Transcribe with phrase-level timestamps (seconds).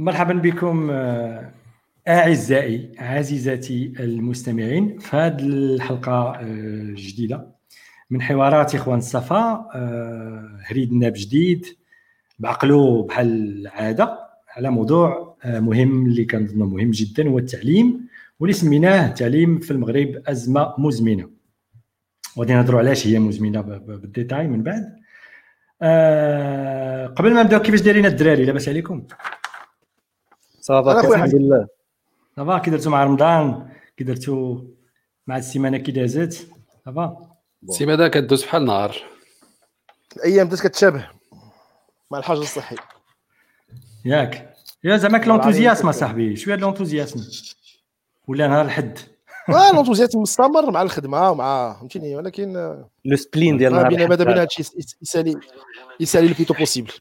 [0.00, 1.50] مرحبا بكم آه،
[2.08, 4.98] أعزائي عزيزاتي المستمعين.
[4.98, 7.54] في هذه الحلقة الجديدة آه،
[8.10, 11.66] من حوارات إخوان الصفا آه، هريدنا بجديد
[12.38, 14.18] بعقلو بحال العاده
[14.56, 18.08] على موضوع مهم اللي كنظن مهم جدا هو التعليم
[18.40, 21.30] واللي سميناه التعليم في المغرب أزمة مزمنة.
[22.36, 24.98] وغادي نهضروا علاش هي مزمنة بالديتاي من بعد.
[27.14, 29.06] قبل ما نبداو كيفاش دايرين الدراري؟ لاباس عليكم.
[30.68, 31.66] ça va الحمد لله.
[32.36, 34.64] ça va كي درتو مع رمضان؟ كي درتو
[35.26, 36.48] مع السيمانة كي دازت؟
[36.84, 37.36] ça va
[37.68, 38.96] السيمانة كدوز بحال النهار
[40.16, 41.08] الأيام بدات كتشابه
[42.10, 42.76] مع الحجر الصحي.
[44.04, 44.54] ياك.
[44.84, 46.36] يا زعما l'enthousiasme أصاحبي.
[46.36, 47.20] شوية l'enthousiasme.
[48.26, 48.98] ولا نهار الحد.
[49.48, 52.52] آه l'enthousiasme مستمر مع الخدمة ومع فهمتيني؟ ولكن
[53.04, 54.08] le spleen ديال نهار الحد.
[54.08, 54.62] بدا بين هادشي
[55.02, 55.40] يسالي
[56.00, 56.92] يسالي le possible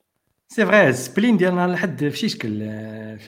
[0.49, 2.63] c'est vrai spleen ديال نهار الحد في شكل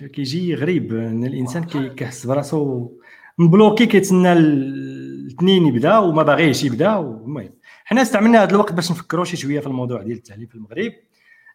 [0.08, 2.92] كيجي غريب إن الإنسان كيحس براسو
[3.38, 7.50] مبلوكي كيتسنى الاثنين يبدا وما باغيش يبدا المهم
[7.86, 10.92] حنا استعملنا هذا الوقت باش نفكروا شي شوية في الموضوع ديال التعليم في المغرب.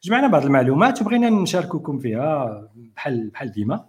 [0.02, 3.84] جمعنا بعض المعلومات وبغينا نشارككم فيها بحال بحال ديما.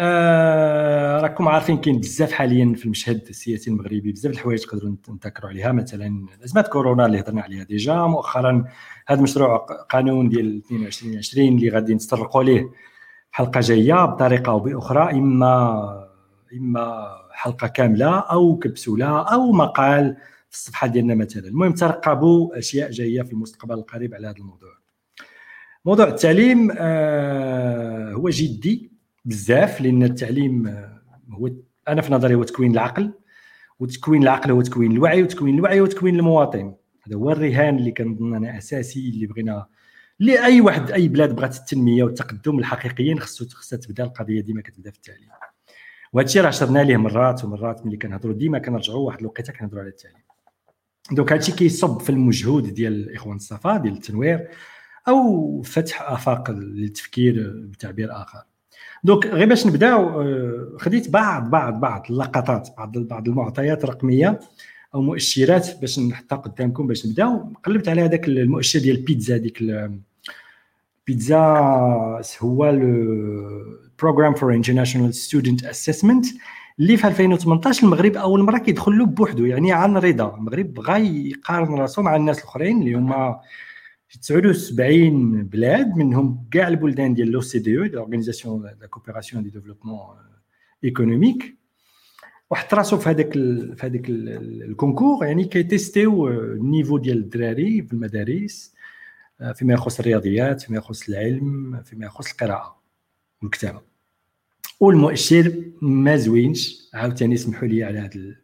[0.00, 5.72] آه راكم عارفين كاين بزاف حاليا في المشهد السياسي المغربي بزاف الحوايج تقدروا نذكروا عليها.
[5.72, 7.94] مثلا ازمه كورونا اللي هضرنا عليها déjà.
[7.94, 8.64] مؤخرا
[9.06, 9.56] هذا المشروع
[9.90, 12.70] قانون ديال 22 20 اللي غادي نتطرقوا ليه
[13.30, 16.08] حلقة جاية بطريقة أو بأخرى اما
[16.52, 20.16] إما حلقة كاملة أو كبسولة أو مقال
[20.50, 21.48] في الصفحة ديالنا مثلا.
[21.48, 24.70] المهم ترقبوا أشياء جاية في المستقبل القريب على هذا الموضوع.
[25.84, 28.93] موضوع التعليم آه هو جدي.
[29.24, 31.50] بزاف لأن التعليم آه، هو
[31.88, 33.12] أنا في نظري هو تكوين العقل
[33.80, 36.74] وتكوين العقل هو تكوين الوعي وتكوين الوعي هو تكوين المواطن.
[37.06, 39.66] هذا هو الرهان اللي كنظن أنا أساسي اللي بغينا
[40.20, 44.90] اللي اي واحد أي بلاد بغات التنمية والتقدم الحقيقيين خصو خصها تبدأ القضية ديما كتبدأ
[44.90, 45.28] في التعليم.
[46.12, 49.90] وهذا الشيء راه شرنا ليه مرات ومرات ملي كنهضروا ديما كنرجعوا واحد الوقيته كنهضروا على
[49.90, 50.22] التعليم.
[51.12, 54.48] donc هادشي كيصب في المجهود ديال الاخوان الصفا ديال التنوير
[55.08, 58.42] أو فتح آفاق للتفكير بتعبير آخر.
[59.04, 64.40] donc غير باش نبداو آه، خديت بعض بعض بعض اللقطات بعض بعض المعطيات الرقميه
[64.94, 67.52] أو مؤشرات باش نحطها قدامكم باش نبداو.
[67.64, 69.58] قلبت على هذاك المؤشر ديال PISA ديك
[71.08, 71.40] PISA
[72.40, 76.26] هو ال Programme for International Student Assessment
[76.80, 80.36] اللي في 2018 المغرب أول مرة كيدخل له بوحده يعني عن رضا.
[80.36, 83.40] المغرب بغى يقارن راسو مع الناس الأخرين اللي هما
[84.20, 90.16] 79 بلاد منهم كاع البلدان ديال l'OCDE أو l'organisation la coopération de développement
[90.84, 91.56] économique.
[92.50, 97.92] وحط راسو في هذاك في هذاك ال concours يعني كيتيستيو ال niveau ديال الدراري في
[97.92, 98.74] المدارس
[99.54, 102.82] فيما يخص الرياضيات فيما يخص العلم فيما يخص القراءة
[103.42, 103.80] والكتابة.
[104.80, 105.52] والمؤشر
[105.82, 108.36] ما زوينش عاوتاني اسمحوا لي على هذا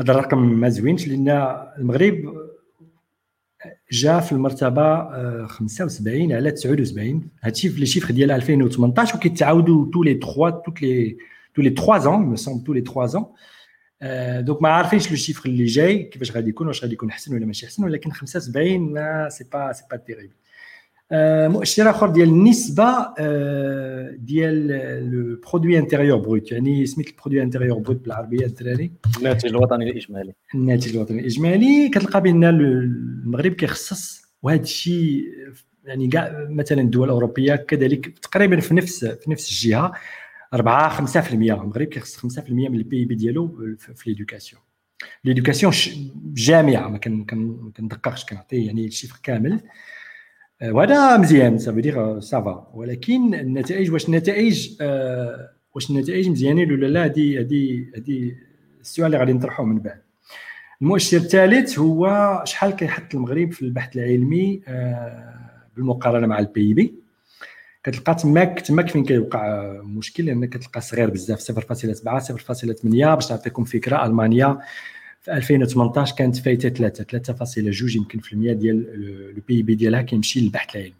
[0.00, 1.28] هذا الرقم ما زوينش لأن
[1.78, 2.47] المغرب
[3.92, 10.14] جا في المرتبة 75 على 79 هادشي في les chiffres ديال 2018 وكيتعاودوا tous les
[10.14, 11.16] 3 toutes les
[11.54, 13.24] tous les 3 ans mais sont tous les 3 ans
[14.44, 17.46] donc ما عارفينش le chiffre اللي جاي كيفاش غادي يكون واش غادي يكون احسن ولا
[17.46, 20.34] ماشي احسن ولكن 75 mais c'est pas c'est pas terrible
[21.12, 23.14] مؤشر اخر ديال النسبة
[24.16, 24.66] ديال
[25.12, 30.32] le produit intérieur brut يعني سميت ال produit intérieur brut بالعربيه الدراري الناتج الوطني الإجمالي.
[30.54, 31.88] الناتج الوطني الإجمالي.
[31.88, 35.24] كتلقى بأن المغرب كيخصص وهذا الشيء
[35.84, 39.92] يعني كاع مثلا الدول الأوروبية كذلك تقريبا في نفس في نفس الجهة
[40.54, 44.62] 4 5% المغرب كيخص 5% من ال PIB ديالو في l'éducation
[45.24, 45.72] l'éducation
[46.34, 46.98] جامعة ما
[47.76, 49.60] كندققش كنعطي يعني ال chiffre كامل.
[50.62, 56.72] وهذا مزيان ça veut dire ça va ولكن النتائج واش النتائج آه، واش النتائج مزيانين
[56.72, 58.32] ولا لا؟ هذه هذه هذه
[58.80, 60.02] السؤال اللي غادي نطرحه من بعد.
[60.82, 65.34] المؤشر الثالث هو شحال كيحط المغرب في البحث العلمي آه،
[65.76, 66.94] بالمقارنة مع ال PIB
[67.84, 74.06] كتلقى تماك تماك فين كيوقع مشكل؟ لأن كتلقى صغير بزاف 0.7 0.8 باش نعطيكم فكرة
[74.06, 74.58] ألمانيا
[75.20, 80.76] في 2018 كانت فايتة 3 3.2 يمكن في المية ديال le PIB ديالها كيمشي للبحث
[80.76, 80.94] العلمي.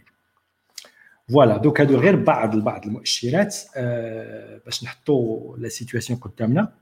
[1.29, 6.73] voilà donc هادو غير بعض بعض المؤشرات آه باش نحطوا la situation قدامنا.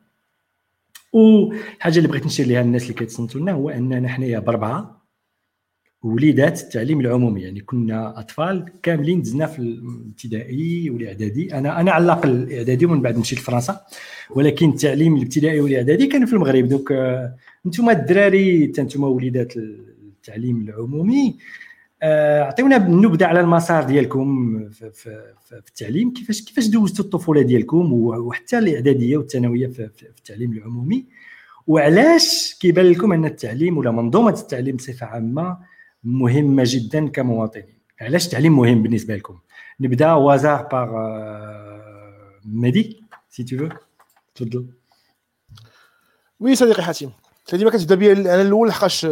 [1.12, 4.95] والحاجة اللي بغيت نشير لها الناس اللي كيتصنتوا لنا هو أننا حنايا بربعة.
[6.06, 7.43] وليدات التعليم العمومي.
[7.43, 11.55] يعني كنا أطفال كاملين دزنا في الابتدائي والإعدادي.
[11.55, 13.81] أنا أنا على الأقل الاعدادي ومن بعد مشيت لفرنسا.
[14.31, 16.69] ولكن التعليم الابتدائي والإعدادي كان في المغرب.
[16.69, 16.93] دوك
[17.67, 21.37] أنتم الدراري أنتم وليدات التعليم العمومي.
[22.03, 26.12] آه، اعطيونا النبذة على المسار ديالكم في, التعليم.
[26.12, 31.05] كيفاش كيفاش دوزتوا الطفولة ديالكم وحتى الإعدادية والثانوية في التعليم العمومي؟
[31.67, 35.59] وعلاش كيبان لكم أن التعليم ولا منظومة التعليم بصفة عامة
[36.06, 37.79] مهمة جدا كمواطنين.
[38.00, 39.38] علاش التعليم مهم بالنسبة لكم؟
[39.81, 40.88] نبدأ au hasard par
[42.44, 43.69] Mehdi si tu veux
[44.35, 44.67] تفضل.
[46.40, 47.11] oui صديقي حاتم.
[47.44, 49.05] سيدي ما كتبدا بيا أنا الأول لحقاش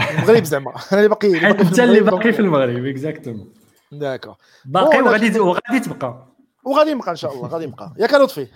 [0.00, 0.70] المغرب زعما.
[0.92, 3.52] أنا اللي باقي انت اللي باقي في المغرب exactement
[3.92, 4.34] d'accord.
[4.64, 6.26] باقي وغادي وغادي تبقى.
[6.64, 8.46] وغادي نبقى إن شاء الله غادي نبقى ياك لطفي.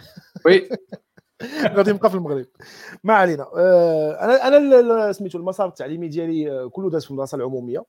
[0.46, 0.68] oui
[1.76, 2.46] غادي نبقى في المغرب.
[3.04, 3.42] ما علينا.
[3.56, 4.12] آه،
[4.48, 4.48] أنا
[4.80, 7.84] أنا سميتو المسار التعليمي ديالي آه، كله داز في المدرسة العمومية.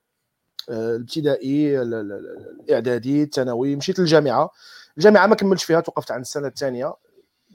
[0.70, 4.50] آه، الابتدائي الإعدادي الثانوي مشيت للجامعة.
[4.98, 6.94] الجامعة ما كملتش فيها توقفت عند السنة الثانية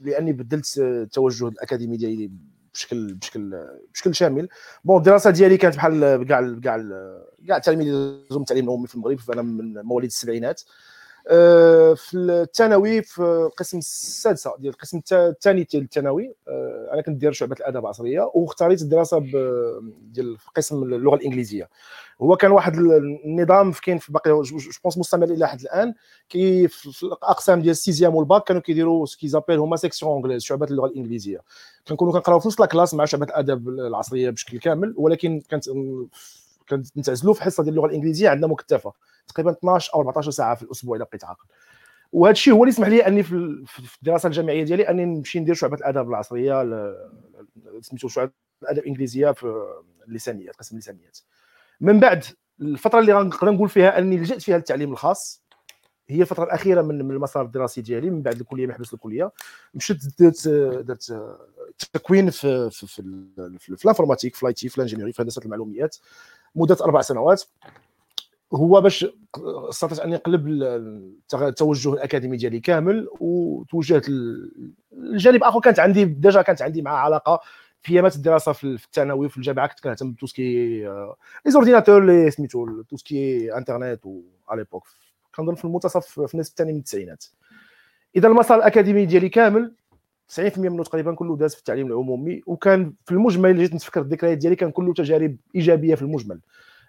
[0.01, 2.31] لأني بدلت التوجه الأكاديمي ديالي
[2.73, 4.47] بشكل بشكل بشكل شامل.
[4.83, 6.77] bon الدراسة ديالي كانت بحال كاع كاع
[7.47, 7.93] كاع التلاميذ
[8.31, 10.61] التعليم العمومي في المغرب فأنا من مواليد السبعينات.
[11.95, 16.33] في الثانوي في القسم السادسة ديال القسم الثاني ديال الثانوي.
[16.47, 19.19] آه، أنا كنت داير شعبة الاداب العصريه واختاريت الدراسة
[20.01, 21.69] ديال قسم اللغة الإنجليزية.
[22.21, 22.75] هو كان واحد
[23.25, 25.93] النظام كاين في باقي je pense مستمر إلى حد الآن.
[26.29, 30.15] كي في الأقسام ديال ال sixième وال bac كانوا كيديروا ce qu'ils appellent هما section
[30.15, 31.39] anglaise شعبة اللغة الإنجليزية.
[31.87, 35.69] كنكونوا كنقراو في نفس ال classe مع شعبة الاداب العصرية بشكل كامل ولكن كانت
[36.67, 38.93] كانت نتعزلوا في حصة ديال اللغة الإنجليزية عندنا مكثفة
[39.27, 41.45] تقريبا 12 أو 14 ساعة في الأسبوع الا بقيت عاقل
[42.11, 43.65] وهذا الشيء هو اللي يسمح لي أني في
[44.01, 46.63] الدراسة الجامعية ديالي أني نمشي ندير شعبة الاداب العصرية
[47.81, 48.31] سميتو شعبة
[48.63, 49.65] الاداب الإنجليزية في
[50.07, 51.17] اللسانيات قسم اللسانيات.
[51.81, 52.23] من بعد
[52.61, 55.43] الفترة اللي غنقدر نقول فيها أني لجأت فيها للتعليم الخاص.
[56.09, 59.31] هي الفترة الأخيرة من المسار الدراسي ديالي من بعد الكلية محبس الكلية.
[59.73, 60.47] مشيت درت
[60.87, 61.13] درت
[61.93, 63.01] تكوين في في في,
[63.59, 65.97] في, في ال informatique في الاي في ال ingénierie في هندسه المعلومات
[66.57, 67.43] مدة أربع سنوات.
[68.53, 69.05] هو باش
[69.69, 70.47] استطعت اني نقلب
[71.33, 74.05] التوجه الأكاديمي ديالي كامل وتوجهت
[74.93, 77.39] الجانب آخر كانت عندي déjà كانت عندي مع علاقة
[77.81, 80.79] في أيامات الدراسة في الثانوي في الجامعة كنت كنهتم ب tout ce qui
[81.45, 84.21] les ordinateurs لي سميتو tout ce qui internet à
[84.53, 84.87] l'époque
[85.35, 87.25] كنظن في المنتصف في النصف الثاني من التسعينات.
[88.15, 89.73] إذا المسار الأكاديمي ديالي كامل
[90.35, 94.37] 90% منه تقريبا كله داز في التعليم العمومي وكان في المجمل اللي جيت نتفكر الذكريات
[94.37, 96.39] ديالي كان كله تجارب إيجابية في المجمل.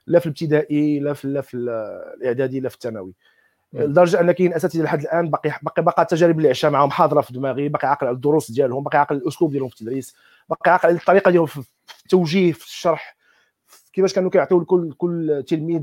[0.06, 3.14] لا في الابتدائي لا في لا في الإعدادي لا في الثانوي.
[3.72, 7.32] لدرجة أن كاين أساتذة لحد الآن باقي باقي باقي التجارب اللي عشتها معاهم حاضرة في
[7.32, 10.16] دماغي باقي عاقل على الدروس ديالهم باقي عاقل الأسلوب ديالهم في التدريس
[10.48, 11.62] باقي عاقل على الطريقة ديالهم في
[12.04, 13.16] التوجيه في الشرح
[13.92, 15.82] كيفاش كانوا كيعطيو لكل كل تلميذ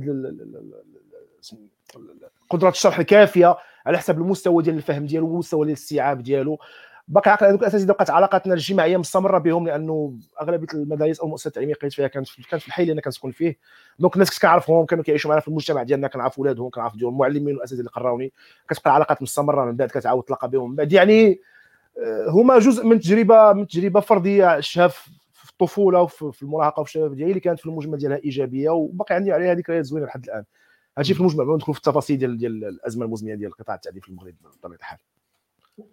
[2.50, 6.60] قدرة الشرح الكافية على حسب المستوى ديال الفهم ديالو والمستوى ديال الاستيعاب ديالو.
[7.08, 11.74] باقي عاقل هذوك الاساتذه بقات علاقاتنا الاجتماعيه مستمرة بهم لأنه أغلبية المدارس أو المؤسسات التعليمية
[11.74, 13.58] قريت فيها كانت كانت في الحي اللي أنا كنسكن فيه.
[14.00, 17.56] دونك الناس كنت كنعرفهم كانوا كيعيشوا معنا في المجتمع ديالنا كنعرف ولادهم كنعرف ديالهم المعلمين
[17.56, 18.34] والاساتذه اللي قراوني
[18.70, 20.70] كتبقى العلاقات مستمرة من بعد كتعاود تلاقى بهم.
[20.70, 21.42] من بعد يعني
[22.04, 27.16] آه، هما جزء من تجربه من تجربة فردية عشتها في الطفولة وفي المراهقة وفي الشباب
[27.16, 30.44] ديالي اللي كانت في المجمل ديالها إيجابية وباقي عندي عليها ذكريات زوينة لحد الآن.
[30.98, 34.36] هادشي في المجمل ندخل في التفاصيل ديال ديال الأزمة المزمنه ديال قطاع التعليم في المغرب
[34.44, 35.00] بطبيعة الحال؟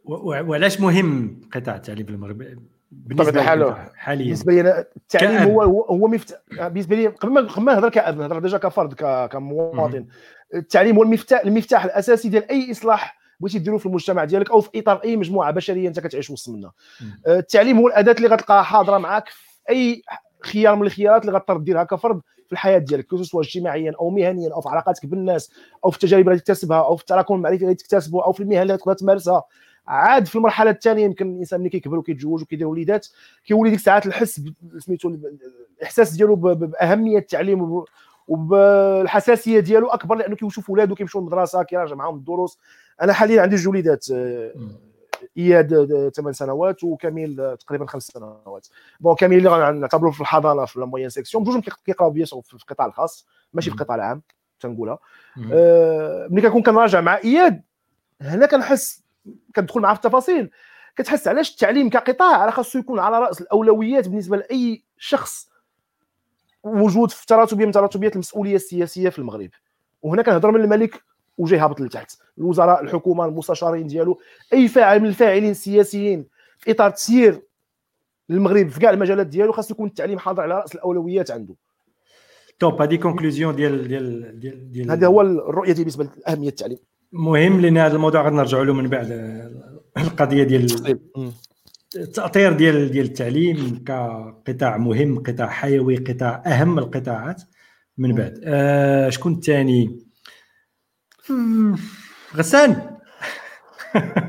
[0.04, 2.58] وعلاش مهم قطاع التعليم في المغرب؟
[2.90, 4.24] بالنسبة حاليا.
[4.24, 6.38] بالنسبة لي أنا التعليم هو هو مفتاح
[6.68, 8.94] بالنسبة لي قبل ما قبل ما نهضر كأب نهضر déjà كفرد
[9.32, 10.06] كمواطن.
[10.54, 14.70] التعليم هو المفتاح المفتاح الأساسي ديال أي إصلاح بغيتي ديرو في المجتمع ديالك أو في
[14.78, 16.72] إطار أي مجموعة بشرية أنت كتعيش وسط منها.
[17.26, 20.02] آه، التعليم هو الأداة اللي غتلقاها حاضرة معك في أي
[20.40, 24.60] خيار من الخيارات اللي غتضطر ديرها كفرد في الحياة ديالك سواء اجتماعيا أو مهنيا أو
[24.60, 25.52] في علاقاتك بالناس
[25.84, 28.76] أو في التجارب اللي تكتسبها أو في التراكم المعرفي اللي تكتسبه أو في المهن اللي
[28.76, 29.42] تقدر تمارسها.
[29.92, 33.06] عاد في المرحلة الثانية يمكن الإنسان ملي كيكبر وكيتزوج وكيدير وليدات
[33.44, 34.40] كيولي ديك الساعات الحس
[34.78, 35.08] سميتو
[35.78, 37.84] الإحساس ديالو بأهمية التعليم
[38.28, 42.58] وبالحساسية ديالو أكبر لأنه كيشوف ولادو كيمشيو للمدرسة كيراجع معاهم الدروس.
[43.02, 44.52] أنا حاليا عندي جوج وليدات آه،
[45.38, 48.68] إياد ثمان سنوات وكميل تقريبا خمس سنوات.
[49.00, 52.86] bon كميل اللي غنعتبروا في الحضانة في ال moyenne section بجوج كيقراو بيا في القطاع
[52.86, 54.22] الخاص ماشي في القطاع العام
[54.60, 54.98] تنقولها
[55.52, 57.62] آه ملي كنكون كنراجع مع إياد
[58.20, 59.01] هنا كنحس
[59.54, 60.50] كتدخل معاه في التفاصيل.
[60.96, 65.48] كتحس علاش التعليم كقطاع راه خاصو يكون على رأس الأولويات بالنسبة لأي شخص
[66.64, 69.50] موجود في تراتبية من تراتبيات المسؤولية السياسية في المغرب.
[70.02, 71.02] وهنا كنهضر من الملك
[71.38, 74.20] وجاي هابط لتحت الوزراء الحكومة المستشارين ديالو
[74.52, 76.26] أي فاعل من الفاعلين السياسيين
[76.58, 77.42] في إطار تسيير
[78.30, 81.54] المغرب في كاع المجالات ديالو خاص يكون التعليم حاضر على رأس الأولويات عنده.
[82.58, 86.78] top هذه conclusion ديال ديال ديال, ديال هذا هو الرؤية بالنسبة لأهمية التعليم.
[87.12, 89.10] مهم لأن هذا الموضوع غنرجعوا له من بعد
[89.98, 90.66] القضية ديال
[91.96, 97.42] التأطير ديال ديال التعليم كقطاع مهم قطاع حيوي قطاع أهم القطاعات
[97.98, 98.40] من بعد.
[98.44, 99.98] آه شكون الثاني؟
[102.36, 102.92] غسان.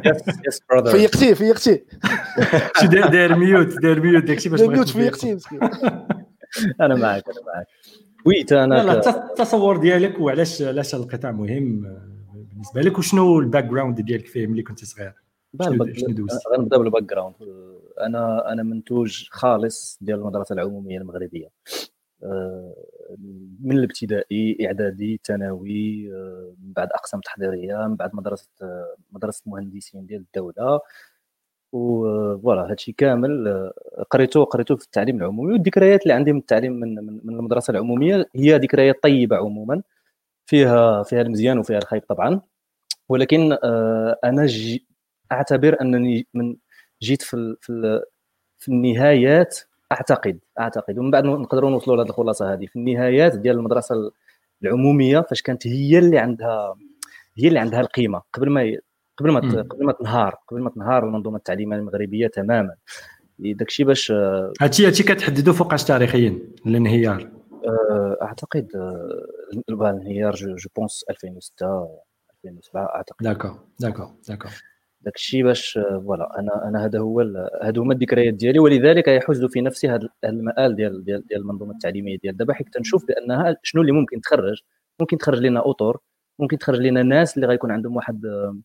[0.05, 1.85] yes yes brother فيقتيه فيقتيه
[2.79, 5.59] شي داير mute داير mute داكشي باش mute فيقتيه مسكين.
[6.81, 7.67] أنا معك أنا معك
[8.25, 12.12] ويت أنا التصور ديالك وعلاش علاش هذا القطاع مهم؟ آه،
[12.63, 15.13] بالنسبة لك وشنو ال background ديالك فيه ملي كنت صغير؟
[16.57, 17.35] غنبدا بال background
[18.01, 21.47] أنا أنا منتوج خالص ديال المدرسة العمومية المغربية.
[22.23, 22.75] آه،
[23.63, 30.05] من الابتدائي إعدادي ثانوي آه، من بعد أقسام تحضيرية من بعد مدرسة آه، مدرسة مهندسين
[30.05, 30.79] ديال الدولة.
[31.71, 33.71] و voilà هادشي كامل
[34.11, 38.25] قريته قريته في التعليم العمومي والذكريات اللي عندي من التعليم من من من المدرسة العمومية
[38.35, 39.81] هي ذكريات طيبة عموما.
[40.45, 42.41] فيها فيها المزيان وفيها الخايب طبعا.
[43.13, 44.87] ولكن آه، أنا جي
[45.31, 46.55] أعتبر أنني من
[47.01, 48.01] جيت في في
[48.57, 49.59] في النهايات
[49.91, 50.99] أعتقد أعتقد.
[50.99, 54.11] ومن بعد نقدروا نوصلوا لهذه الخلاصة هذه في النهايات ديال المدرسة
[54.63, 56.75] العمومية فاش كانت هي اللي عندها
[57.37, 58.21] هي اللي عندها القيمة.
[58.33, 58.77] قبل ما
[59.17, 59.39] قبل ما.
[59.63, 62.75] قبل ما تنهار قبل ما تنهار المنظومة التعليمية المغربية تماما.
[63.39, 67.31] داكشي باش آه، هادشي هادشي كتحددو فوقاش تاريخيا الانهيار
[67.65, 68.67] آه، أعتقد
[69.69, 71.87] الانهيار je pense 2006
[72.45, 73.25] 2007 أعتقد.
[73.25, 74.51] d'accord d'accord d'accord.
[75.01, 77.21] داك الشيء باش آه، voilà أنا أنا هذا هو
[77.61, 82.17] هادو هما الذكريات ديالي ولذلك يحز في نفسي هذا المآل ديال ديال ديال المنظومة التعليمية
[82.17, 82.37] ديال.
[82.37, 84.61] دابا حيت تنشوف بأنها شنو اللي ممكن تخرج؟
[84.99, 85.97] ممكن تخرج لنا أطر
[86.39, 88.57] ممكن تخرج لنا ناس اللي غيكون عندهم واحد آه،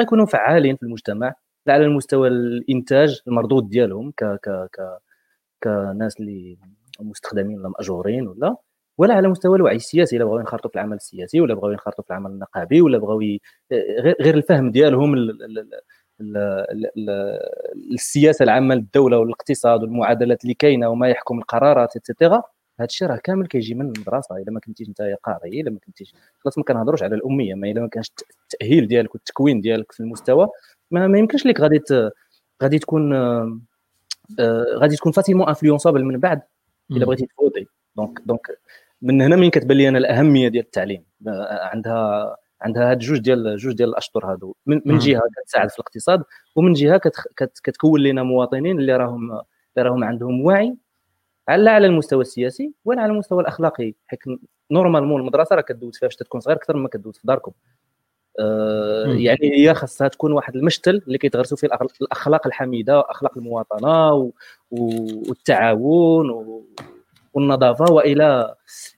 [0.00, 1.34] غيكونوا فعالين في المجتمع
[1.66, 4.98] لا على المستوى الإنتاج المردود ديالهم ك ك ك
[5.62, 6.58] كناس اللي
[7.00, 8.56] مستخدمين ولا مأجورين ولا
[9.02, 12.10] ولا على مستوى الوعي السياسي الا بغاو ينخرطوا في العمل السياسي ولا بغاو ينخرطوا في
[12.10, 13.18] العمل النقابي ولا بغاو
[13.72, 15.80] غير غير الفهم ديالهم ال- ال- ال-
[16.20, 16.36] ال-
[16.70, 22.42] ال- ال- السياسة العامة للدولة والاقتصاد والمعادلات اللي كاينة وما يحكم القرارات اتسيتيرا
[22.80, 26.14] هذا الشيء راه كامل كيجي من المدرسة إلا ما كنتيش أنت قاري إلا ما كنتيش
[26.38, 30.48] خلاص ما كنهضروش على الأمية ما إلا ما كانش التأهيل ديالك والتكوين ديالك في المستوى
[30.90, 31.80] ما, ما يمكنش لك غادي
[32.62, 33.58] غادي تكون آه،
[34.40, 36.42] آه، غادي تكون facilement influençable من بعد
[36.90, 37.66] إلا بغيتي ت voter
[37.96, 38.58] donc donc
[39.02, 41.04] من هنا من كتبان لي أنا الأهمية ديال التعليم
[41.72, 44.98] عندها عندها هاد جوج ديال جوج ديال الأشطر هادو من, من.
[44.98, 46.22] جهة كتساعد في الاقتصاد
[46.56, 47.26] ومن جهة كتخ...
[47.36, 47.60] كت...
[47.64, 50.76] كتكون لنا مواطنين اللي راهم اللي راهم عندهم وعي
[51.48, 54.20] لا على المستوى السياسي ولا على المستوى الأخلاقي حيت
[54.70, 57.52] normalement المدرسة راه كدوز فيها فاش تكون صغير أكثر مما كدوز في داركم
[58.40, 59.18] مم.
[59.18, 61.68] يعني هي خاصها تكون واحد المشتل اللي كيتغرسوا فيه
[62.02, 64.14] الأخلاق الحميدة اخلاق المواطنة.
[64.14, 64.32] و...
[65.28, 66.64] والتعاون و...
[67.34, 68.54] والنظافة وإلى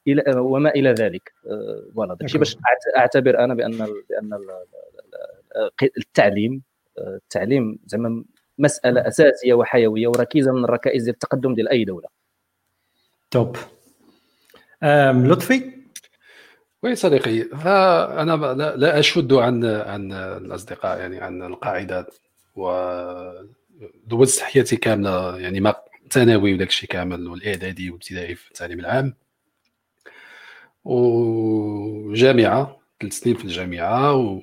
[0.08, 1.32] إلى وما إلى ذلك.
[1.46, 6.62] آه، voilà داكشي باش أعت- أعتبر أنا بأن بأن ال- ال- ال- التعليم
[6.98, 8.24] آه، التعليم زعما
[8.58, 12.08] مسألة أساسية وحيوية وركيزة من الركائز ديال التقدم ديال أي دولة.
[13.30, 13.56] توب.
[15.12, 15.70] لطفي؟
[16.82, 22.06] وي صديقي فأنا ب- لا, لا أشد عن عن الأصدقاء يعني عن القاعدة
[22.56, 25.74] ودوزت حياتي كاملة يعني ما
[26.10, 29.14] ثانوي وداك الشيء كامل والإعدادي والابتدائي في التعليم العام
[30.84, 34.40] وجامعة ثلاث سنين في الجامعة و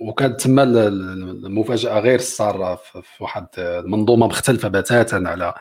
[0.00, 5.54] وكانت تما ال- ال- المفاجأة غير الساره في واحد المنظومة مختلفة بتاتا على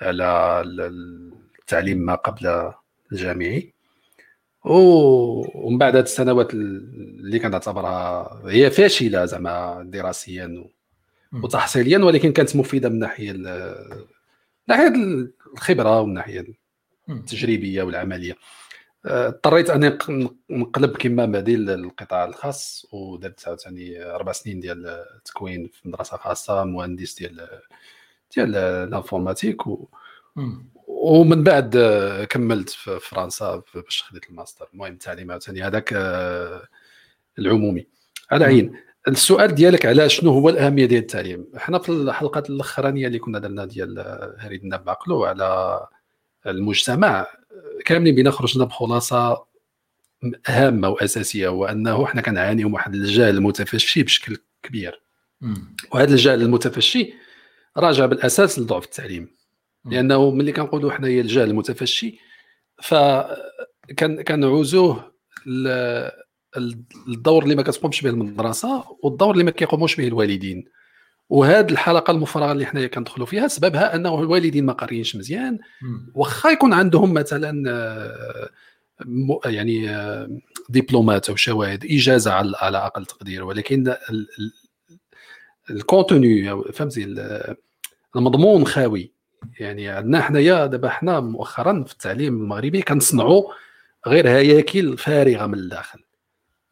[0.00, 2.72] على ال- التعليم ما قبل
[3.12, 3.74] الجامعي
[4.64, 10.64] ومن بعد هذه السنوات اللي كنعتبرها هي فاشلة زعما دراسيا.
[11.44, 14.04] وتحصيليا ولكن كانت مفيدة من ناحية ال- من
[14.68, 14.92] ناحية
[15.54, 16.44] الخبرة ومن ناحية
[17.08, 17.16] مم.
[17.16, 18.36] التجريبية والعملية
[19.06, 25.68] آه، اضطريت أني نق- نقلب كما بعدي للقطاع الخاص ودرت عاوتاني أربع سنين ديال التكوين
[25.72, 27.48] في مدرسة خاصة مهندس ديال
[28.36, 29.88] ديال ال informatique و.
[30.86, 36.62] ومن بعد آه، كملت في فرنسا باش خديت الماستر المهم التعليم عاوتاني هذاك آه،
[37.38, 37.86] العمومي
[38.30, 38.76] على عين
[39.08, 43.64] السؤال ديالك على شنو هو الأهمية ديال التعليم؟ حنا في الحلقات الأخرانية اللي كنا درنا
[43.64, 45.80] ديال آه، هضرنا بعقلو على
[46.46, 47.26] المجتمع
[47.84, 49.44] كاملين بينا خرجنا بخلاصة
[50.46, 55.00] هامة وأساسية هو انه حنا كنعانيو من واحد الجهل المتفشي بشكل كبير.
[55.92, 57.14] وهذا الجهل المتفشي
[57.76, 59.34] راجع بالأساس لضعف التعليم.
[59.84, 62.18] لأنه ملي كنقولوا حنايا الجهل المتفشي
[62.82, 65.12] فكان كنعوزوه
[67.08, 70.64] الدور اللي ما كتقومش به المدرسة والدور اللي ما كيقوموش به الوالدين.
[71.28, 75.58] وهذه الحلقة المفرغة اللي حنايا كندخلوا فيها سببها أنه الوالدين ما قاريينش مزيان.
[76.14, 77.70] واخا يكون عندهم مثلا
[79.44, 79.96] يعني
[80.68, 83.44] دبلومات أو شواهد إجازة على على أقل تقدير.
[83.44, 84.52] ولكن ال- ال-
[85.70, 87.56] ال contenu فهمتي ال-
[88.16, 89.12] المضمون خاوي.
[89.60, 93.52] يعني عندنا حنايا دابا حنا مؤخرا في التعليم المغربي كنصنعوا
[94.06, 96.03] غير هياكل فارغة من الداخل.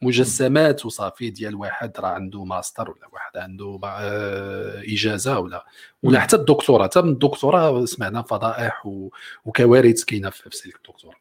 [0.02, 3.78] مجسمات وصافي ديال واحد راه عنده ماستر ولا واحد عنده
[4.92, 5.66] إجازة ولا
[6.02, 8.86] ولا حتى الدكتوراه حتى من الدكتوراه سمعنا فضائح
[9.44, 11.16] وكوارث كاينة في نفس الدكتوراه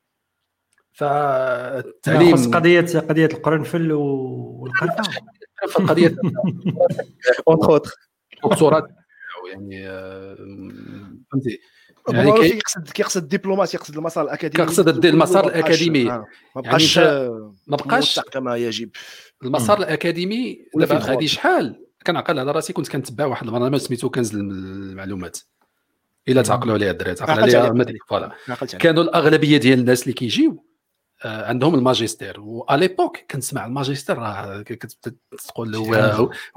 [0.91, 5.03] فالتعليم خص قضيه قضية القرنفل والقرفة.
[7.47, 7.91] اونتر
[8.43, 8.87] الدكتوراه
[9.51, 10.35] يعني آه،
[11.31, 11.59] فهمتي؟
[12.09, 12.57] يعني كي...
[12.57, 14.65] يقصد كيقصد الدبلومات يقصد المسار الأكاديمي.
[14.65, 16.11] كيقصد المسار الأكاديمي.
[16.11, 16.25] آه.
[16.55, 17.29] ما بقاش يعني
[17.67, 18.89] ما بقاش كما يجب.
[19.43, 25.37] المسار الأكاديمي دابا هذه شحال؟ كنعقل على راسي كنت كنتبع واحد البرنامج سميتو كنز المعلومات.
[26.27, 28.77] إلا تعقلوا عليها الدراري تعقل عليها.
[28.79, 30.65] كانوا الأغلبية ديال الناس اللي كيجيو
[31.25, 32.39] عندهم الماجستير.
[32.39, 34.63] واليبوك كنسمع الماجستير راه
[35.47, 35.93] تقول هو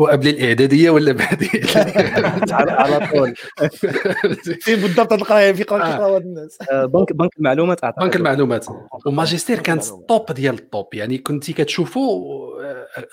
[0.01, 1.49] هو قبل الإعدادية ولا بعد
[2.53, 3.35] على طول.
[4.65, 6.59] فين بالضبط القرايه في قرايه الناس.
[6.71, 8.67] آه، بنك بنك المعلومات بنك المعلومات.
[9.07, 12.45] والماجستير كانت ال top ديال ال top يعني كنتي كتشوفوا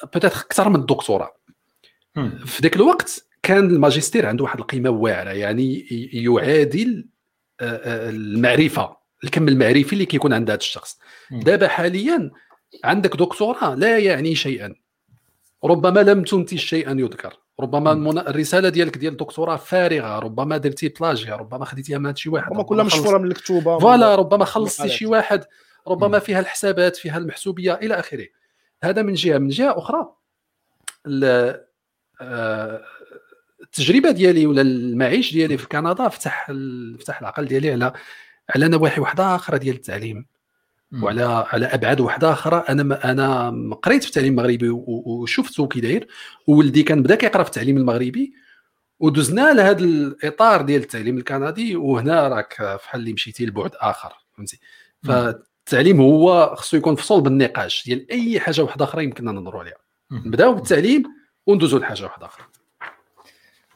[0.04, 1.32] peut-être آه، أكثر من الدكتوراه.
[2.46, 7.08] في ذاك الوقت كان الماجستير عنده واحد القيمة واعرة يعني يعادل
[7.62, 9.01] المعرفة.
[9.24, 11.00] الكم المعرفي اللي كيكون عند هذا الشخص.
[11.32, 12.32] دابا حاليا
[12.84, 14.76] عندك دكتوراه لا يعني شيئا.
[15.64, 17.38] ربما لم تنتج شيئا يذكر.
[17.60, 20.20] ربما الرسالة ديالك ديال الدكتوراه فارغة.
[20.20, 21.36] ربما درتي plagiat.
[21.36, 22.52] ربما خديتيها من شي واحد.
[22.52, 25.46] ربما كلها مشفورة من الكتوبة فوالا ربما خلصتي شي واحد.
[25.88, 28.28] ربما فيها الحسابات فيها المحسوبية إلى آخره.
[28.84, 29.38] هذا من جهة.
[29.38, 30.14] من جهة أخرى
[32.22, 32.82] آه،
[33.62, 36.52] التجربة ديالي ولا المعيش ديالي في كندا فتح
[37.00, 37.94] فتح العقل ديالي على
[38.50, 40.26] على نواحي واحدة أخرى ديال التعليم
[41.02, 46.08] وعلى على أبعاد واحدة أخرى أنا أنا قريت في التعليم المغربي وشفته كي داير
[46.48, 48.34] وولدي كان بدأ كيقرأ في التعليم المغربي.
[49.00, 51.76] ودزنا لهذا الإطار ديال التعليم الكندي.
[51.76, 54.60] وهنا راك فحال اللي مشيتي لبعد آخر فهمتي؟
[55.04, 59.78] فالتعليم هو خصو يكون في صلب النقاش ديال أي حاجة واحدة أخرى يمكننا ننظروا عليها.
[60.12, 61.04] نبداو بالتعليم
[61.48, 62.46] وندوزوا لحاجة واحدة أخرى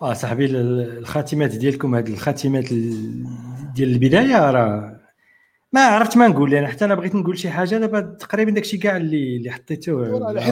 [0.01, 2.73] آه صاحبي الخاتمات ديالكم هذه الخاتمات
[3.73, 4.95] ديال البداية راه
[5.73, 8.97] ما عرفت ما نقول أنا حتى أنا بغيت نقول شي حاجة دابا تقريبا داكشي كاع
[8.97, 9.91] اللي اللي حطيته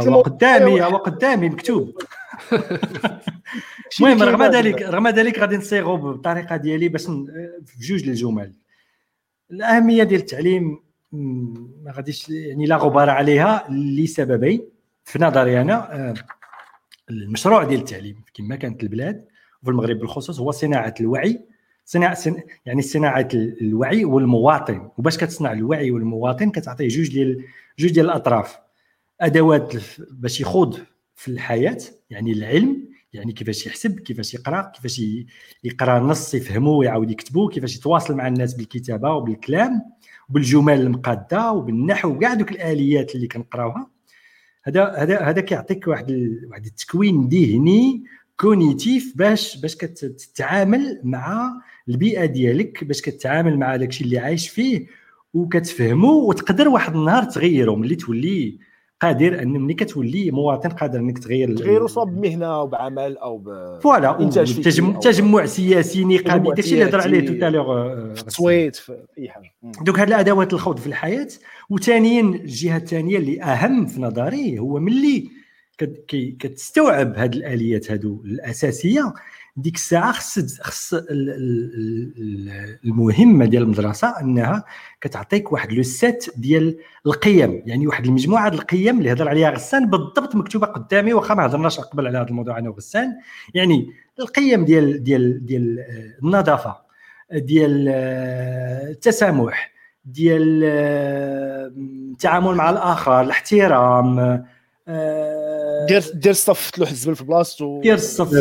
[0.09, 1.97] هو قدامي هو قدامي مكتوب.
[3.99, 7.05] المهم رغم ذلك رغم ذلك غادي نصيغوا بالطريقة ديالي باش
[7.65, 8.53] في جوج الجمل.
[9.51, 10.79] الأهمية ديال التعليم
[11.83, 14.67] ما غاديش يعني لا غبار عليها لسببين.
[15.05, 16.13] في نظري أنا آه،
[17.09, 19.25] المشروع ديال التعليم كما كانت البلاد
[19.63, 21.41] وفي المغرب بالخصوص هو صناعة الوعي.
[21.85, 22.17] صناعه
[22.65, 24.89] يعني صناعة الوعي والمواطن.
[24.97, 27.45] وباش كتصنع الوعي والمواطن كتعطيه جوج ديال
[27.79, 28.57] جوج ديال الأطراف.
[29.21, 29.73] أدوات
[30.11, 30.79] باش يخوض
[31.15, 31.77] في الحياة
[32.09, 35.01] يعني العلم يعني كيفاش يحسب كيفاش يقرأ كيفاش
[35.63, 39.81] يقرأ النص يفهمه ويعاود يكتبه كيفاش يتواصل مع الناس بالكتابة وبالكلام
[40.29, 43.89] وبالجمل المقادة وبالنحو وكاع دوك الآليات اللي كنقراوها.
[44.63, 46.11] هذا هذا هذا كيعطيك واحد
[46.49, 48.03] واحد التكوين ذهني
[48.37, 51.53] cognitif باش باش كتتعامل مع
[51.89, 54.87] البيئة ديالك باش كتعامل مع داكشي اللي عايش فيه
[55.33, 58.57] وكتفهمو وتقدر واحد النهار تغيره ملي تولي
[59.01, 63.79] قادر أن ملي كتولي مواطن قادر إنك تغير تغيرو سواء بمهنه أو بعمل أو ب
[63.81, 69.03] voilà تجمع, تجمع سياسي نقابي داكشي اللي هضر عليه tout à l'heure في التصويت في
[69.17, 69.53] أي حاجة.
[69.81, 71.27] donc هاد الأدوات الخوض في الحياة.
[71.69, 75.29] وثانيا الجهة الثانية اللي أهم في نظري هو ملي
[76.39, 79.13] كتستوعب هاد الآليات هادو الأساسية
[79.57, 80.93] ديك الساعة خص خص
[82.85, 84.63] المهمة ديال المدرسة إنها
[85.01, 89.89] كتعطيك واحد le set ديال القيم يعني واحد المجموعة ديال القيم اللي هضر عليها غسان
[89.89, 93.15] بالضبط مكتوبة قدامي واخا ما هضرناش قبل على هذا الموضوع أنا وغسان.
[93.53, 93.87] يعني
[94.19, 95.79] القيم ديال ديال ديال
[96.23, 96.77] النظافة
[97.31, 97.89] ديال
[98.89, 99.73] التسامح
[100.05, 100.63] ديال
[102.13, 104.43] التعامل مع الآخر الاحترام
[105.87, 107.81] دير دير الصف تلوح الزبل في بلاصتو.
[107.81, 108.33] دير الصف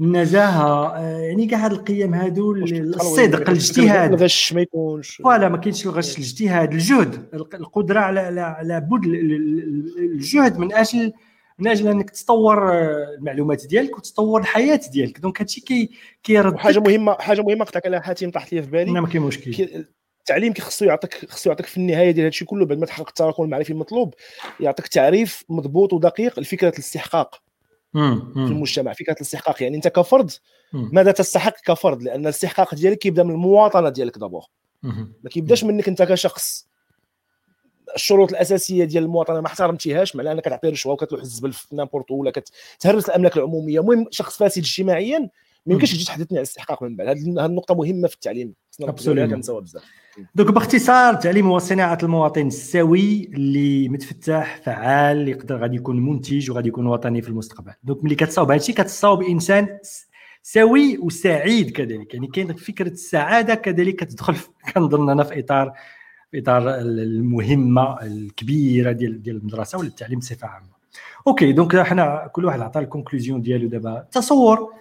[0.00, 4.12] النزاهه آه، يعني كاع هاد القيم هادو الصدق الاجتهاد.
[4.12, 6.72] الغش ما يكونش voilà ما كاينش الغش الاجتهاد.
[6.72, 9.04] الجهد القدرة على على بد
[9.98, 11.12] الجهد من أجل
[11.58, 15.20] من أجل أنك تطور آه، المعلومات ديالك وتطور الحياة ديالك.
[15.20, 15.90] donc هادشي كي
[16.22, 18.90] كيرد حاجة مهمه حاجة مهمة قطعك عليها حاتم طاحت لي في بالي.
[18.90, 19.84] ما كاين مشكل.
[20.28, 23.72] التعليم كيخصو يعطيك خصو يعطيك في النهاية ديال هادشي كله بعد ما تحقق التراكم المعرفي
[23.72, 24.14] المطلوب
[24.60, 27.42] يعطيك تعريف مضبوط ودقيق لفكرة الاستحقاق
[27.92, 29.62] في المجتمع فكرة الاستحقاق.
[29.62, 30.30] يعني أنت كفرد
[30.72, 34.44] ماذا تستحق كفرد؟ لأن الاستحقاق ديالك كيبدا من المواطنة ديالك دابور.
[35.22, 36.68] ما كيبداش منك أنت كشخص.
[37.94, 42.32] الشروط الأساسية ديال المواطنة ما احترمتيهاش معناها أنك كتعطي رشوة وكتروح الزبل في نامبورت ولا
[42.78, 43.80] كتهرس الأملاك العمومية.
[43.80, 45.18] المهم شخص فاسد اجتماعيا
[45.66, 47.08] ما يمكنش تجي تحدثني على الاستحقاق من بعد.
[47.08, 48.54] هذه النقطة مهمة في التعليم.
[49.26, 49.82] كنساوها بزاف.
[50.34, 56.68] دوك باختصار التعليم هو صناعة المواطن السوي اللي متفتح فعال يقدر غادي يكون منتج وغادي
[56.68, 57.72] يكون وطني في المستقبل.
[57.84, 59.78] دوك ملي كتصاوب هادشي كتصاوب إنسان
[60.42, 62.14] سوي وسعيد كذلك.
[62.14, 64.36] يعني كاين فكرة السعادة كذلك كتدخل
[64.74, 65.72] كنظن أنا في اطار
[66.30, 70.78] في إطار المهمة الكبيرة ديال ديال المدرسة ولا التعليم بصفة عامة.
[71.26, 74.06] OK donc حنا كل واحد عطى ال conclusion ديالو دابا.
[74.12, 74.72] تصور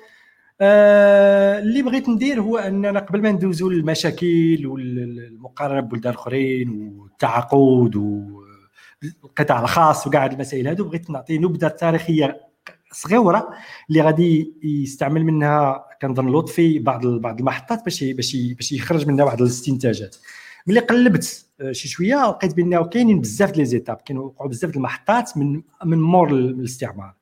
[0.61, 9.61] آه اللي بغيت ندير هو أننا قبل ما ندوزو للمشاكل والمقارنة ببلدان أخرين والتعاقد والقطاع
[9.61, 12.41] الخاص وكاع هاد المسائل هادو بغيت نعطي نبذة تاريخية
[12.91, 13.49] صغيرة
[13.89, 19.41] اللي غادي يستعمل منها كنظن لطفي بعض بعض المحطات باش باش باش يخرج منها واحد
[19.41, 20.15] الاستنتاجات.
[20.67, 25.37] ملي قلبت آه، شي شوية لقيت بأنه كاينين بزاف ديال les étapes كاينوا بزاف المحطات
[25.37, 27.13] من من مور الاستعمار.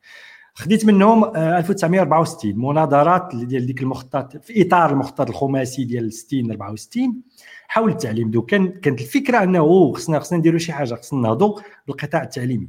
[0.55, 7.21] خديت منهم 1964 آه، مناظرات ديال ديك المخطط في إطار المخطط الخماسي ديال 60 64
[7.67, 12.23] حول التعليم دو كان كانت الفكرة أنه خصنا خصنا نديروا شي حاجة خصنا نهضوا بالقطاع
[12.23, 12.67] التعليمي.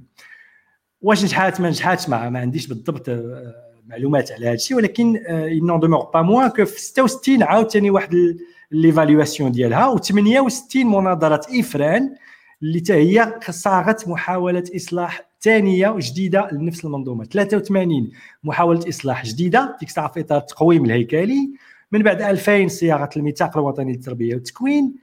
[1.02, 3.54] واش نجحات ما نجحاتش؟ ما, ما عنديش بالضبط آه،
[3.86, 5.20] معلومات على هذا الشيء ولكن
[5.62, 8.36] n'en demeure pas moins que في 66 عاوتاني واحد
[8.70, 12.14] l'évaluation ديالها و68 مناظره إفران
[12.62, 17.24] اللي حتى هي صاغت محاولة إصلاح ثانية جديده لنفس المنظومة.
[17.24, 18.10] 83
[18.44, 19.76] محاولة إصلاح جديدة.
[19.80, 21.50] ديك الساعة في إطار التقويم الهيكلي.
[21.92, 24.94] من بعد 2000 صياغة الميثاق الوطني للتربية والتكوين.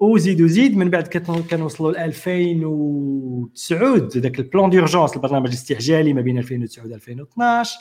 [0.00, 1.06] وزيد وزيد من بعد
[1.50, 7.78] كنوصلوا ل 2009 ذاك ال plan d'urgence البرنامج الاستعجالي ما بين 2009 و 2012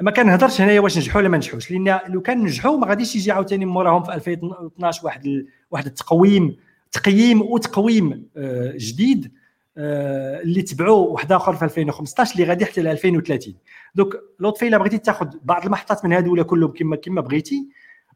[0.00, 3.32] ما كنهضرش هنايا واش نجحوا ولا ما نجحوش لأن لو كان نجحوا ما غاديش يجي
[3.32, 5.46] عاوتاني موراهم في 2012 واحد ال...
[5.70, 6.56] واحد التقويم
[6.94, 9.32] تقييم وتقويم آه، جديد
[9.78, 13.54] آه، اللي تبعوه واحد آخر في 2015 اللي غادي حتى ل 2030
[13.94, 17.68] donc لطفي الا بغيتي تاخذ بعض المحطات من هادو ولا كلهم كما كما بغيتي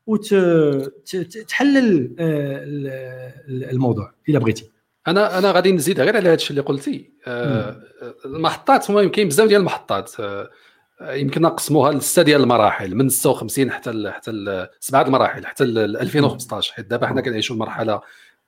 [0.07, 0.97] وتحلل
[2.19, 2.63] آه،
[3.49, 4.71] الموضوع إلا بغيتي.
[5.09, 7.11] أنا أنا غادي نزيد غير على هذا الشيء اللي قلتي.
[8.25, 10.13] المحطات المهم كاين بزاف ديال المحطات
[11.01, 16.73] يمكن نقسموها لسته ديال المراحل من 56 حتى ل حتى سبعة المراحل حتى ل 2015
[16.75, 18.01] حيت دابا حنا كنعيشوا المرحله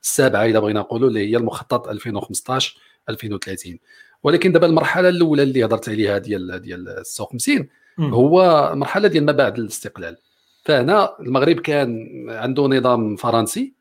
[0.02, 2.76] السابعة إذا بغينا نقولوا اللي هي المخطط 2015
[3.08, 3.78] 2030
[4.22, 7.68] ولكن دابا المرحلة الأولى اللي هضرت عليها ديال ديال 56
[8.00, 10.16] هو مرحلة ديال ما بعد الاستقلال.
[10.64, 13.74] فهنا المغرب كان عنده نظام فرنسي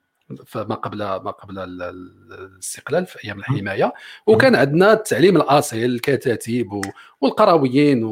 [0.45, 3.93] فما قبل ما قبل الاستقلال في أيام الحماية.
[4.27, 6.81] وكان عندنا التعليم الأصيل الكتاتيب
[7.21, 8.03] والقرويين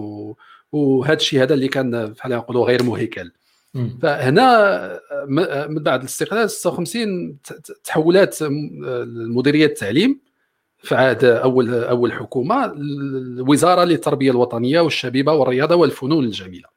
[0.71, 3.31] وهذا الشيء هذا اللي كان بحال نقولوا غير مهيكل.
[4.01, 4.99] فهنا
[5.69, 7.37] من بعد الاستقلال 56
[7.83, 8.37] تحولات
[9.17, 10.19] مديريه التعليم
[10.77, 16.69] في عهد أول أول حكومة الوزارة للتربية الوطنية والشبيبة والرياضة والفنون الجميلة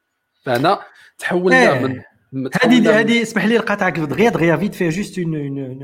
[0.43, 0.79] فهنا
[1.17, 1.79] تحولنا إيه.
[1.79, 2.01] من
[2.63, 5.79] هذه هذه اسمح لي نقاطعك دغيا دغيا vite fait juste une une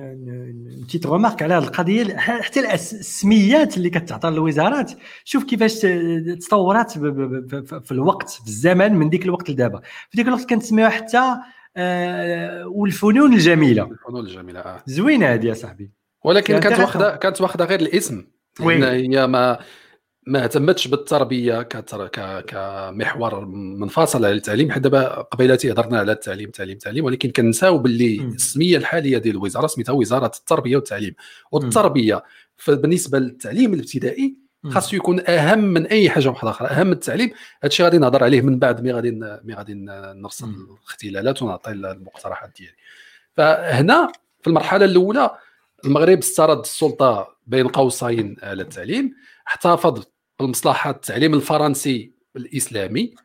[0.83, 2.17] petite remarque على هذه القضية.
[2.17, 4.91] حتى السميات اللي كتعطى للوزارات.
[5.23, 5.79] شوف كيفاش
[6.47, 6.91] تطورات
[7.85, 9.81] في الوقت في الزمن من ديك الوقت لدابا.
[10.09, 11.35] في ديك الوقت كنسميوها حتى
[11.77, 13.83] آه، والفنون الجميلة.
[13.83, 14.83] الفنون الجميلة آه.
[14.85, 15.91] زوينة هذه يا صاحبي.
[16.25, 18.25] ولكن كانت واخده كانت واخدة غير الاسم.
[18.59, 19.59] هي ما
[20.27, 22.07] ما اهتمتش بالتربية كتر...
[22.07, 22.45] ك...
[22.45, 28.21] كمحور منفصل على التعليم حيت دابا قبيلاتي هضرنا على التعليم تعليم تعليم ولكن كنساو باللي
[28.21, 31.15] السمية الحالية ديال الوزارة سميتها وزارة التربية والتعليم.
[31.51, 32.23] والتربية
[32.67, 34.35] بالنسبة للتعليم الابتدائي
[34.69, 36.67] خاصو يكون أهم من أي حاجة واحدة أخرى.
[36.67, 39.11] أهم التعليم هذا الشيء غادي نهضر عليه من بعد مي غادي
[39.43, 42.75] مي غادي نرسل الاختلالات ونعطي المقترحات ديالي.
[43.37, 44.11] فهنا
[44.41, 45.37] في المرحلة الأولى
[45.85, 49.13] المغرب استرد السلطة بين قوسين على التعليم
[49.47, 50.03] احتفظ
[50.39, 53.15] بالمصلحه التعليم الفرنسي الإسلامي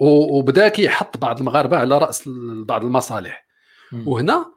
[0.00, 2.28] وبدا كيحط بعض المغاربة على رأس
[2.66, 3.46] بعض المصالح.
[4.06, 4.52] وهنا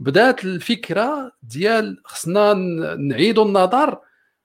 [0.00, 2.54] بدات الفكرة ديال خصنا
[2.98, 3.98] نعيدوا النظر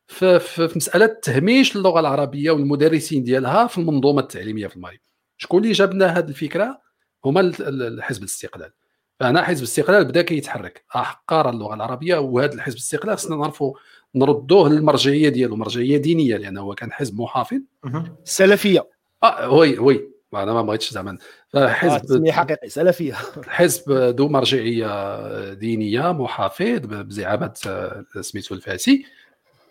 [0.07, 4.99] في, في, في مسألة تهميش اللغة العربية والمدرسين ديالها في المنظومة التعليمية في المغرب.
[5.37, 6.81] شكون اللي جاب لنا هذه الفكرة؟
[7.25, 8.71] هما الحزب الاستقلال.
[9.19, 10.85] فهنا حزب الاستقلال بدا كيتحرك.
[10.95, 13.73] أحقار اللغة العربية وهذا الحزب الاستقلال خصنا نعرفوا
[14.15, 15.55] نردوه للمرجعية ديالو.
[15.55, 17.59] مرجعية دينية لأنه هو كان حزب محافظ.
[18.23, 18.89] سلفية.
[19.23, 20.09] آه وي وي.
[20.33, 21.17] أنا ما بغيتش زعما.
[21.49, 22.69] فحزب آه حقيقي.
[22.69, 23.13] سلفية.
[23.47, 29.05] حزب ذو مرجعية دينية محافظ بزعامة آه، سميتو الفاسي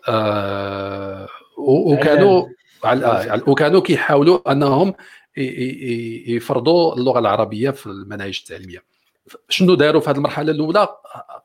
[0.09, 1.27] آه
[1.57, 2.45] وكانوا
[2.85, 4.93] آه وكانوا كيحاولوا أنهم
[6.27, 8.92] يفرضوا اللغة العربية في المناهج التعليمية.
[9.49, 10.87] شنو داروا في هذه المرحلة الأولى؟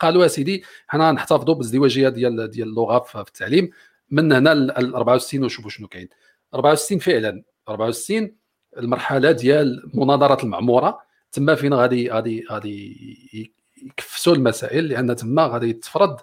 [0.01, 3.71] قالوا سيدي حنا نحتفظوا بالازدواجيه ديال ديال اللغة في التعليم.
[4.11, 6.09] من هنا ل 64 ونشوفوا شنو كاين.
[6.55, 7.43] 64 فعلا.
[7.69, 8.33] 64
[8.79, 10.99] المرحلة ديال مناظرة المعمورة.
[11.33, 13.49] تما فين غادي غادي غادي
[13.83, 16.17] يكفسوا المسائل لأن تما غادي تفرض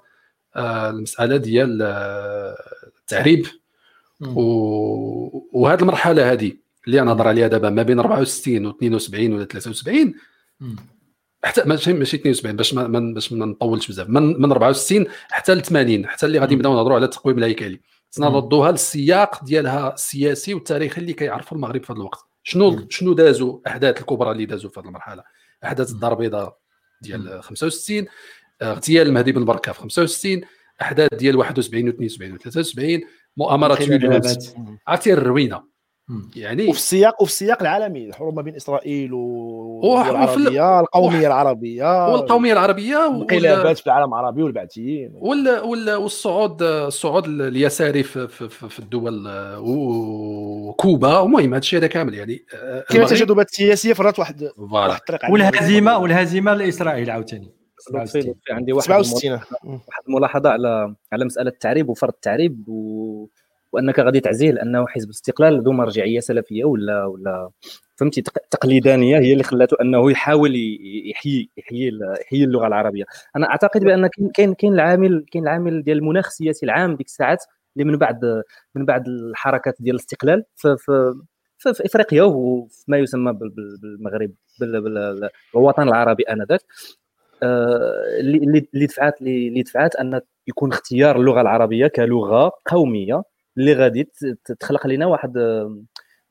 [0.55, 2.55] آه، المسألة ديال آه،
[2.99, 3.45] التعريب.
[5.51, 6.51] وهذه المرحلة هذه
[6.87, 10.13] اللي أنا نهضر عليها دابا ما بين 64 و 72 ولا 73
[11.45, 14.09] حتى ماشي ماشي 72 باش ما باش ما نطولش بزاف.
[14.09, 17.81] من من 64 حتى ل 80 حتى اللي غادي نبداو نهضروا على التقويم الهيكلي.
[18.19, 22.19] نردوها للسياق ديالها السياسي والتاريخي اللي كيعرفوا المغرب في هذا الوقت.
[22.43, 25.23] شنو شنو دازوا الاحداث الكبرى اللي دازوا في هذه المرحلة؟
[25.63, 26.57] أحداث الدار البيضاء
[27.01, 28.05] ديال 65
[28.61, 30.41] اغتيال المهدي بن بركة في 65
[30.81, 33.01] أحداث ديال 71 و 72 و 73
[33.37, 34.55] مؤامرة تونس
[34.87, 35.74] عرفتي الروينة.
[36.35, 42.97] يعني وفي السياق وفي السياق العالمي الحروب ما بين إسرائيل والعربية القومية العربية والقومية العربية
[42.97, 45.11] والانقلابات في العالم العربي والبعثيين.
[45.13, 52.45] وال والصعود الصعود اليساري في, في, في الدول وكوبا المهم هذا الشيء هذا كامل يعني
[52.89, 57.55] كاين تجاذبات سياسية فرات واحد واحد الطريق والهزيمه والهزيمة لإسرائيل عاوتاني.
[58.51, 63.27] عندي واحد 67 واحد الملاحظة على على مسألة التعريب وفرض التعريب و
[63.75, 67.49] وأنك غادي تعزيه لأنه حزب الاستقلال ذو مرجعية سلفية ولا ولا
[67.95, 70.51] فهمتي؟ تقليدانية هي اللي خلاته أنه يحاول
[71.09, 73.03] يحيي يحيي يحيي اللغة العربية.
[73.35, 77.43] أنا أعتقد بأن كاين كاين العامل كاين العامل ديال المناخ السياسي العام ديك الساعات
[77.77, 78.43] اللي من بعد
[78.75, 81.13] من بعد الحركات ديال الاستقلال في في
[81.57, 86.61] في, في إفريقيا وفي ما يسمى بالمغرب بالوطن العربي آنذاك.
[87.43, 93.23] آه، اللي دفعات اللي دفعات أن يكون اختيار اللغة العربية كلغة قومية.
[93.57, 94.09] اللي غادي
[94.59, 95.37] تخلق لنا واحد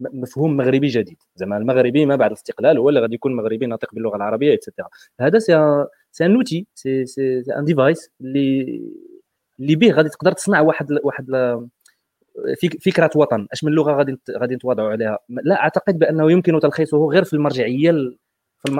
[0.00, 1.16] مفهوم مغربي جديد.
[1.36, 4.88] زعما المغربي ما بعد الاستقلال هو اللي غادي يكون مغربي ناطق باللغة العربية et
[5.20, 8.82] هذا c'est c'est un outil c'est c'est un device اللي
[9.60, 11.26] اللي به غادي تقدر تصنع واحد واحد
[12.80, 13.46] فكرة وطن.
[13.52, 17.92] أش من لغة غادي غادي نتواضعوا عليها؟ لا أعتقد بأنه يمكن تلخيصه غير في المرجعية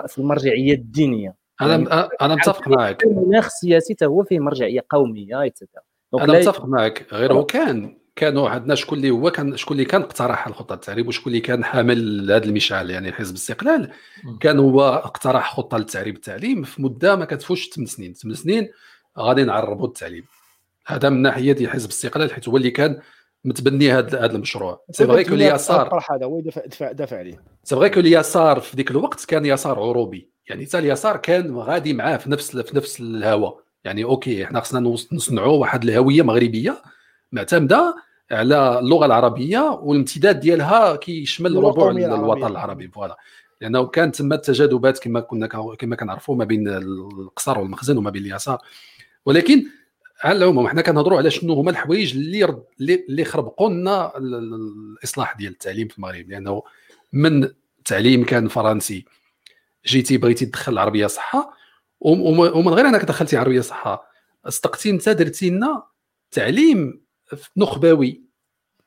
[0.07, 1.35] في المرجعية الدينية.
[1.61, 3.05] أنا يعني أنا متفق معك.
[3.05, 5.83] المناخ السياسي هو فيه مرجعية قومية ايتترا
[6.15, 7.07] أنا متفق معك.
[7.13, 7.99] غير هو كان.
[8.17, 11.65] كانوا عندنا شكون اللي هو كان شكون اللي كان اقترح الخطة التعريب وشكون اللي كان
[11.65, 13.91] حامل هذا المشعل يعني حزب الاستقلال.
[14.41, 18.15] كان هو اقترح خطة للتعريب التعليم في مدة ما كتفوش 8 سنين.
[18.15, 18.69] 8 سنين
[19.19, 20.25] غادي نعربوا التعليم.
[20.87, 23.01] هذا من ناحية ديال حزب الاستقلال حيت هو اللي كان
[23.45, 24.85] متبني هذا هذا المشروع.
[24.91, 27.43] c'est vrai que اليسار هذا هو دافع دافع عليه.
[27.65, 30.31] c'est vrai que اليسار في ذيك الوقت كان يسار عروبي.
[30.49, 34.81] يعني حتى اليسار كان غادي معاه في نفس في نفس الهواء يعني OK إحنا خصنا
[35.13, 36.83] نصنعوا واحد الهوية مغربية
[37.33, 37.97] معتمدة
[38.31, 43.17] على اللغة العربية والامتداد ديالها كيشمل ربوع الوطن العربي voilà.
[43.61, 45.47] لأنه كان تما التجاذبات كما كنا
[45.79, 48.59] كما كنعرفوا ما بين القصر والمخزن وما بين اليسار.
[49.27, 49.65] ولكن
[50.23, 52.65] على العموم حنا كنهضروا على شنو هما الحوايج اللي
[53.09, 56.29] اللي خربقوا لنا الإصلاح ديال التعليم في المغرب.
[56.29, 56.63] لأنه
[57.13, 57.49] من
[57.85, 59.05] تعليم كان فرنسي
[59.87, 61.57] جيتي بغيتي تدخل العربيه صحة
[62.01, 64.11] ومن غير أنك دخلتي عربية صحة
[64.49, 65.83] صدقتي انت درتي لنا
[66.31, 67.04] تعليم
[67.57, 68.23] نخبوي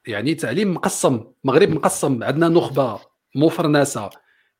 [0.08, 3.00] يعني تعليم مقسم المغرب مقسم عندنا نخبة
[3.36, 4.10] مفرنسة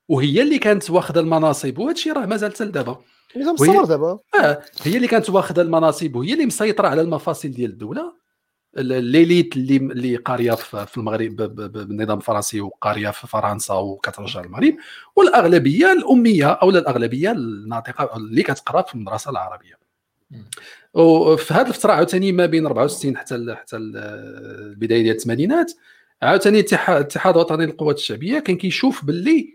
[0.08, 2.98] وهي اللي كانت واخدة المناصب وهذا الشيء راه مازال حتى لدابا.
[3.36, 4.18] مستمر دابا.
[4.40, 8.18] آه هي اللي كانت واخدة المناصب وهي اللي مسيطرة على المفاصل ديال الدولة.
[8.78, 11.36] الليليت اللي اللي قارية في المغرب
[11.72, 14.74] بالنظام الفرنسي وقارية في فرنسا وكترجع للمغرب
[15.16, 19.78] والأغلبية الأمية أو الأغلبية الناطقة اللي كتقرأ في المدرسة العربية.
[20.94, 25.72] وفي هذه الفترة عاوتاني ما بين 64 حتى حتى البداية ديال الثمانينات
[26.22, 29.54] عاوتاني الاتحاد الوطني للقوات الشعبية كان كيشوف باللي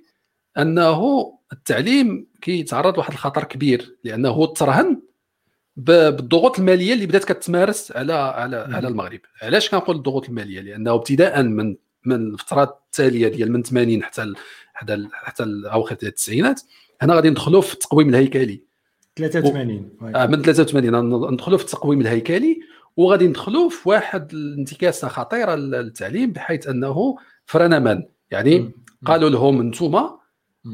[0.57, 5.01] أنه التعليم كيتعرض لواحد الخطر كبير لأنه ترهن
[5.75, 9.19] بالضغوط المالية اللي بدات كتمارس على على على المغرب.
[9.41, 14.33] علاش كنقول الضغوط المالية؟ لأنه ابتداء من من الفترات التالية ديال من 80 حتى
[14.73, 16.61] حتى حتى اواخر التسعينات
[17.01, 18.61] هنا غادي ندخلوا في التقويم الهيكلي.
[19.17, 22.59] 83 آه من 83 ندخلوا في التقويم الهيكلي
[22.97, 28.71] وغادي ندخلوا في واحد الانتكاسه خطيره للتعليم بحيث أنه فرنمان يعني
[29.05, 30.19] قالوا لهم أنتم آه،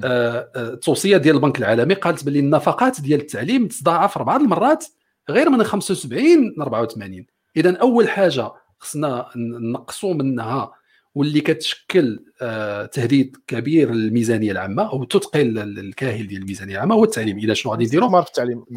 [0.04, 4.86] آه، التوصيه ديال البنك العالمي قالت باللي النفقات ديال التعليم تضاعف أربع المرات
[5.30, 7.26] غير من 75 ل 84
[7.58, 10.72] اذا أول حاجة خصنا نقصوا منها
[11.16, 17.38] واللي كتشكل آه، تهديد كبير للميزانية العامة أو تثقل الكاهل ديال الميزانية العامة هو التعليم.
[17.38, 18.24] اذا شنو غادي يديروا؟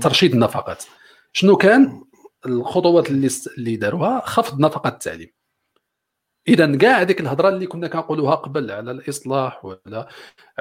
[0.00, 0.84] ترشيد النفقات.
[1.32, 2.02] شنو كان؟
[2.46, 5.28] الخطوات اللي اللي داروها خفض نفقات التعليم.
[6.48, 10.08] إذا كاع هذيك الهضرة اللي كنا كنقولوها قبل على الإصلاح ولا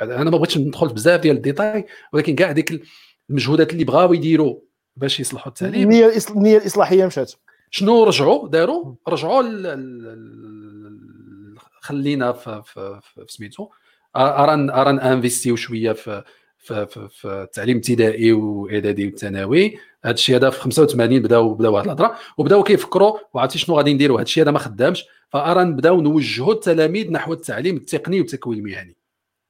[0.02, 2.82] أنا ما بغيتش ندخل بزاف ديال الديتاي ولكن كاع هذيك
[3.30, 4.60] المجهودات اللي بغاو يديروا
[4.96, 5.92] باش يصلحوا التعليم.
[5.92, 7.34] النية الإصلاحية مشات.
[7.70, 9.44] شنو رجعوا؟ داروا؟ رجعوا
[11.82, 13.70] خلينا في في, في سميتو.
[14.16, 16.24] أران أران investit شوية في
[16.58, 22.16] في, في, التعليم الابتدائي وإعدادي والثانوي هذا الشيء هذا في 85 بداو بداو واحد الهضرة.
[22.38, 24.18] وبداو كيفكروا وعرفتي شنو غادي نديروا.
[24.18, 25.06] هذا الشيء هذا ما خدامش.
[25.30, 28.98] فارى نبداو نوجهوا التلاميذ نحو التعليم التقني والتكوين المهني.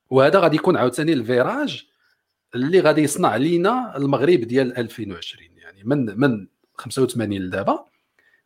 [0.09, 1.85] وهذا غادي يكون عاوتاني الفيراج
[2.55, 7.90] اللي غادي يصنع لينا المغرب ديال 2020 يعني من من 85 لدابا.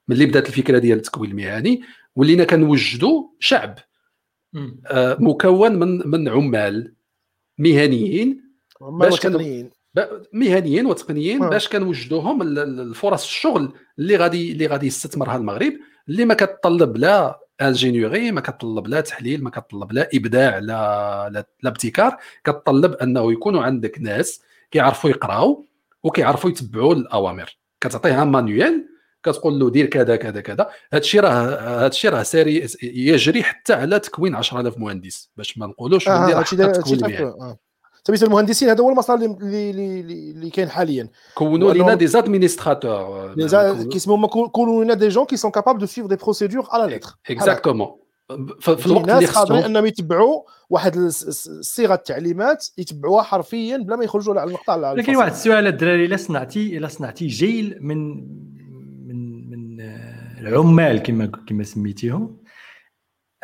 [0.08, 1.82] ملي بدات الفكرة ديال التكوين المهني
[2.16, 3.80] ولينا كنوجدوا شعب
[4.88, 6.94] آه مكون من من عمال
[7.58, 8.42] مهنيين
[8.82, 9.70] باش كان
[10.34, 11.50] مهنيين وتقنيين آه.
[11.50, 15.74] باش كنوجدوهم الفرص الشغل اللي غادي اللي غادي يستثمرها المغرب
[16.10, 21.46] اللي ما كتطلب لا انجينيوري ما كتطلب لا تحليل ما كتطلب لا إبداع لا لا,
[21.64, 24.42] لا ابتكار كتطلب أنه يكونوا عندك ناس
[24.72, 25.66] كيعرفوا يقراو
[26.04, 28.95] وكيعرفوا يتبعوا الأوامر كتعطيها مانيوال
[29.26, 30.68] كتقول له دير كذا كذا كذا.
[30.94, 31.30] هذا الشيء راه
[31.80, 37.04] هذا الشيء راه ساري يجري حتى على تكوين 10000 مهندس باش ما نقولوش آه تكوين
[37.06, 37.58] آه.
[38.08, 40.00] سميتو المهندسين هذا هو المسار اللي اللي
[40.32, 41.10] اللي كاين حاليا.
[41.36, 43.36] كونوا لنا دي زادمينستراتور
[43.84, 47.10] كيسموا كونوا لنا des gens qui sont capables de suivre des procédures à la lettre
[47.30, 47.96] exactement
[48.60, 54.50] في الوقت اللي خاصهم أنهم يتبعوا واحد الصيغه التعليمات يتبعوها حرفيا بلا ما يخرجوا على
[54.50, 58.28] المقطع لكن واحد السؤال الدراري إلا صنعتي إلا صنعتي جيل من
[60.46, 62.38] العمال كما كما سميتيهم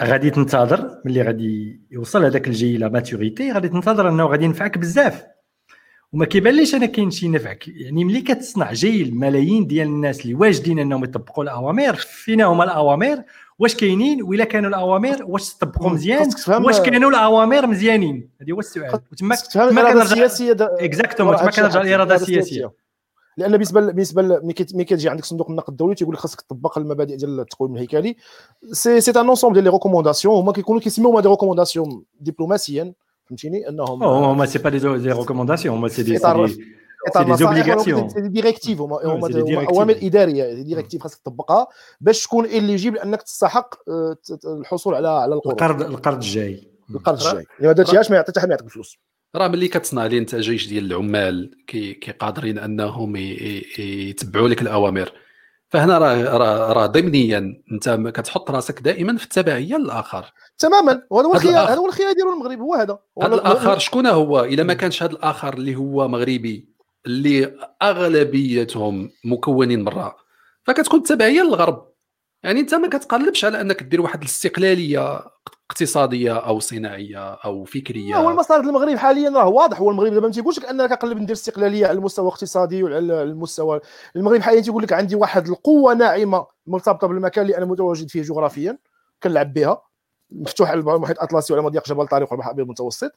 [0.02, 5.24] غادي تنتظر ملي غادي يوصل هذاك الجيل la maturité غادي تنتظر انه غادي ينفعك بزاف.
[6.14, 7.68] وما كيبانليش أنا كاين شي نفعك.
[7.68, 13.24] يعني ملي كتصنع جيل ملايين ديال الناس اللي واجدين أنهم يطبقوا الأوامر فينا هما الأوامر.
[13.60, 19.00] واش كاينين؟ ولا كانوا الأوامر واش طبقوا مزيان؟ واش كانوا الأوامر مزيانين؟ هذه هو السؤال.
[19.12, 20.28] وتما تما كنرجع
[20.60, 22.72] exactement تما كنرجع الإرادة السياسية.
[23.38, 27.40] لأن بالنسبة بالنسبة ملي كتجي عندك صندوق النقد الدولي تيقول لك خاصك تطبق المبادئ ديال
[27.40, 28.16] التقويم الهيكلي.
[28.72, 32.94] c'est c'est un ensemble ديال les recommandations هما كيكونوا كيسميوهم des recommandations ديبلوماسيا
[33.26, 38.28] فهمتيني؟ انهم هما c'est pas des recommandations هما سي دي سي دي زوبليغاسيون سي des
[38.28, 40.54] directives هما أوامر إدارية.
[40.54, 41.68] دي ديريكتيف خاصك تطبقها
[42.02, 43.76] باش تكون éligible أنك تستحق
[44.46, 46.68] الحصول على على القرض القرض الجاي.
[46.90, 47.46] القرض الجاي.
[47.60, 48.98] ما درتيهاش ما يعطي حتى حد ما يعطيك الفلوس
[49.36, 53.16] راه ملي كتصنع لي انت جيش ديال العمال كي, كي قادرين انهم
[53.78, 55.12] يتبعوا لك الأوامر.
[55.70, 60.34] فهنا راه راه راه ضمنيا انت كتحط راسك دائما في التبعية للآخر.
[60.58, 61.04] تماما.
[61.10, 63.00] وهذا هو الخيار هذا هو الخيار ديالو المغرب هو هذا.
[63.24, 66.70] هذا الآخر شكون هو؟ إلا ما كانش هذا الآخر اللي هو مغربي
[67.06, 70.16] اللي أغلبيتهم مكونين برا
[70.64, 71.92] فكتكون التبعية للغرب.
[72.44, 75.22] يعني انت ما كتقلبش على أنك دير واحد الاستقلالية
[75.72, 79.80] اقتصادية أو صناعية أو فكرية؟ هو المسار المغرب حاليا راه واضح.
[79.80, 83.80] هو المغرب دابا ما تيقولش لك أنك كنقلب ندير استقلالية على المستوى الاقتصادي وعلى المستوى
[84.16, 88.78] المغرب حاليا تيقول لك عندي واحد القوة ناعمة مرتبطة بالمكان اللي أنا متواجد فيه جغرافيا
[89.24, 89.82] كنلعب بها.
[90.32, 93.12] مفتوح على المحيط الأطلسي وعلى مضيق جبل طارق والبحر الابيض المتوسط.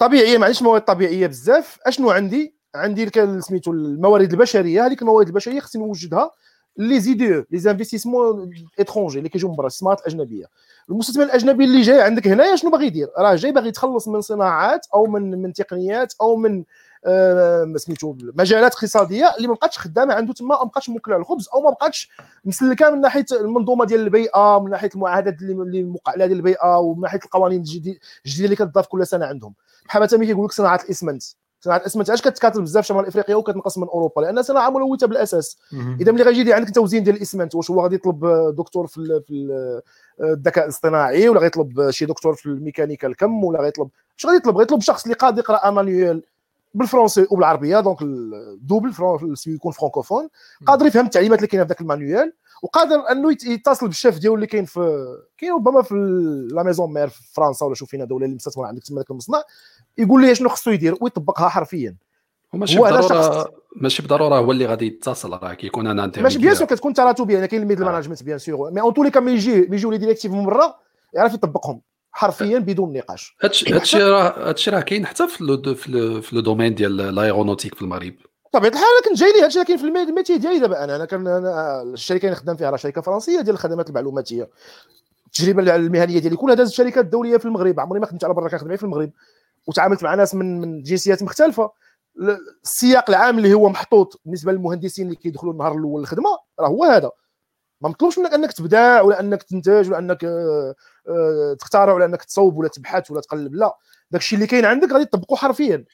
[0.00, 1.78] طبيعية ما عنديش موارد طبيعية بزاف.
[1.86, 4.86] أشنو عندي؟ عندي سميتو الموارد البشرية.
[4.86, 6.30] هذيك الموارد البشرية خصني نوجدها
[6.76, 7.14] les
[7.50, 10.46] les investissements étrangers اللي كيجيو من برا الاستثمارات الاجنبيه
[10.90, 14.86] المستثمر الأجنبي اللي جاي عندك هنايا شنو باغي يدير؟ راه جاي باغي يتخلص من صناعات
[14.94, 16.64] أو من من تقنيات أو من
[17.04, 21.48] آه سميتو مجالات اقتصادية اللي ما بقاتش خدامة عنده تما ما بقاتش موكلة على الخبز
[21.54, 22.10] أو ما بقاتش
[22.44, 27.00] مسلكة من ناحية المنظومة ديال البيئة من ناحية المعاهدات اللي موقع عليها ديال البيئة ومن
[27.00, 27.98] ناحية القوانين الجديده
[28.38, 29.54] اللي كتضاف كل سنة عندهم.
[29.86, 31.22] بحال مثلا كيقول لك صناعة الإسمنت.
[31.60, 35.58] صناعة الإسمنت علاش كتكاثر بزاف شمال إفريقيا وكتنقص من أوروبا؟ لأن صناعة ملوثة بالأساس.
[36.00, 39.80] إذا ملي غيجي يدير عندك توزين ديال الإسمنت واش هو غادي يطلب دكتور في في
[40.20, 44.80] الذكاء الاصطناعي ولا غيطلب شي دكتور في الميكانيكا الكم ولا غيطلب اش غادي يطلب؟ غيطلب
[44.80, 46.22] شخص اللي قادر يقرأ manuel
[46.74, 48.92] بالفرونسي وبالعربية donc الدوبل
[49.46, 50.28] يكون فرانكوفون
[50.66, 54.46] قادر يفهم التعليمات اللي كاينة في ذاك ال manuel وقادر أنه يتصل بالشيف ديالو اللي
[54.46, 55.06] كاين في
[55.38, 55.94] كاين ربما في
[56.52, 59.42] la maison mère في فرنسا ولا شوف فينا دولة اللي مستثمره عندك تما ذاك المصنع
[59.98, 61.96] يقول لي شنو خصو يدير ويطبقها حرفيا.
[62.52, 66.94] ماشي بالضروره ماشي بالضروره هو اللي غادي يتصل راه كيكون أنا ماشي bien sûr كتكون
[66.94, 69.52] تراتبيه أنا كاين ال middle management bien sûr mais en tout les cas ملي يجي
[69.52, 70.74] يجيو les directives من برا
[71.14, 71.80] يعرف يطبقهم
[72.12, 73.36] حرفيا بدون نقاش.
[73.42, 75.74] هادشي راه هادشي راه كاين حتى في
[76.22, 78.14] في le domaine ديال l'aéronautique في المغرب.
[78.54, 80.84] بطبيعه الحال كنت جاي لي هادشي كاين في ال métier ديالي دابا.
[80.84, 81.26] أنا أنا كان
[81.92, 84.50] الشركة اللي خدام فيها راه شركة فرنسية ديال الخدمات المعلوماتية.
[85.26, 87.80] التجربه المهنية ديالي كلها دازت الشركات الدوليه في المغرب.
[87.80, 89.10] عمري ما خدمت على برا كنخدم في المغرب.
[89.66, 91.70] وتعاملت مع ناس من من جنسيات مختلفة.
[92.64, 97.10] السياق العام اللي هو محطوط بالنسبة للمهندسين اللي كيدخلوا النهار الأول الخدمه راه هو هذا
[97.80, 100.74] ما مطلوبش منك أنك تبدع ولا أنك تنتج ولا أنك آه،
[101.08, 103.76] آه، تختارع ولا أنك تصوب ولا تبحث ولا تقلب لا
[104.10, 105.84] داكشي اللي كاين عندك غادي تطبقه حرفيا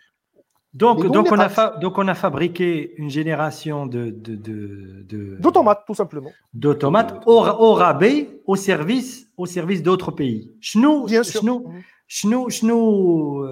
[0.75, 5.83] Donc, donc, on a donc, on a fabriqué une génération de, de, de, de d'automates,
[5.87, 6.31] tout simplement.
[6.53, 10.53] D'automates au, au, rabais, au service, au service d'autres pays.
[10.61, 11.41] Chnou, Bien sûr.
[11.41, 11.73] Chnou,
[12.07, 13.47] Chnou, Chnou,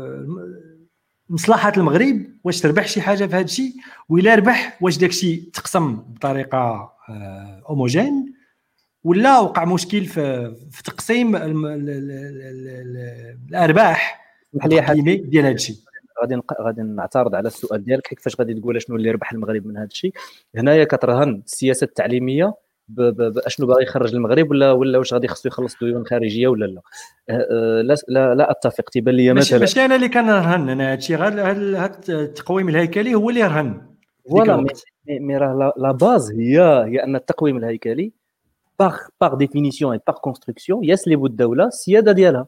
[1.30, 3.72] مصلحة المغرب واش تربح شي حاجة في هذا الشيء
[4.08, 6.92] ولا ربح واش داك الشيء تقسم بطريقة
[7.66, 8.34] هوموجين
[9.04, 11.36] ولا وقع مشكل في, في تقسيم
[13.50, 14.26] الأرباح
[15.30, 15.76] ديال هذا الشيء.
[16.22, 19.86] غادي غادي نعترض على السؤال ديالك كيفاش غادي تقول شنو اللي ربح المغرب من هذا
[19.86, 20.12] الشيء؟
[20.56, 22.54] هنايا كترهن السياسة التعليمية
[23.46, 26.80] أشنو باغي يخرج المغرب ولا ولا واش غادي خصو يخلص ديون خارجية ولا لا.
[27.30, 29.58] أه، أه، لا لا, لا أتفق تيبان لي مثلا.
[29.58, 33.86] ماشي أنا اللي كنرهن أنا هادشي غير هذا التقويم الهيكلي هو اللي يرهن
[34.30, 34.66] voilà
[35.08, 38.12] mais راه la base هي هي أن التقويم الهيكلي
[38.78, 42.46] par par définition et par construction يسلب الدولة السيادة ديالها.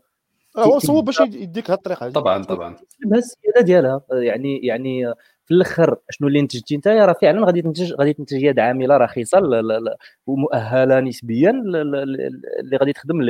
[0.57, 2.11] هو صوب باش يديك هاد الطريقة.
[2.11, 2.77] طبعا طبعا.
[3.13, 4.01] السيادة ديالها.
[4.13, 5.15] يعني يعني
[5.49, 9.41] في الآخر شنو اللي نتجتي انت راه فعلا غادي تنتج غادي تنتج يد عاملة رخيصة
[10.27, 13.21] ومؤهلة نسبيا اللي غادي تخدم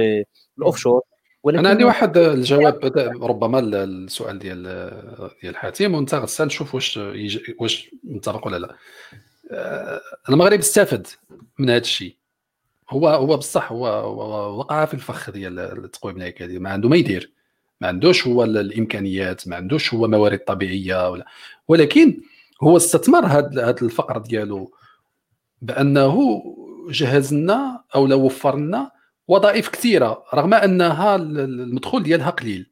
[0.58, 1.02] الاوف شور
[1.42, 2.84] ولكن أنا عندي واحد الجواب
[3.22, 4.62] ربما السؤال ديال
[5.42, 7.00] ديال حاتم وأنت غتسأل نشوف واش
[7.58, 8.76] واش متفق ولا لا.
[9.50, 11.06] آه، المغرب استفد
[11.58, 12.16] من هذا الشيء.
[12.90, 17.32] هو هو بصح هو, هو وقع في الفخ ديال التقويم الهيكلي ما عنده ما يدير.
[17.80, 21.26] ما عندوش هو الإمكانيات ما عندوش هو موارد طبيعية ولا.
[21.68, 22.20] ولكن
[22.62, 24.72] هو استثمر هذا الفقر ديالو
[25.62, 26.42] بأنه
[26.90, 28.90] جهز لنا أو لو وفر لنا
[29.28, 32.70] وظائف كثيرة رغم أنها المدخول ديالها قليل.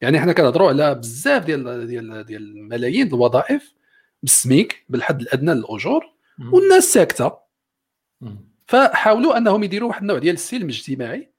[0.00, 3.72] يعني حنا كنهضروا على بزاف ديال ديال ديال ملايين الوظائف
[4.22, 6.04] بالسميك بالحد الأدنى للأجور
[6.52, 7.32] والناس ساكتة.
[8.66, 11.32] فحاولوا أنهم يديروا واحد النوع ديال السلم الاجتماعي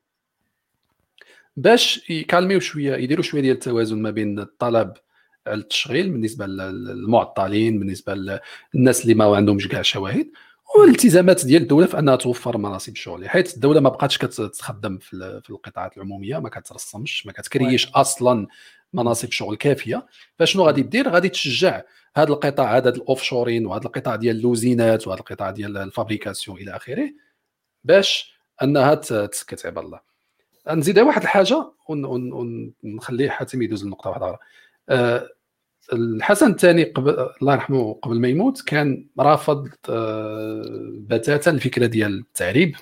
[1.58, 4.94] باش يكالميو شوية يديروا شوية ديال التوازن ما بين الطلب
[5.48, 8.40] التشغيل بالنسبة للمعطلين بالنسبة
[8.74, 10.32] للناس اللي ما عندهمش كاع شواهد
[10.76, 15.98] والالتزامات ديال الدولة في أنها توفر مناصب الشغل حيث الدولة ما بقاتش كتخدم في القطاعات
[15.98, 18.48] العمومية ما كترسمش ما كتكريش أصلا
[18.94, 20.08] مناصب شغل كافية.
[20.40, 21.82] فشنو غادي دير؟ غادي تشجع
[22.16, 26.76] هذا القطاع هذا ال offshoring وهذا القطاع ديال اللوزينات وهذا القطاع ديال ال fabrication إلى
[26.76, 27.10] آخره
[27.84, 28.34] باش
[28.64, 30.00] أنها تسكت عباد الله.
[30.72, 34.38] نزيد واحد الحاجة ونخليه حاتم يدوز النقطه واحدة أخرى.
[35.94, 40.64] الحسن الثاني قبل الله يرحمه قبل ما يموت كان رافض أه
[40.94, 42.76] بتاتا الفكرة ديال التعريب.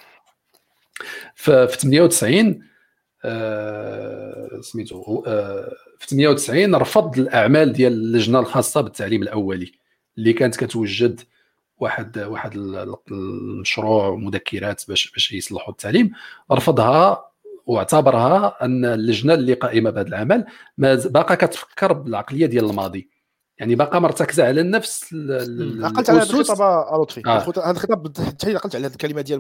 [1.36, 2.62] في 98
[3.26, 5.22] أه سميتو
[6.00, 9.72] في 98 رفض الأعمال ديال اللجنة الخاصة بالتعليم الأولي
[10.18, 11.22] اللي كانت كتوجد
[11.78, 12.56] واحد واحد
[13.12, 16.12] المشروع مذكرات باش باش يصلحوا التعليم.
[16.52, 17.31] رفضها
[17.72, 20.46] واعتبرها أن اللجنة اللي قائمة بهذا العمل
[20.78, 23.10] ما باقا كتفكر بالعقلية ديال الماضي.
[23.58, 25.14] يعني باقا مرتكزة على نفس
[25.84, 27.44] عقلت على هذا الخطاب لطفي آه.
[27.66, 29.40] هذا الخطاب حتى عقلت على هذه الكلمة ديال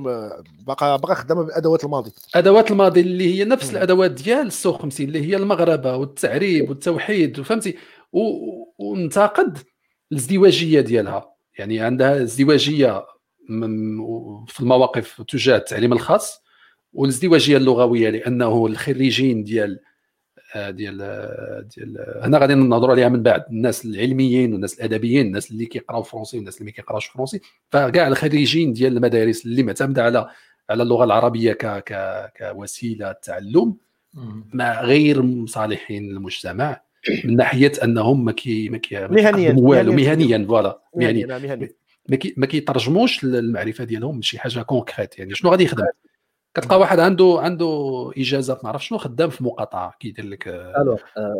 [0.67, 2.11] باقا باقا خدامة بأدوات الماضي.
[2.35, 7.77] أدوات الماضي اللي هي نفس الأدوات ديال السو 50 اللي هي المغربه والتعريب والتوحيد فهمتي
[8.79, 9.57] وانتقد
[10.11, 11.31] الازدواجية ديالها.
[11.59, 13.05] يعني عندها ازدواجية
[14.47, 16.40] في المواقف تجاه التعليم الخاص
[16.93, 19.79] والازدواجيه اللغوية لأنه الخريجين ديال
[20.55, 23.45] آه، ديال آه، ديال هنا غادي نهضروا عليها من بعد.
[23.49, 28.73] الناس العلميين والناس الأدبيين الناس اللي كيقراو فرونسي والناس اللي ما كيقراوش فرونسي فكاع الخريجين
[28.73, 30.29] ديال المدارس اللي معتمدة على
[30.69, 31.93] على اللغة العربية ك ك
[32.39, 33.75] كوسيلة تعلم
[34.53, 36.81] ما غير صالحين للمجتمع
[37.25, 40.47] من ناحية أنهم ما كي ما كي مهنيا والو مهنيا.
[40.47, 40.81] voilà.
[40.95, 41.25] مهنيا
[42.37, 45.83] ما كيترجموش المعرفه ديالهم لشي حاجة concrète يعني شنو غادي يخدم؟
[46.53, 50.99] كتلقى واحد عنده عنده إجازة ما عرف شنو خدام في مقاطعة كيدير لك الوغ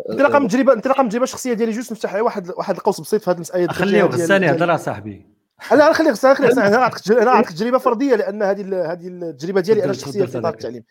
[0.10, 3.30] انطلاقا من تجربه انطلاقا من تجربه الشخصيه ديالي juste نفتح واحد واحد القوس بسيط في
[3.30, 5.26] هذه المسألة خليه غسان يهضر صاحبي.
[5.72, 9.62] لا خليه غسان خليه غسان أنا نعطيك أنا نعطيك تجربه فردية لأن هذه هذه التجربه
[9.62, 10.84] ديالي أنا الشخصيه في إطار التعليم.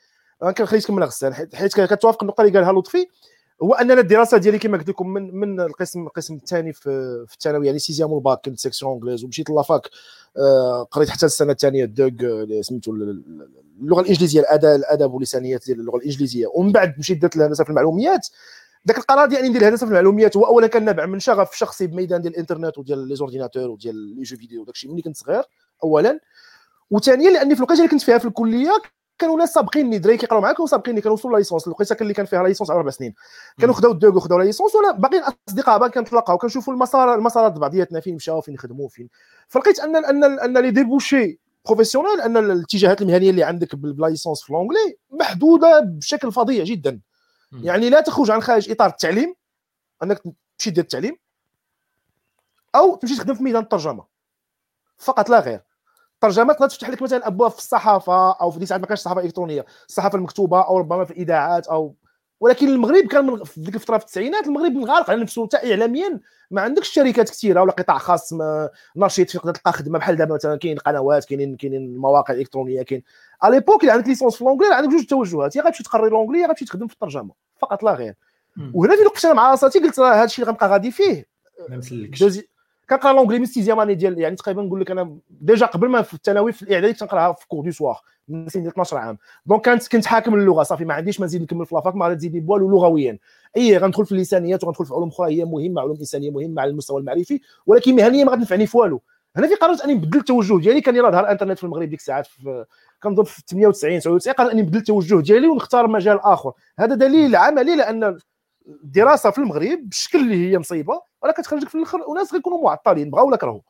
[0.42, 3.06] أنا كنخليك تكمل غسان حيت كتوافق النقطه اللي قالها لطفي
[3.62, 6.80] هو أننا الدراسة ديالي كما قلت لكم من من القسم القسم الثاني في
[7.28, 9.90] في الثانويه يعني sixième والباك كنت section anglaise ومشيت la fac
[10.36, 12.10] آه قريت حتى السنة الثانية الـ DEUG
[12.60, 16.46] سميتو اللغة الإنجليزية الادب الأدب واللسانيات ديال اللغة الإنجليزية.
[16.54, 18.28] ومن بعد مشيت درت الهندسه في المعلومات
[18.88, 22.20] ذاك القرار ديالي ندير الهندسه في المعلومات هو اولا كان نابع من شغف شخصي بميدان
[22.20, 25.42] ديال الإنترنت وديال les ordinateurs وديال les jeux vidéo وداك الشيء ملي كنت صغير
[25.84, 26.20] اولا.
[26.90, 28.72] وثانيا لأني في الوقيته اللي كنت فيها في الكلية
[29.20, 32.42] كانوا ناس سابقيني دراري كيقراو معاك وسابقيني كانوا وصلوا la licence الوقيته اللي كان فيها
[32.42, 33.14] la licence على أربع سنين.
[33.58, 37.52] كانوا خداو الـ DEUG وخداو la licence وأنا باقيين أصدقاء باقي كنتلاقاو كنشوفوا المسار المسارات
[37.52, 39.08] بعضياتنا فين مشاو فين خدموا فين.
[39.48, 44.42] فلقيت ان ان أن les débouchés professionnels أن الاتجاهات المهنية اللي عندك ب la licence
[44.42, 47.00] في l'anglais محدودة بشكل فظيع جدا.
[47.52, 49.34] يعني لا تخرج عن خارج إطار التعليم
[50.02, 50.18] أنك
[50.58, 51.16] تمشي دير التعليم
[52.74, 54.04] أو تمشي تخدم في ميدان الترجمة.
[54.98, 55.60] فقط لا غير.
[56.24, 59.66] الترجمه تقدر تفتح لك مثلا أبواب في الصحافة أو في ساعات ما كانش الصحافه الالكترونيه
[59.88, 61.94] الصحافه المكتوبة أو ربما في الاذاعات أو
[62.40, 66.20] ولكن المغرب كان من في ديك الفترة في التسعينات المغرب مغلق على نفسه حتى اعلاميا
[66.50, 68.32] ما عندكش شركات كثيره ولا قطاع خاص
[68.96, 73.02] نشيط تقدر تلقى خدمه بحال دابا مثلا كاين قنوات كاينين كاينين مواقع إلكترونية كاين.
[73.44, 76.46] à l'époque اللي عندك licence في l'anglais عندك جوج توجهات يا غتمشي تقري l'anglais يا
[76.46, 78.14] غتمشي تخدم في الترجمة فقط لا غير.
[78.74, 81.26] وهنا فين وقفت أنا مع راسي قلت راه هذا الشيء اللي غنبقى غادي فيه.
[81.68, 82.22] ما مسلكش.
[82.90, 86.14] كنقرا l'anglais من sixième année ديال يعني تقريبا نقول لك أنا déjà قبل ما في
[86.14, 89.18] الثانوي في الإعدادي كنقراها في cours du soir من سن 12 عام.
[89.46, 92.04] donc كانت كنت حاكم اللغة صافي ما عنديش ما نزيد نكمل في la fac ما
[92.04, 93.18] غادي تزيدني بوالو لغويا.
[93.56, 97.00] أي غندخل في اللسانيات وغندخل في علوم أخرى هي مهمة علوم إنسانية مهمة على المستوى
[97.00, 99.02] المعرفي ولكن مهنيا ما غتنفعني في والو.
[99.36, 102.28] هنا فين قررت أني نبدل التوجه ديالي كان يرى ظهر الإنترنت في المغرب ديك الساعات
[103.02, 106.52] كنظن في 98 99 قررت أني نبدل التوجه ديالي ونختار مجال آخر.
[106.78, 108.18] هذا دليل عملي لأن
[108.66, 113.26] الدراسه في المغرب بالشكل اللي هي مصيبة راه كتخرجك في الآخر وناس غيكونوا معطلين بغاو
[113.26, 113.60] ولا كرهوا.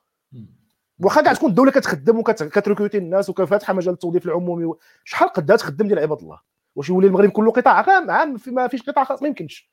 [1.01, 4.75] واخا كاع تكون الدولة كتخدم وكتركوتي الناس وكفاتحه مجال التوظيف العمومي
[5.05, 6.41] شحال قدها تخدم ديال عباد الله؟
[6.77, 9.71] واش يولي المغرب كله قطاع عام عام ما فيش قطاع خاص ما يمكنش.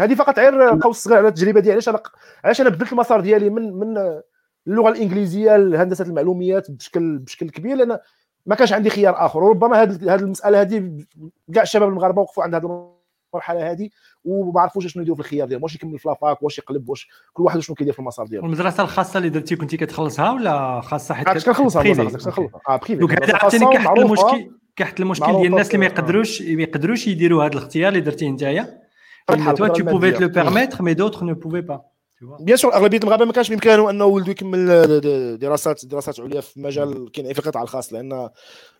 [0.00, 2.02] هذه فقط غير قوس صغير على التجربة ديالي علاش أنا
[2.44, 4.20] علاش أنا بدلت المسار ديالي من من
[4.66, 7.98] اللغة الإنجليزية لهندسة المعلومات بشكل بشكل كبير لأن
[8.46, 9.44] ما كانش عندي خيار آخر.
[9.44, 11.04] وربما هذه المسألة هذه
[11.54, 12.92] كاع الشباب المغاربة وقفوا عند هذه
[13.34, 13.88] المرحله هذه
[14.24, 17.08] وما عرفوش شنو يديروا في الخيار ديالهم واش يكمل في la fac واش يقلب واش
[17.32, 18.42] كل واحد شنو كيدير في المسار ديالو.
[18.44, 23.36] والمدرسة الخاصة اللي درتي كنتي كتخلصها ولا خاصة حيت كنخلصها كنخلصها آه privé donc هذا
[23.36, 27.88] عاوتاني كيحط المشكل كيحط المشكل ديال الناس اللي ما يقدروش ما يقدروش يديروا هذا الاختيار
[27.88, 28.82] اللي درتيه نتايا.
[29.30, 31.91] toi tu pouvais te le permettre mais d'autres ne pouvaient pas.
[32.22, 34.66] bien sûr أغلبية المغاربة ما كانش بإمكانه أنه ولده يكمل
[35.38, 38.28] دراسات دراسات عليا في مجال كاين في القطاع الخاص لأن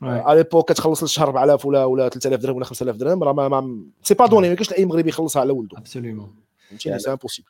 [0.03, 4.15] à l'époque كتخلص الشهر 4000 ولا ولا 3000 درهم ولا 5000 درهم راه ما c'est
[4.15, 5.79] pas donné ما كاينش اي مغربي يخلصها على ولده.
[5.79, 6.35] absolument
[6.69, 7.49] فهمتيني c'est impossible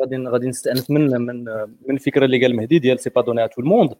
[0.00, 1.44] غادي غادي نستانف من من
[1.86, 3.94] من الفكرة اللي قال مهدي ديال c'est pas donné à tout le monde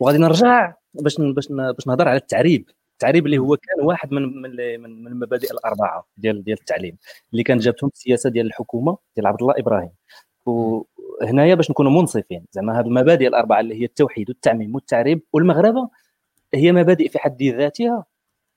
[0.00, 2.70] وغادي نرجع باش باش باش نهضر على التعريب.
[3.02, 6.96] التعريب اللي هو كان واحد من من من المبادئ الأربعة ديال ديال التعليم
[7.32, 9.90] اللي كان جابتهم السياسة ديال الحكومة ديال عبد الله إبراهيم.
[10.46, 15.88] وهنايا باش نكونوا منصفين زعما هذه المبادئ الأربعة اللي هي التوحيد والتعميم والتعريب والمغربة
[16.54, 18.04] هي مبادئ في حد ذاتها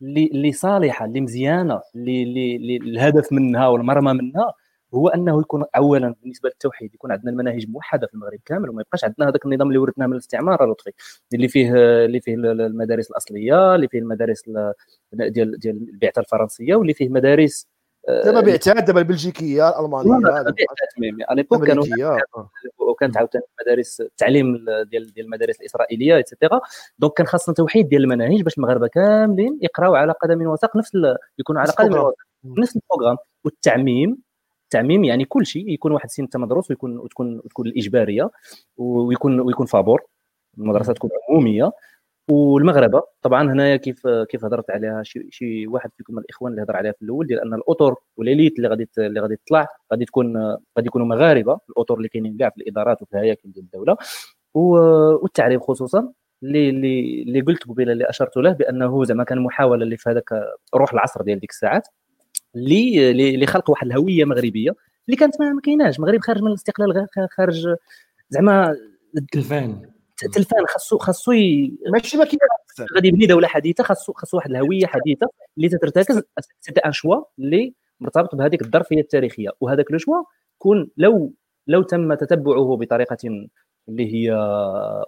[0.01, 4.53] اللي صالحة اللي مزيانة اللي الهدف منها والمرمى منها.
[4.95, 9.03] هو أنه يكون اولا بالنسبة للتوحيد يكون عندنا المناهج موحدة في المغرب كامل وما يبقاش
[9.03, 10.91] عندنا هذاك النظام اللي ورثناه من الاستعمار لطفي
[11.33, 11.73] اللي فيه
[12.05, 14.43] اللي فيه المدارس الأصلية اللي فيه المدارس
[15.13, 17.67] ديال ديال البعثة الفرنسية واللي فيه مدارس
[18.07, 20.45] دابا بعثات دابا البلجيكية الألمانية
[21.31, 21.85] à l'époque كانوا
[22.77, 26.61] وكانت عاوتاني مدارس التعليم ديال ديال المدارس الإسرائيلية et cetera
[26.99, 30.91] donc كان خاصنا توحيد ديال المناهج باش المغاربة كاملين يقراوا على قدم وساق نفس
[31.39, 32.13] يكونوا على قدم وساق.
[32.45, 33.17] نفس ال programme.
[33.45, 34.17] والتعميم
[34.75, 38.31] التعميم يعني كل شيء يكون واحد السن مدروس ويكون وتكون تكون الإجبارية
[38.77, 40.01] ويكون ويكون فابور
[40.57, 41.71] المدرسة تكون عمومية.
[42.29, 46.91] والمغربة طبعا هنايا كيف كيف هضرت عليها شي شي واحد فيكم الإخوان اللي هضر عليها
[46.91, 50.37] في الأول ديال أن الأطر وال élite اللي غادي اللي غادي تطلع غادي تكون
[50.77, 53.97] غادي يكونوا مغاربة الأطر اللي كاينين كاع في الإدارات وفي الهياكل ديال الدولة.
[54.53, 56.13] والتعريب خصوصا
[56.43, 60.29] اللي اللي اللي قلت قبيلة اللي أشرت له بأنه زعما كان محاولة اللي في هذاك
[60.75, 61.87] روح العصر ديال ديك الساعات.
[62.55, 64.71] لخلق واحد الهوية مغربية
[65.07, 65.97] اللي كانت ما كايناش.
[65.97, 67.75] المغرب خارج من الاستقلال خارج
[68.29, 68.75] زعما
[69.17, 69.89] التلفان
[70.23, 71.31] التلفان خاصو خاصو
[71.93, 72.27] ماشي ما
[72.95, 75.27] غادي يبني دولة حديثة خاصو خاصو واحد الهوية حديثة
[75.57, 76.21] اللي تترتكز.
[76.59, 79.49] سيتي ان شوا اللي مرتبط بهذيك الظرفية التاريخية.
[79.61, 80.23] وهذاك لو شوا
[80.57, 81.33] كون لو
[81.67, 83.17] لو تم تتبعه بطريقة
[83.89, 84.31] اللي هي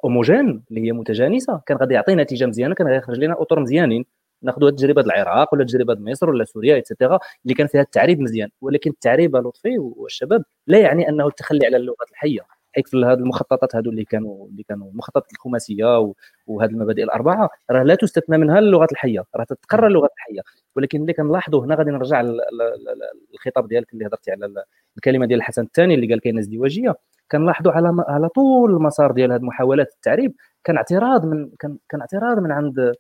[0.04, 4.06] اوموجين اللي هي متجانسة كان غادي يعطي نتيجة مزيانة كان غيخرج لنا أطر مزيانين.
[4.42, 8.50] ناخذوا تجربه العراق ولا تجربة مصر ولا سوريا ايتترا اللي كان فيها التعريب مزيان.
[8.62, 12.42] ولكن التعريب لطفي والشباب لا يعني أنه التخلي على اللغات الحية.
[12.86, 16.14] في هذه المخططات هذو اللي كانوا اللي كانوا المخططات الخماسية
[16.48, 19.24] وهذه المبادئ الأربعة راه لا تستثنى منها اللغات الحية.
[19.36, 20.42] راه تتقرر اللغات الحية.
[20.76, 24.64] ولكن اللي كنلاحظوا هنا غادي نرجع للخطاب ديالك اللي هضرتي على
[24.98, 26.96] الكلمة ديال الحسن الثاني اللي قال كاينة ازدواجيه
[27.32, 30.36] كنلاحظوا على على طول المسار ديال هذه محاولات التعريب.
[30.64, 32.94] كان اعتراض من كان كان اعتراض من عند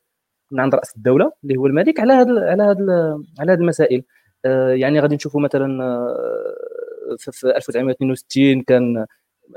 [0.51, 4.03] من عند رأس الدولة اللي هو الملك على هذا على هذا على هذه المسائل.
[4.45, 9.05] آه، يعني غادي نشوفوا مثلا آه، في 1962 كان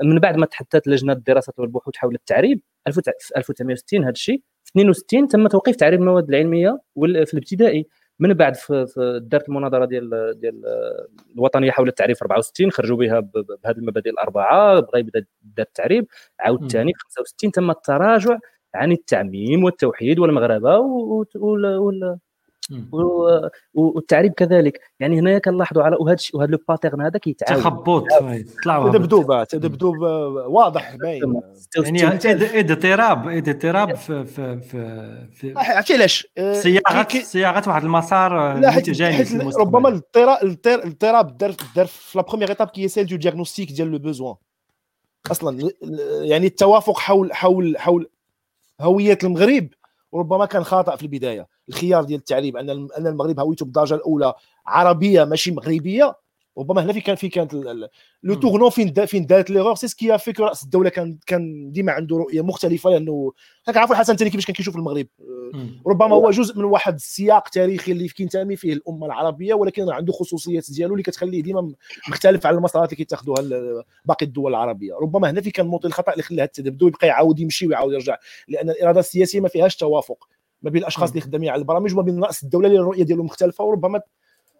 [0.03, 2.61] من بعد ما تحدثت لجنة الدراسات والبحوث حول التعريب
[2.91, 3.01] في
[3.37, 7.87] 1960 هذا الشيء في 62 تم توقيف تعريب المواد العلمية في الابتدائي.
[8.19, 8.55] من بعد
[9.21, 10.61] دارت المناظرة ديال ديال
[11.35, 15.25] الوطنية حول التعريب في 64 خرجوا بها بهذه المبادئ الأربعة بغى يبدأ
[15.59, 16.07] التعريب.
[16.39, 18.37] عاود ثاني في 65 تم التراجع
[18.75, 20.79] عن التعميم والتوحيد والمغاربه
[23.73, 24.79] والتعريب كذلك.
[24.99, 28.05] يعني هنايا كنلاحظوا على وهذا وهذا لو باترن هذا كيتعاود تخبط.
[28.63, 30.01] طلعوا تذبذب تذبذب
[30.47, 31.41] واضح باين.
[31.77, 32.19] يعني
[32.59, 41.37] اضطراب اضطراب في في في, في عرفتي علاش؟ صياغه صياغة واحد المسار متجانس ربما الاضطراب
[41.37, 44.35] دار دار في la première étape qui est celle de diagnostic ديال le besoin
[45.31, 45.71] أصلا
[46.21, 48.09] يعني التوافق حول حول حول
[48.81, 49.67] هوية المغرب
[50.13, 51.47] ربما كان خاطئ في البداية.
[51.69, 54.33] الخيار ديال التعريب أن أن المغرب هويته بالدرجة الأولى
[54.67, 56.15] عربية ماشي مغربية
[56.57, 57.53] ربما هنا في كان في كانت
[58.23, 62.17] لو تورنون فين فين دارت ليغور سي سكي فيك رأس الدولة كان كان ديما عنده
[62.17, 63.31] رؤية مختلفة لأنه
[63.67, 65.07] راك عارف الحسن الثاني كيفاش كان كيشوف المغرب.
[65.87, 70.71] ربما هو جزء من واحد السياق تاريخي اللي كينتمي فيه الأمة العربية ولكن عنده خصوصيات
[70.71, 71.73] ديالو اللي كتخليه ديما
[72.09, 73.41] مختلف على المسارات اللي كيتاخذوها
[74.05, 74.93] باقي الدول العربية.
[75.01, 78.69] ربما هنا في كان موطن الخطأ اللي خلى التذبذب يبقى يعاود يمشي ويعاود يرجع لأن
[78.69, 80.27] الإرادة السياسية ما فيهاش توافق
[80.61, 83.63] ما بين الأشخاص اللي خدامين على البرامج وما بين رأس الدولة اللي الرؤية ديالهم مختلفة
[83.63, 84.01] وربما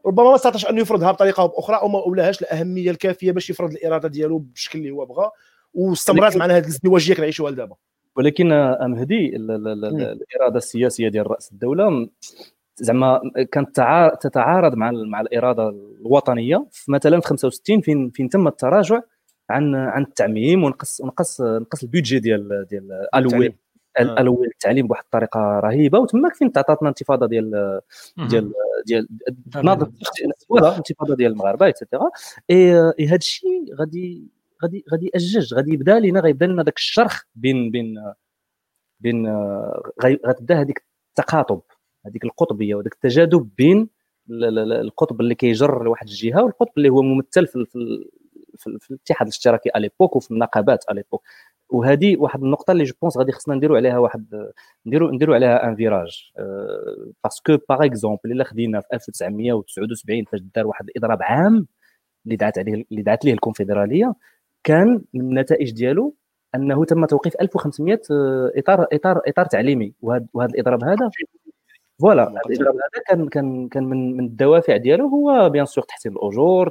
[0.06, 3.72] ربما ما استطاعش انه يفرضها بطريقه أو بأخرى أو ما اولاهاش الأهمية الكافية باش يفرض
[3.72, 5.30] الإرادة ديالو بالشكل اللي هو بغى
[5.74, 7.76] واستمرت معنا هذه الازدواجيه كنعيشوها لدابا.
[8.16, 8.47] ولكن
[8.82, 12.10] مهدي الإرادة السياسية ديال رأس الدولة
[12.76, 13.22] زعما
[13.52, 13.82] كانت
[14.22, 19.02] تتعارض مع مع الإرادة الوطنية مثلا في 65 فين فين تم التراجع
[19.49, 23.56] عن عن التعميم ونقص ونقص نقص البيدجي ديال ديال الوي
[23.99, 27.81] الأول التعليم بواحد الطريقة رهيبة وتماك فين تعطاتنا انتفاضة ديال
[28.29, 28.53] ديال
[28.85, 29.07] ديال
[29.63, 29.91] ناضت
[30.49, 32.09] ولا انتفاضة ديال المغاربة ايتترا
[32.49, 32.71] اي
[33.07, 34.31] هذا الشيء غادي
[34.63, 38.13] غادي غادي يأجج غادي يبدا لنا غيبدا لنا ذاك الشرخ بين بين
[38.99, 39.27] بين
[40.25, 41.61] غتبدا هذيك التقاطب
[42.05, 43.89] هذيك القطبية وذاك التجاذب بين
[44.29, 47.65] القطب اللي كيجر لواحد الجهة والقطب اللي هو ممثل في
[48.57, 51.23] في, في الاتحاد الاشتراكي اليبوك وفي النقابات اليبوك
[51.72, 54.51] وهذه واحد النقطة اللي je pense غادي خصنا نديروا عليها واحد
[54.86, 56.32] نديروا نديروا عليها un virage
[57.24, 61.67] parce que par exemple إلا خدينا في 1979 فاش دار واحد الإضراب عام
[62.26, 64.13] اللي دعت عليه اللي دعت ليه الكونفدرالية
[64.63, 66.15] كان من النتائج ديالو
[66.55, 69.93] أنه تم توقيف 1500 آه، إطار إطار إطار تعليمي.
[70.01, 71.09] وهذا الإضراب هذا
[72.01, 76.70] voilà هذا كان كان كان من من الدوافع ديالو هو bien sûr تحسين الأجور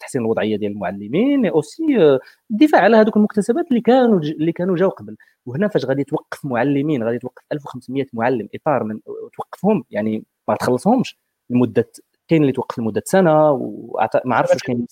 [0.00, 2.18] تحسين الوضعية ديال المعلمين aussi
[2.50, 5.16] الدفاع على هذوك المكتسبات اللي كانوا اللي كانوا جاوا قبل.
[5.46, 9.00] وهنا فاش غادي توقف معلمين غادي توقف 1500 معلم إطار من
[9.36, 11.18] توقفهم يعني ما تخلصهمش.
[11.50, 11.90] لمده
[12.28, 14.86] كاين اللي توقف لمدة سنة وما عرفتش واش كاين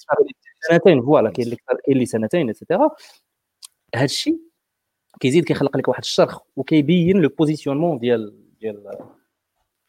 [0.70, 2.90] سنتين voilà كاين اللي كاين اللي سنتين et cetera
[3.94, 4.40] هذا الشيء
[5.20, 8.82] كيزيد كيخلق لك واحد الشرخ وكيبين le positionnement ديال ديال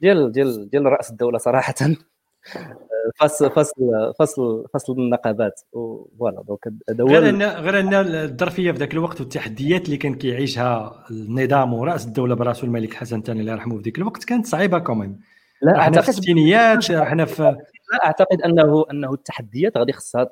[0.02, 1.74] ديال ديال ديال رأس الدولة صراحة.
[3.20, 5.62] فصل فصل فصل فصل النقابات.
[5.74, 11.06] voilà donc هذا غير إن غير إن الظرفية في ذاك الوقت والتحديات اللي كان كيعيشها
[11.12, 15.02] النظام ورأس الدولة براسو الملك حسن الثاني الله يرحمه في ذيك الوقت كانت صعيبة quand
[15.02, 15.20] même
[15.62, 20.32] لا إحنا في الستينيات إحنا في لا أعتقد أنه أنه التحديات غادي خصها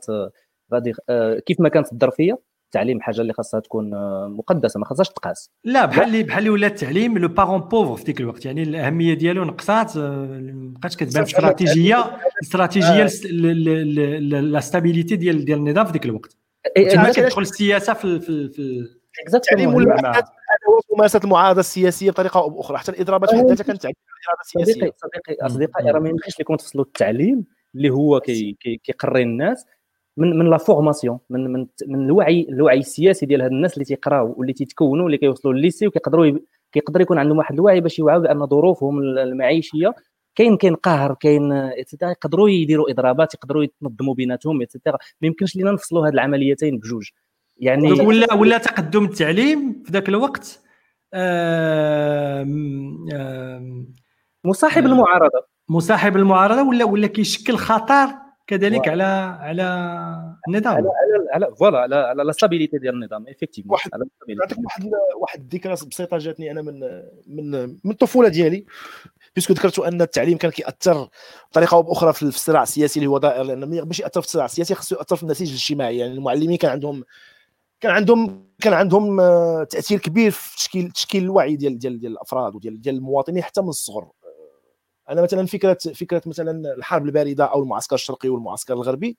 [0.73, 5.09] غادي آه، كيف ما كانت الظرفية التعليم حاجة اللي خاصها تكون آه، مقدسة ما خاصهاش
[5.09, 5.51] تقاس.
[5.63, 9.13] لا بحال اللي بحال اللي ولا التعليم le parent pauvre في ذيك الوقت يعني الأهمية
[9.13, 10.01] ديالو نقصات آه،
[10.53, 13.07] ما بقاتش كتبان استراتيجيه استراتيجية
[14.39, 16.37] la stabilité ديال ديال النظام في ذيك الوقت.
[16.91, 20.23] تما كتدخل السياسة في في في التعليم ولا
[20.93, 24.73] ممارسة المعارضة السياسية بطريقة أو بأخرى حتى الاضرابات في ذاتها كانت الاراده السياسية.
[24.73, 27.45] صديقي صديقي أصدقائي راه ما يمكنش لكم تفصلوا التعليم
[27.75, 29.65] اللي هو كي كيقري الناس.
[30.17, 34.35] من من la formation من من من الوعي الوعي السياسي ديال هاد الناس اللي تيقراو
[34.37, 36.39] واللي تيتكونوا اللي كيوصلوا لل lycée وكيقدروا
[36.71, 39.93] كيقدر يكون عندهم واحد الوعي باش يوعوا بأن ظروفهم المعيشية
[40.35, 45.71] كاين كاين قهر كاين يقدروا يديروا إضرابات يقدروا يتنظموا بيناتهم et cetera ما يمكنش لينا
[45.71, 47.09] نفصلوا هاد العمليتين بجوج.
[47.57, 50.61] يعني ولا ولا تقدم التعليم في ذاك الوقت
[54.45, 55.45] مصاحب المعارضة.
[55.69, 58.07] مصاحب المعارضة ولا ولا كيشكل خطر
[58.49, 59.03] كذلك على
[59.39, 59.63] على
[60.47, 60.73] النظام.
[60.73, 63.89] على على على voilà على على la stabilité ديال النظام effectivement واحد
[64.29, 64.91] نعطيك واحد
[65.21, 66.79] واحد الذكرى بسيطة جاتني أنا من
[67.27, 67.51] من
[67.83, 68.65] من الطفولة ديالي
[69.35, 71.09] بيسكو ذكرت أن التعليم كان كيأثر
[71.51, 74.75] بطريقة أو بأخرى في الصراع السياسي اللي هو دائر لأن باش يأثر في الصراع السياسي
[74.75, 77.03] خصو يأثر في النسيج الاجتماعي يعني المعلمين كان عندهم
[77.81, 82.55] كان عندهم كان عندهم آه، تأثير كبير في تشكيل تشكيل الوعي ديال ديال ديال الأفراد
[82.55, 84.07] وديال ديال المواطنين حتى من الصغر.
[85.09, 89.17] أنا مثلا فكرة فكرة مثلا الحرب الباردة أو المعسكر الشرقي والمعسكر الغربي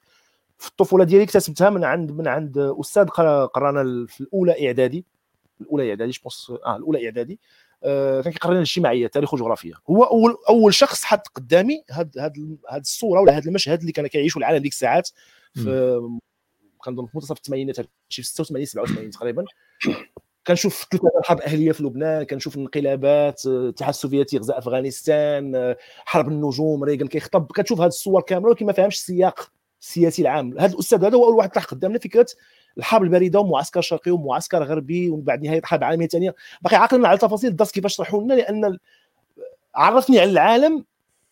[0.59, 3.07] في الطفولة ديالي اكتسبتها من عند من عند أستاذ
[3.47, 5.05] قرانا في الأولى إعدادي
[5.61, 7.41] الأولى إعدادي je pense آه الأولى إعدادي
[7.85, 12.59] آه كان كيقرا لنا الاجتماعية تاريخ وجغرافيا هو أول أول شخص حط قدامي هاد هاد
[12.69, 15.11] هاد الصورة ولا هاد المشهد اللي كان كيعيشوا العالم ديك الساعات
[15.55, 16.01] في
[16.79, 17.77] كنظن في منتصف الثمانينات
[18.09, 19.45] شي 86 87 تقريبا.
[20.47, 25.75] كنشوف ثلاثة الحرب الاهليه في لبنان كنشوف الانقلابات الاتحاد السوفيتي غزا أفغانستان
[26.05, 30.59] حرب النجوم ريغان كيخطب كتشوف هذه الصور كاملة ولكن ما فهمش السياق السياسي العام.
[30.59, 32.27] هذا الأستاذ هذا هو أول واحد طرح قدامنا فكرة
[32.79, 36.35] الحرب الباردة ومعسكر شرقي ومعسكر غربي ومن بعد نهاية الحرب العالميه الثانية.
[36.63, 38.79] باقي عاقلنا على تفاصيل الدرس كيفاش شرحوا لنا لأن
[39.75, 40.85] عرفني على العالم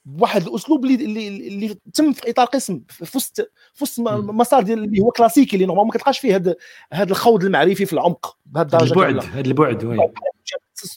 [0.08, 4.84] بواحد الأسلوب اللي اللي, اللي تم في إطار قسم في وسط في وسط مسار ديال
[4.84, 6.54] اللي هو كلاسيكي اللي normalement ما كتلقاش فيه هذا
[6.92, 9.98] هذا الخوض المعرفي في العمق بهذه الدرجة البعد هذا البعد oui.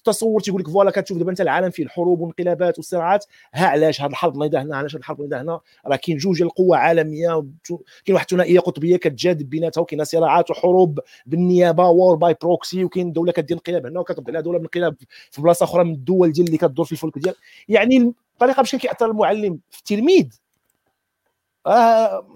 [0.03, 4.09] تصور تيقول لك voilà كتشوف دابا انت العالم فيه الحروب والانقلابات والصراعات ها علاش هذه
[4.09, 7.45] الحرب نايضة هنا علاش هذه الحرب نايضة هنا؟ راه كاين جوج القوى عالمية
[8.05, 13.12] كاين واحد الثنائية قطبية كتجاذب بيناتها وكاين صراعات وحروب بالنيابة و war by proxy وكاين
[13.12, 14.95] دولة كدير انقلاب هنا عليها دولة بانقلاب
[15.32, 17.36] في بلاصة أخرى من الدول ديال اللي كدور في الفلك ديال.
[17.70, 20.28] يعني الطريقة باش كيأثر المعلم في التلميذ
[21.68, 22.28] آه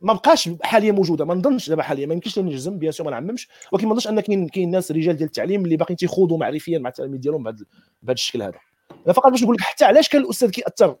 [0.00, 3.48] ما بقاش حاليا موجودة ما نظنش دابا حاليا ما يمكنش نجزم bien sûr ما نعممش
[3.72, 6.88] ولكن ما نظنش أن كاين كاين ناس رجال ديال التعليم اللي باقيين تيخوضوا معرفيا مع
[6.88, 7.64] التلاميذ ديالهم بهذا
[8.02, 8.58] بهذا الشكل هذا.
[9.06, 10.96] أنا فقط باش نقول لك حتى علاش كان الأستاذ كيأثر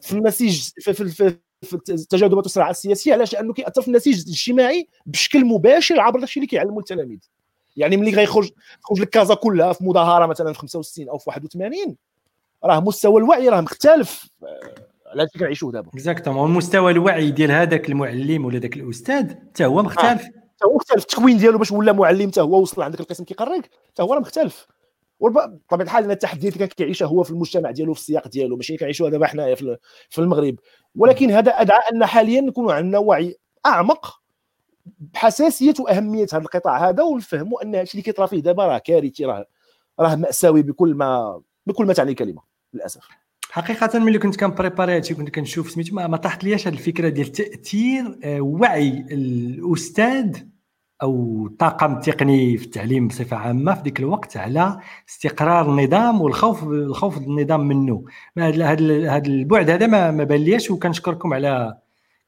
[0.00, 4.88] في النسيج في, في, في, في التجاذبات والصراعات السياسية علاش؟ لأنه كيأثر في النسيج الاجتماعي
[5.06, 7.18] بشكل مباشر عبر داكشي اللي كيعلموا التلاميذ.
[7.76, 8.50] يعني ملي غيخرج
[8.82, 11.96] تخرج لك كازا كلها في مظاهرة مثلا في 65 أو في 81
[12.64, 14.30] راه مستوى الوعي راه مختلف.
[15.06, 15.88] على اللي كنعيشوه دابا.
[15.88, 20.22] exactement المستوى الوعي ديال هذاك المعلم ولا ذاك الأستاذ حتى هو مختلف.
[20.22, 21.02] حتى هو مختلف.
[21.02, 24.66] التكوين ديالو باش ولا معلم حتى هو وصل عندك القسم كيقريك حتى هو راه مختلف.
[25.20, 28.76] بطبيعه الحال أن التحديات اللي كان كيعيشها هو في المجتمع ديالو في السياق ديالو ماشي
[28.76, 29.54] كنعيشوها دابا حنايا
[30.10, 30.56] في المغرب.
[30.96, 33.36] ولكن هذا أدعى أن حاليا نكونوا عندنا وعي
[33.66, 34.20] أعمق
[34.98, 39.46] بحساسية وأهمية هذا القطاع هذا ونفهموا أن هادشي اللي كيطرا فيه دابا راه كارثي راه
[40.00, 42.49] راه مأساوي بكل ما بكل ما تعني الكلمة.
[42.74, 43.08] للأسف.
[43.50, 47.32] حقيقة ملي كنت كنبريباري هادشي كنت كنشوف سميتو ما, ما طاحت لياش هذه الفكرة ديال
[47.32, 50.36] تاثير آه، وعي الأستاذ
[51.02, 57.18] أو الطاقم التقني في التعليم بصفة عامة في ذيك الوقت على استقرار النظام والخوف الخوف
[57.18, 58.04] النظام منه.
[58.38, 61.78] هذا هذا البعد هذا ما, ما بان ليش وكنشكركم على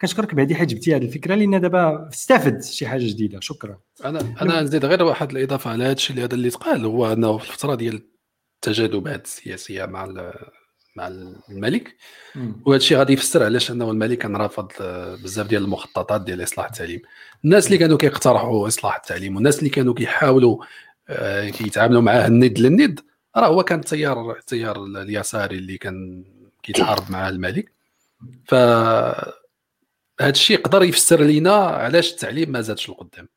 [0.00, 3.40] كنشكرك بهذه حاجة جبتي هذه الفكرة لأن دابا استفد شي حاجة جديدة.
[3.40, 3.78] شكرا.
[4.04, 7.38] أنا أنا نزيد غير واحد الإضافة على هذا الشيء اللي هذا اللي تقال هو أنه
[7.38, 8.11] في الفترة ديال
[8.66, 10.32] التجاذبات السياسية مع
[10.96, 11.08] مع
[11.48, 11.96] الملك.
[12.64, 16.66] وهذا الشيء غادي يفسر علاش أنه الملك كان رافض آه، بزاف ديال المخططات ديال إصلاح
[16.66, 17.02] التعليم.
[17.44, 20.64] الناس اللي كانوا كيقترحوا إصلاح التعليم والناس اللي كانوا كيحاولوا
[21.08, 23.00] آه، كيتعاملوا معاه الند للند
[23.36, 26.24] راه هو كان التيار التيار اليساري اللي كان
[26.62, 27.72] كيتعارض مع الملك.
[28.44, 28.54] ف
[30.20, 33.28] هذا الشيء يقدر يفسر لنا علاش التعليم ما زادش لقدام.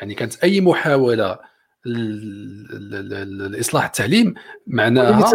[0.00, 1.38] يعني كانت أي محاولة
[3.50, 4.34] لاصلاح التعليم
[4.66, 5.30] معناها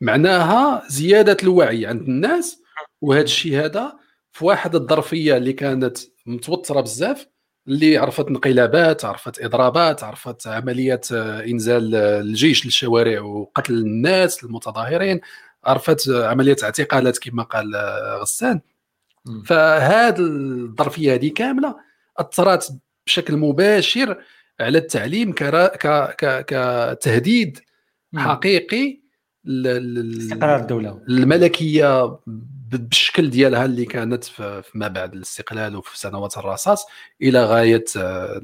[0.00, 2.62] معناها زيادة الوعي عند الناس
[3.00, 3.98] وهذا الشيء هذا
[4.32, 7.26] في واحد الظرفية اللي كانت متوترة بزاف
[7.68, 15.20] اللي عرفت انقلابات عرفت إضرابات عرفت عمليات آه، إنزال آه، الجيش للشوارع وقتل الناس المتظاهرين
[15.64, 18.60] عرفت عمليات اعتقالات كما قال آه، غسان.
[19.44, 21.76] فهذه الظرفية هذه كاملة
[22.18, 22.72] أثرت
[23.06, 24.22] بشكل مباشر
[24.60, 25.32] على التعليم
[26.48, 27.58] كتهديد
[28.16, 29.04] حقيقي
[29.46, 31.00] استقرار الدولة.
[31.08, 32.18] الملكية
[32.70, 34.24] بالشكل ديالها اللي كانت
[34.62, 36.86] فيما بعد الاستقلال وفي سنوات الرصاص
[37.22, 38.42] إلى غاية آه،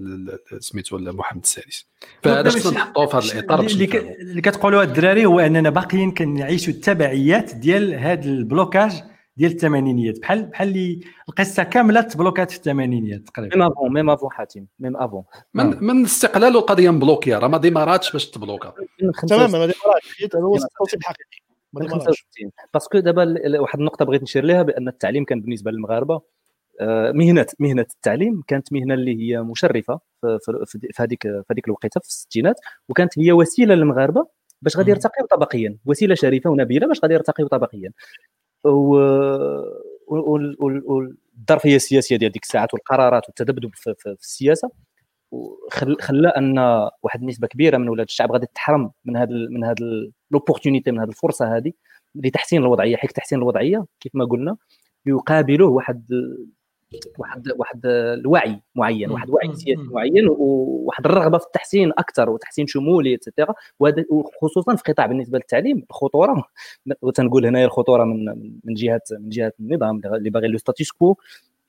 [0.58, 1.86] سميتو محمد السادس.
[2.22, 7.94] فهذا شنو نحطوه في هذا الإطار اللي كتقولوا الدراري هو أننا باقيين كنعيشوا التبعيات ديال
[7.94, 9.02] هذا ال blocage
[9.40, 10.18] ديال الثمانينيات.
[10.18, 13.56] بحال بحال اللي القصة كاملة تبلوكات في الثمانينيات تقريبا.
[13.56, 15.80] même avant même avant حاتم même avant من آه.
[15.80, 18.74] من الاستقلال والقضية مبلوكية راه ما ديماراتش باش تبلوكا
[19.28, 21.40] تماما ما ديماراتش هذا هو التوصيف الحقيقي
[21.72, 26.20] من 65 parce que دابا واحد النقطة بغيت نشير لها بأن التعليم كان بالنسبة للمغاربة
[26.80, 32.08] آه، مهنه مهنة التعليم كانت مهنة اللي هي مشرفة في هذيك في هذيك الوقيتة في
[32.08, 32.56] الستينات
[32.88, 34.26] وكانت هي وسيلة للمغاربة
[34.62, 35.76] باش غادي يرتقيو طبقيا.
[35.86, 37.92] وسيلة شريفة ونبيلة باش غادي يرتقيو طبقيا.
[40.06, 44.70] والظرفيه السياسية ديال ديك الساعات والقرارات والتذبذب في, في, السياسة.
[46.00, 46.58] خلى أن
[47.02, 49.74] واحد النسبة كبيرة من ولاد الشعب غادي تحرم من هذا من هذا
[50.30, 51.72] l'opportunité من هذه الفرصة هذه
[52.14, 52.96] لتحسين الوضعية.
[52.96, 54.56] حيت تحسين الوضعية كيف ما قلنا
[55.06, 56.06] يقابله واحد
[57.18, 63.14] واحد واحد الوعي معين واحد وعي سياسي معين وواحد الرغبة في التحسين أكثر وتحسين شمولي
[63.14, 63.54] et cetera
[64.10, 66.44] وخصوصا في قطاع بالنسبة للتعليم الخطوره
[67.02, 68.24] وتنقول هنايا الخطورة من
[68.64, 71.16] من جهه من جهة النظام اللي باغي le statu quo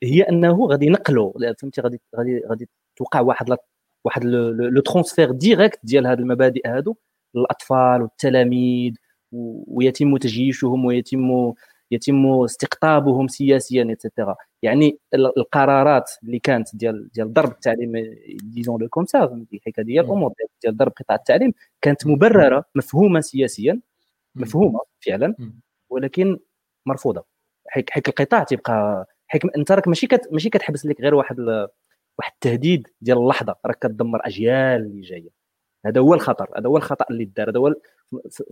[0.02, 3.56] هي أنه غادي ينقلوا فهمتي؟ غادي غادي غادي توقع واحد
[4.04, 6.94] واحد le transfert direct ديال هذه المبادئ هادو
[7.34, 8.94] للأطفال والتلاميذ
[9.66, 11.52] ويتم تجييشهم ويتم
[11.92, 17.92] يتم استقطابهم سياسيا et cetera يعني القرارات اللي كانت ديال ديال ضرب التعليم
[18.42, 20.32] disons-le comme ça الحكاية ديال الأمور
[20.62, 23.80] ديال ضرب قطاع التعليم كانت مبررة مفهومة سياسيا
[24.34, 25.34] مفهومة فعلا
[25.90, 26.38] ولكن
[26.86, 27.24] مرفوضة.
[27.68, 31.68] حيت حيت القطاع تيبقى حيت أنت راك ماشي كت ماشي كتحبس لك غير واحد ال...
[32.18, 33.56] واحد التهديد ديال اللحظة.
[33.66, 35.41] راك كتدمر أجيال اللي جاية.
[35.86, 37.74] هذا هو الخطر هذا هو الخطأ اللي دار هذا هو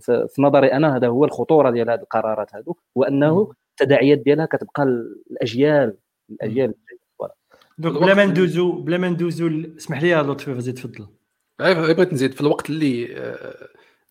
[0.05, 4.83] في نظري أنا هذا هو الخطورة ديال هذه القرارات هذو وانه التداعيات ديالها كتبقى
[5.31, 5.97] الأجيال
[6.29, 6.73] الأجيال
[7.77, 11.07] donc بلا ما ندوزو بلا ما ندوزو اسمح لي لطفي فازي تفضل.
[11.59, 12.33] بغيت نزيد.
[12.33, 13.67] في الوقت اللي آه،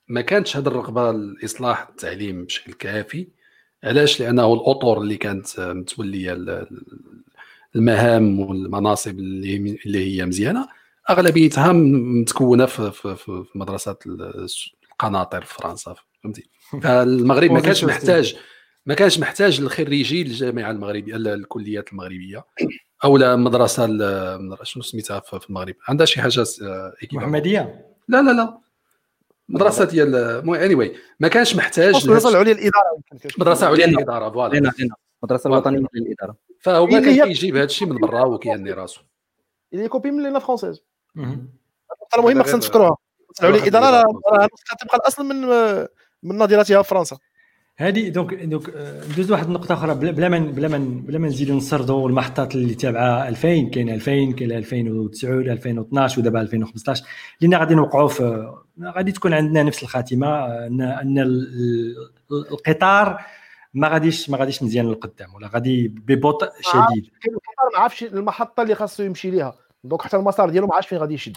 [0.08, 3.28] ما كانتش هذه الرغبة لاصلاح التعليم بشكل كافي
[3.84, 6.66] علاش؟ لأنه الأطر اللي كانت متولية
[7.76, 10.68] المهام والمناصب اللي اللي هي مزيانة.
[11.10, 16.50] أغلبيتها متكونة في, في, في مدرسات القناطر في فرنسا فهمتي؟
[16.82, 18.36] فالمغرب ما كانش محتاج
[18.86, 22.44] ما كانش محتاج الخريجي الجامعة المغربية الكليات المغربية
[23.04, 23.86] أو لا مدرسة
[24.62, 26.44] شنو سميتها في المغرب؟ عندها شي حاجة
[27.12, 28.58] محمدية؟ لا لا لا.
[29.48, 30.14] مدرسة ديال
[30.54, 33.00] اني واي ما كانش محتاج المدرسة العليا للاداره
[33.36, 34.72] المدرسة العليا للاداره فوالا.
[35.22, 36.36] المدرسة الوطنية للإدارة.
[36.60, 39.00] فهو ما كيجيب هذا الشيء من برا وكيهني راسو.
[39.72, 40.38] اللي كوبي من لينا
[41.14, 41.48] فرونسيز
[42.18, 42.96] المهم خصنا نفكروها
[43.42, 44.48] العليا للاداره راه
[44.80, 45.36] تبقى الأصل من
[46.22, 47.18] من نظيرتها في فرنسا.
[47.76, 48.68] هذه دونك دونك
[49.12, 49.94] ندوز واحد النقطة أخرى.
[49.94, 54.52] بلا ما بلا ما بلا ما نزيدوا نسردوا المحطات اللي تابعة 2000 كاين 2000 كاين
[54.52, 57.04] 2009 2012 ودابا 2015
[57.40, 58.52] لأن غادي نوقعوا في
[58.82, 61.18] غادي تكون عندنا نفس الخاتمة ان أن
[62.30, 63.20] القطار
[63.74, 67.10] ما غاديش ما غاديش مزيان للقدام ولا غادي ببطء شديد.
[67.26, 69.54] القطار ما عرفش المحطة اللي خاصو يمشي ليها.
[69.84, 71.36] donc حتى المسار ديالو ما عرفش فين غادي يشد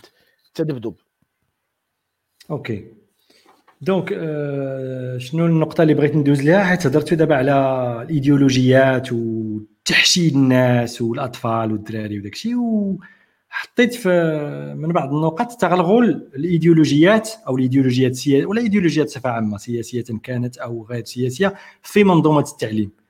[0.54, 0.96] تدبدب
[2.52, 2.86] OK.
[3.82, 7.54] donc آه شنو النقطة اللي بغيت ندوز لها حيت هضرتوا دابا على
[8.02, 14.10] الإيديولوجيات وتحشيد الناس والأطفال والدراري وداك الشيء وحطيت في
[14.78, 20.86] من بعض النقط تغلغل الإيديولوجيات أو الإيديولوجيات السياسيه ولا إيديولوجيات بصفة عامة سياسية كانت أو
[20.90, 23.03] غير سياسية في منظومة التعليم.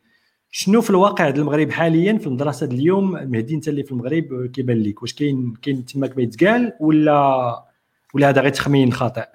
[0.56, 4.84] شنو في الواقع ديال المغرب حاليا في المدرسة اليوم؟ مهدي انت اللي في المغرب كيبان
[4.84, 5.01] لك.
[5.01, 7.66] واش كاين كاين تماك ما يتقال ولا
[8.14, 9.28] ولا هذا غير تخمين خاطئ؟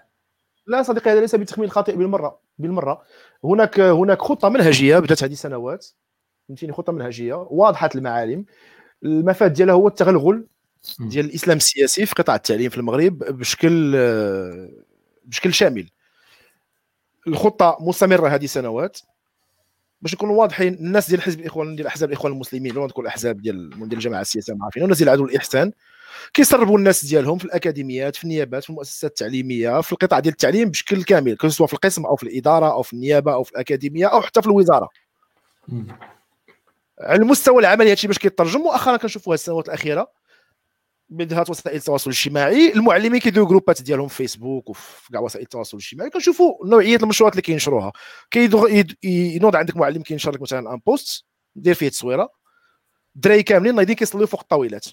[0.66, 3.02] لا صديقي هذا ليس بتخمين خاطئ بالمرة بالمرة.
[3.44, 5.86] هناك هناك خطة منهجية بدأت هذه السنوات.
[6.48, 7.34] فهمتيني؟ خطة منهجية.
[7.34, 8.44] واضحة المعالم.
[9.02, 10.46] المفاد ديالها هو التغلغل
[11.00, 13.92] ديال الإسلام السياسي في قطاع التعليم في المغرب بشكل
[15.24, 15.88] بشكل شامل.
[17.26, 19.00] الخطة مستمرة هذه السنوات.
[20.02, 23.70] باش نكونوا واضحين الناس ديال حزب الإخوان ديال أحزاب الإخوان المسلمين لو نقول الاحزاب ديال
[23.70, 25.72] ديال الجماعة السياسية ما عارفين والناس ديال العدو الإحسان
[26.34, 31.04] كيسربوا الناس ديالهم في الأكاديميات في النيابات في المؤسسات التعليمية في القطاع ديال التعليم بشكل
[31.04, 34.42] كامل سواء في القسم أو في الإدارة أو في النيابة أو في الأكاديمية أو حتى
[34.42, 34.88] في الوزارة.
[37.00, 40.10] على المستوى العملي هادشي باش كيترجم مؤخرا كنشوفوا هاد السنوات الأخيرة.
[41.10, 42.72] بدهات وسائل التواصل الاجتماعي.
[42.72, 46.10] المعلمين كيديروا des groupes ديالهم في فيسبوك وفي كاع وسائل التواصل الاجتماعي.
[46.10, 47.92] كنشوفوا نوعية المنشورات اللي كينشروها.
[48.30, 51.24] كينوض عندك معلم كينشر لك مثلا un post
[51.56, 52.28] دير فيه تصويرة.
[53.16, 54.86] الدراري كاملين نايضين كيصليو فوق الطاولات.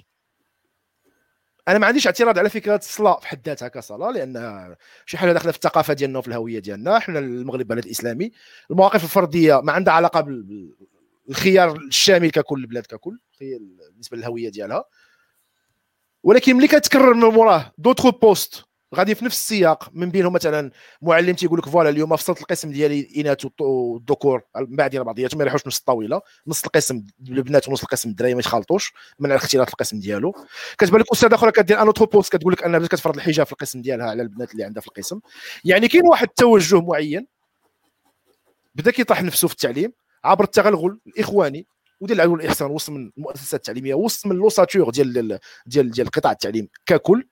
[1.68, 5.52] أنا ما عنديش اعتراض على فكرة الصلاة في حد ذاتها كصلاة لأن شي حاجة داخلة
[5.52, 7.00] في الثقافة ديالنا وفي الهوية ديالنا.
[7.00, 8.32] حنا المغرب بلد إسلامي.
[8.72, 10.22] المواقف الفردية ما عندها علاقة
[11.28, 13.20] بالخيار الشامل ككل البلاد ككل
[13.92, 14.84] بالنسبة للهوية ديالها.
[16.26, 18.64] ولكن ملي كتكرر من موراه d'autres posts
[18.96, 20.72] غادي في نفس السياق من بينهم مثلا
[21.02, 25.68] معلم تيقول لك voilà اليوم فصلت القسم ديالي الاناث والذكور بعد ديال بعضياتهم ما يريحوش
[25.68, 30.36] نص الطاوله نص القسم البنات ونص القسم الدراري ما يخلطوش من اختلاط القسم ديالو.
[30.78, 33.82] كتبان لك استاذه أخرى كدير ان بوست كتقول لك انها بدات كتفرض الحجاب في القسم
[33.82, 35.20] ديالها على البنات اللي عندها في القسم.
[35.66, 37.28] يعني كاين واحد التوجه معين
[38.76, 41.68] بدا كيطرح نفسه في التعليم عبر التغلغل الإخواني.
[42.00, 46.68] وديال العدو الاحسان وسط من المؤسسات التعليمية وسط من لوساتور ديال ديال ديال قطاع التعليم
[46.86, 47.28] ككل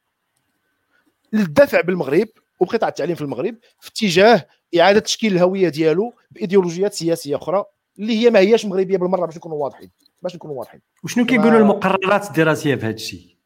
[1.34, 2.28] للدفع بالمغرب
[2.60, 4.48] وبقطاع التعليم في المغرب في اتجاه
[4.80, 7.66] إعادة تشكيل الهوية ديالو بإيديولوجيات سياسية أخرى
[8.00, 9.92] اللي هي ما هياش مغربية بالمرة باش نكونوا واضحين
[10.22, 10.82] باش نكونوا واضحين.
[11.04, 13.38] وشنو كيقولوا المقررات الدراسية في هذا الشيء؟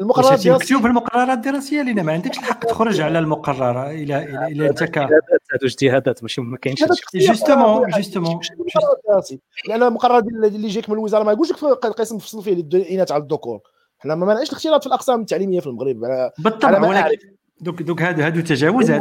[0.00, 0.54] المقررات الدراسية.
[0.54, 5.08] مكتوب في المقررات الدراسية لأن ما عندكش الحق تخرج على المقرره إلى إلى انت ك
[5.64, 6.84] اجتهادات ماشي ما كاينش
[7.14, 8.40] جوستومون جوستومون
[9.68, 13.60] لأن المقرر اللي جاك من الوزارة ما يقولش لك القسم فصلوا فيه الاناث على الذكور
[13.98, 16.04] حنا ما منعش الاختلاط في الأقسام التعليمية في المغرب.
[16.04, 17.18] على بالطبع ولكن
[17.60, 19.00] donc donc هادو هادو تجاوزات.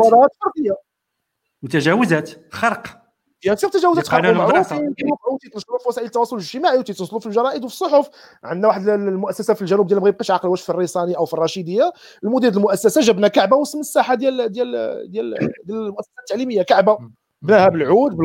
[1.64, 2.99] وتجاوزات خرق.
[3.44, 4.96] bien sûr تجاوزات خرق معروفين
[5.42, 8.10] تيتنشروا في وسائل التواصل الاجتماعي وتيتنشروا في الجرائد وفي الصحف
[8.44, 11.92] عندنا واحد المؤسسة في الجنوب ديال المغرب بقيتش عاقل واش في الريساني أو في الرشيدية.
[12.24, 14.72] المدير المؤسسة جا بنى كعبة وسم الساحة ديال ديال
[15.12, 16.62] ديال, ديال المؤسسة التعليمية.
[16.62, 16.98] كعبة
[17.42, 18.18] بناها بالعود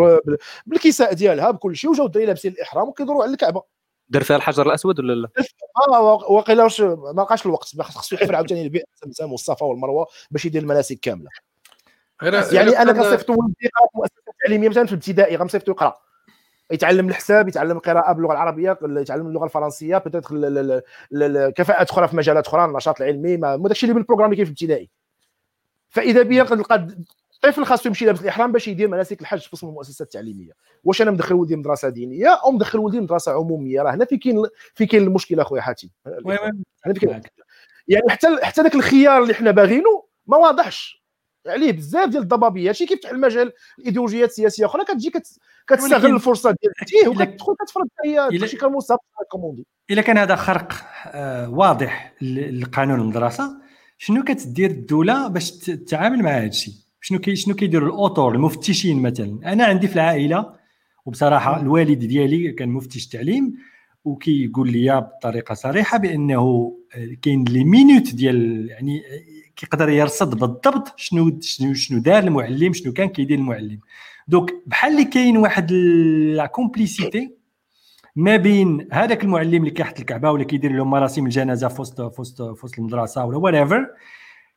[0.67, 3.63] بالكساء ديالها بكل شيء وجاو الدراري لابسين الإحرام وكيدوروا على الكعبة.
[4.09, 5.29] دار فيها الحجر الأسود ولا لا؟
[5.93, 6.01] آه
[6.31, 7.81] واقيلا واش ما بقاش الوقت.
[7.81, 11.31] خصو يحفر عاوتاني سمسام والصفا والمروة باش يدير المناسك كاملة.
[12.23, 15.95] يعني أنا كنصيفط ولدي مؤسسة تعليميه مثلا في الابتدائي غنصيفطو يقرا
[16.71, 20.81] يتعلم الحساب يتعلم القراءة باللغة العربية يتعلم اللغة الفرنسية peut-être
[21.51, 24.63] كفاءات أخرى في مجالات أخرى النشاط العلمي ما داكشي اللي بال programme اللي كاين في
[24.63, 24.91] الابتدائي
[25.89, 26.89] فإذا بيا نلقى
[27.35, 30.53] الطفل خاصو يمشي لابس الإحرام باش يدير مناسك الحج في قسم المؤسسات التعليميه
[30.85, 34.43] واش أنا مدخل ولدي مدرسة دينية أو مدخل ولدي مدرسة عمومية؟ راه هنا في كاين
[34.75, 35.89] في كاين المشكلة أخويا حاتم.
[37.89, 41.04] يعني حتى حتى ذاك الخيار اللي حنا باغينه ما واضحش.
[41.47, 42.73] عليه بزاف ديال الضبابية.
[42.73, 45.11] شي كيفتح المجال الايديولوجيات السياسيه أخرى كتجي
[45.67, 48.99] كتستغل الفرصة ديال وكتدخل كتفرض هي شي كالمصاب
[49.31, 50.73] كوموندي إلا كان هذا خرق
[51.07, 53.57] آه، واضح لقانون المدرسة
[53.99, 59.53] شنو كتدير الدولة باش تتعامل مع هذا الشيء؟ شنو كي شنو كيديروا الأوتور المفتشين مثلا؟
[59.53, 60.55] أنا عندي في العائلة
[61.07, 63.55] وبصراحة الوالد ديالي كان مفتش تعليم
[64.05, 69.03] وكيقول لي بطريقة صريحة بأنه آه، كاين les minutes ديال يعني
[69.57, 73.81] كيقدر يرصد بالضبط شنو شنو شنو دار المعلم شنو كان كيدير المعلم.
[74.29, 77.35] donc بحال اللي كاين واحد la complicité
[78.17, 82.21] ما بين هذاك المعلم اللي كيحط الكعبة ولا كيدير لهم مراسم الجنازة في وسط في
[82.21, 83.81] وسط في وسط المدرسة ولا what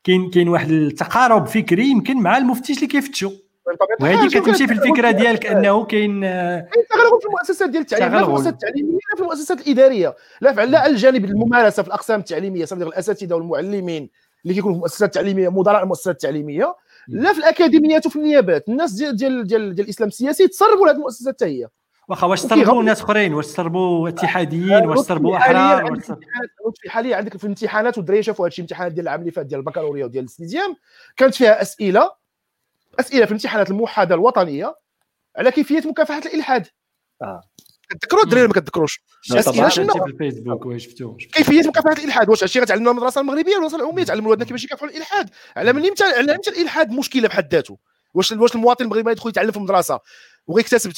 [0.04, 3.32] كاين كاين واحد التقارب فكري يمكن مع المفتش اللي كيفتشوا
[4.02, 8.54] وهذه كتمشي في الفكرة ديالك أنه كاين تغلغل في المؤسسات ديال التعليم لا في المؤسسات
[8.54, 14.10] التعليمية لا في المؤسسات الإدارية لا على الجانب الممارسة في الأقسام التعليمية الأساتذة والمعلمين.
[14.44, 16.76] اللي كيكونوا في المؤسسات التعليمية مدراء المؤسسات التعليمية.
[17.08, 18.70] لا في الاكاديميات وفي النيابات.
[18.70, 21.68] الناس ديال ديال ديال, ديال الإسلام السياسي تسربوا لهذه المؤسسات حتى هي.
[22.08, 26.00] واخا واش تسربوا ناس أخرين؟ واش تسربوا اتحاديين؟ واش تسربوا أحرار؟
[26.82, 29.60] في حاليا عندك في الامتحانات والدراري شافوا هذا الشيء الامتحانات ديال العام اللي فات ديال
[29.60, 30.76] البكالوريا وديال السيزيام
[31.18, 32.12] كانت فيها أسئلة.
[33.00, 34.76] أسئلة في امتحانات الموحدة الوطنية
[35.38, 36.68] على كيفية مكافحة الإلحاد.
[37.22, 37.42] آه.
[37.90, 39.02] كتذكروا الدراري ما كتذكروش.
[40.06, 44.28] في الفيسبوك واش شفتوا كيفيه مكافحه الإلحاد؟ واش هادشي غتعلمنا المدرسة المغربية المدرسة العمومية تعلموا
[44.28, 47.78] ولادنا كيفاش يكافحوا الإلحاد؟ على من إمتى على إمتى الإلحاد مشكلة بحد ذاته؟
[48.14, 50.00] واش واش المواطن المغربي يدخل يتعلم في المدرسة؟
[50.48, 50.92] ويكتسب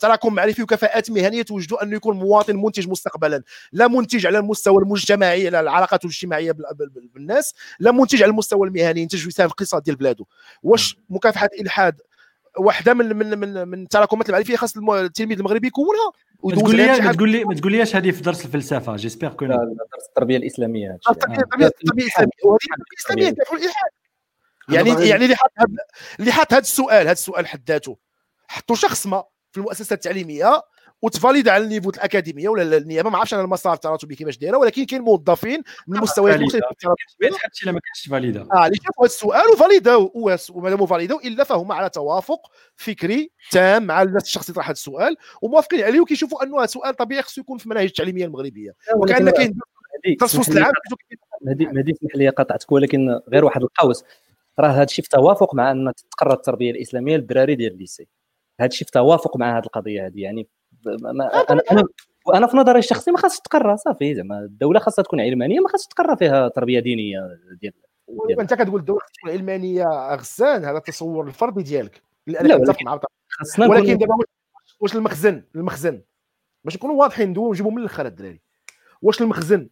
[0.00, 3.42] تراكم معرفي وكفاءات مهنية توجدوا أنه يكون مواطن منتج مستقبلا.
[3.72, 6.52] لا منتج على المستوى المجتمعي على العلاقات الاجتماعية
[7.14, 10.24] بالناس لا منتج على المستوى المهني ينتج ويساهم في الاقتصاد ديال بلاده.
[10.62, 12.00] واش مكافحة الإلحاد؟
[12.58, 16.12] واحدة من من من من التراكمات المعرفية خاص التلميذ المغربي يكونها؟
[16.50, 20.36] تقول لي ما تقول لي ما تقوليش هذه في درس الفلسفة جيسبيغ كو درس التربية
[20.36, 20.98] الإسلامية.
[21.10, 22.30] التربيه الإسلامية.
[22.44, 22.58] وهذه
[22.92, 23.90] الإسلامية الإلحاد.
[24.68, 25.50] يعني يعني اللي حط
[26.20, 27.98] اللي حط هذا السؤال هذا السؤال حد ذاته.
[28.48, 30.62] حطوا شخص ما في المؤسسة التعليمية
[31.02, 35.02] وتفاليد على النيفو الأكاديمية ولا النيابة؟ ما عرفتش أنا المسار التراتبي كيفاش دايرة ولكن كاين
[35.02, 36.68] موظفين من المستويات المختلفه
[37.20, 40.12] ما يتحدش إلا ما كانش فاليدا آه اللي شافوا هذا السؤال وفاليداو
[40.50, 42.40] وما داموا فاليداو الا فهم على توافق
[42.76, 47.22] فكري تام مع الشخص اللي طرح هذا السؤال وموافقين عليه وكيشوفوا أنه هذا السؤال طبيعي
[47.22, 48.74] خصو يكون في المناهج التعليمية المغربية.
[48.96, 49.58] وكأن كاين
[50.22, 50.72] وسط العام
[51.42, 54.04] مهدي اسمح لي قطعتك ولكن غير واحد القوس.
[54.58, 58.08] راه هذا الشيء في توافق مع أن تقرر التربية الإسلامية للدراري ديال الليسي
[58.60, 60.48] هذا الشيء في توافق مع هذه القضية هذه يعني
[60.86, 61.10] ما
[61.50, 61.84] أنا أنا
[62.26, 65.86] وأنا في نظري الشخصي ما خاصش تقرأ صافي زعما الدولة خاصها تكون علمانية ما خاصش
[65.86, 67.72] تقرأ فيها تربية دينية ديال
[68.40, 72.02] انت كتقول الدولة تكون علمانية غسان هذا التصور الفردي ديالك.
[72.26, 73.00] لا ولكن مع
[73.58, 74.14] ولكن دابا
[74.80, 76.02] واش المخزن؟ المخزن.
[76.64, 78.40] باش نكونوا واضحين ندويو نجيبوا من الأخر الدراري.
[79.02, 79.68] واش المخزن؟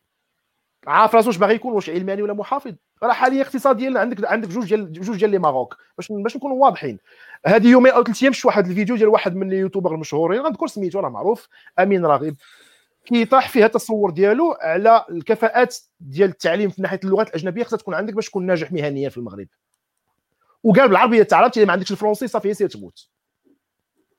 [0.87, 2.72] عارف راسو واش باغي يكون واش علماني ولا محافظ؟
[3.03, 6.99] راه حاليا اقتصاديا عندك عندك جوج ديال جوج ديال les Maroc باش باش نكونوا واضحين.
[7.47, 10.66] هذه يومين أو ثلاث أيام شفت واحد الفيديو ديال واحد من ال YouTubers المشهورين غنذكر
[10.66, 12.37] سميتو راه معروف أمين راغب
[13.05, 18.14] كيطرح فيها التصور ديالو على الكفاءات ديال التعليم في ناحية اللغات الأجنبية خصها تكون عندك
[18.14, 19.47] باش تكون ناجح مهنيا في المغرب.
[20.62, 23.09] وقال بالعربية تعرفت اذا ما عندكش الفرونسي صافي سير تموت.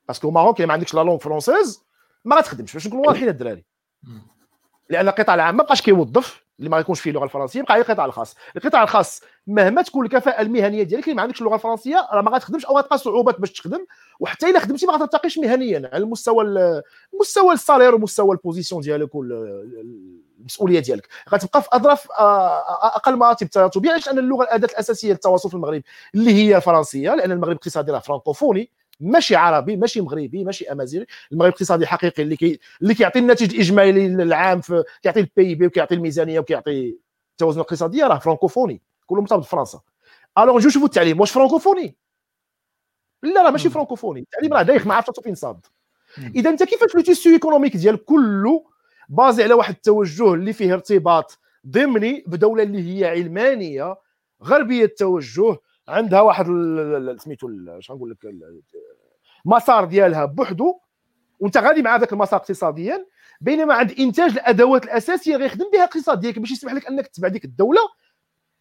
[0.07, 1.83] parce qu'au Maroc ما عندكش la langue française
[2.25, 3.65] ما غتخدمش باش نكونوا واضحين الدراري.
[4.89, 6.42] لأن القطاع العام ما بقاش كيوظف.
[6.59, 8.35] اللي ما يكونش فيه اللغة الفرنسية يبقى القطاع الخاص.
[8.55, 12.65] القطاع الخاص مهما تكون الكفاءة المهنية ديالك اللي ما عندكش اللغة الفرنسية راه ما غتخدمش
[12.65, 13.85] أو غتلقى صعوبات باش تخدم
[14.19, 16.43] وحتى إلا خدمتي ما غترتقيش مهنيا على المستوى
[17.13, 19.09] المستوى ال salaire ومستوى ال position ديالك
[20.39, 21.07] المسؤولية ديالك.
[21.29, 22.07] غتبقى في اظرف
[22.81, 23.47] أقل مراتب.
[23.47, 25.81] طبيعي لأن اللغة الأداة الأساسية للتواصل في المغرب
[26.15, 28.69] اللي هي الفرنسيه لأن المغرب اقتصادي راه فرانكوفوني
[28.99, 34.07] ماشي عربي ماشي مغربي ماشي أمازيغي المغرب اقتصادي حقيقي اللي كي اللي كيعطي الناتج الإجمالي
[34.07, 36.97] للعام في كيعطي ال PIB وكيعطي الميزانية وكيعطي
[37.31, 39.81] التوازن الاقتصادي راه فرانكوفوني كله مرتبط بفرنسا
[40.37, 41.95] alors نجيو نشوفوا التعليم واش فرانكوفوني؟
[43.23, 45.65] لا راه ماشي فرانكوفوني التعليم راه دايخ ما عرفتش فين صاد.
[46.35, 48.65] إذا أنت كيفاش le tissu économique ديالك كله
[49.09, 53.97] basé على واحد التوجه اللي فيه ارتباط ضمني بدولة اللي هي علمانية
[54.43, 56.45] غربية التوجه عندها واحد
[57.17, 58.17] سميتو اش غنقول لك
[59.45, 60.79] مسار ديالها بوحدو
[61.39, 63.05] وانت غادي مع ذاك المسار اقتصاديا
[63.41, 67.27] بينما عند إنتاج الأدوات الأساسية اللي غيخدم بها الاقتصاد ديالك باش يسمح لك أنك تتبع
[67.27, 67.81] ديك الدولة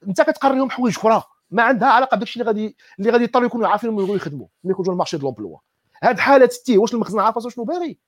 [0.08, 3.68] أنت كتقريهم حوايج أخرى ما عندها علاقة بداك الشيء اللي غادي اللي غادي يضطروا يكونوا
[3.68, 5.58] عارفين يخدموا ملي يخرجوا لل marché de l'emploi.
[6.02, 7.98] هاد حالة تي واش المخزن عارف شنو باغي؟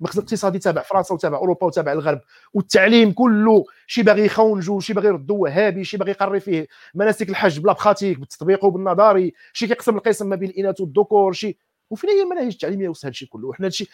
[0.00, 2.20] المخزن الاقتصادي تابع فرنسا وتابع أوروبا وتابع الغرب
[2.54, 7.58] والتعليم كله شي باغي يخونجو شي باغي يردو وهابي شي باغي يقري فيه مناسك الحج
[7.58, 11.58] بلا بخاتيك بالتطبيق وبالنظري شي كيقسم القسم ما بين الإناث والذكور شي.
[11.90, 13.88] وفين هي المناهج التعليمية وسط هادشي كله؟ وحنا هادشي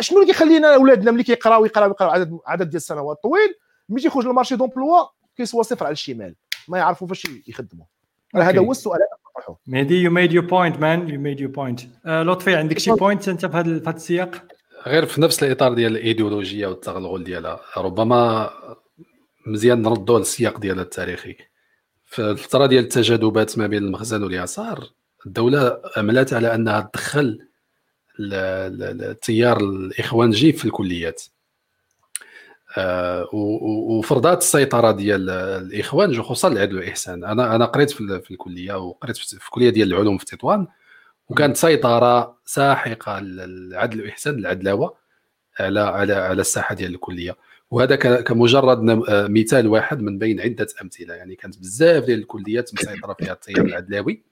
[0.00, 3.54] شنو اللي كيخلينا أولادنا ملي كيقراو يقراو يقراو عدد عدد ديال السنوات طويل
[3.88, 5.06] ملي تيخرج لل marché d'emploi
[5.36, 6.34] كيسوا صفر على الشمال
[6.68, 7.84] ما يعرفوا فاش يخدموا.
[8.36, 8.98] هذا هو السؤال
[9.66, 13.46] مهدي you made your point man you made your point لطفي عندك شي point أنت
[13.46, 14.44] في هذا السياق؟
[14.86, 18.50] غير في نفس الإطار ديال الإيديولوجية والتغلغل ديالها ربما
[19.46, 21.36] مزيان نردوا للسياق ديالها التاريخي.
[22.06, 24.90] في الفترة ديال التجاذبات ما بين المخزن واليسار
[25.26, 27.38] الدولة عملت على أنها تدخل
[28.20, 31.22] التيار الاخوانجي في الكليات.
[32.78, 39.46] آه، وفرضات السيطرة ديال الإخوان خصوصا العدل والاحسان أنا أنا قريت في الكلية وقريت في
[39.46, 40.66] الكليه ديال العلوم في تطوان.
[41.30, 44.96] وكانت سيطرة ساحقة للعدل والإحسان العدلاوه
[45.60, 47.36] على على على الساحة ديال الكلية.
[47.70, 51.14] وهذا كمجرد آه، مثال واحد من بين عدة أمثلة.
[51.14, 54.22] يعني كانت بزاف ديال الكليات مسيطرة فيها التيار العدلاوي.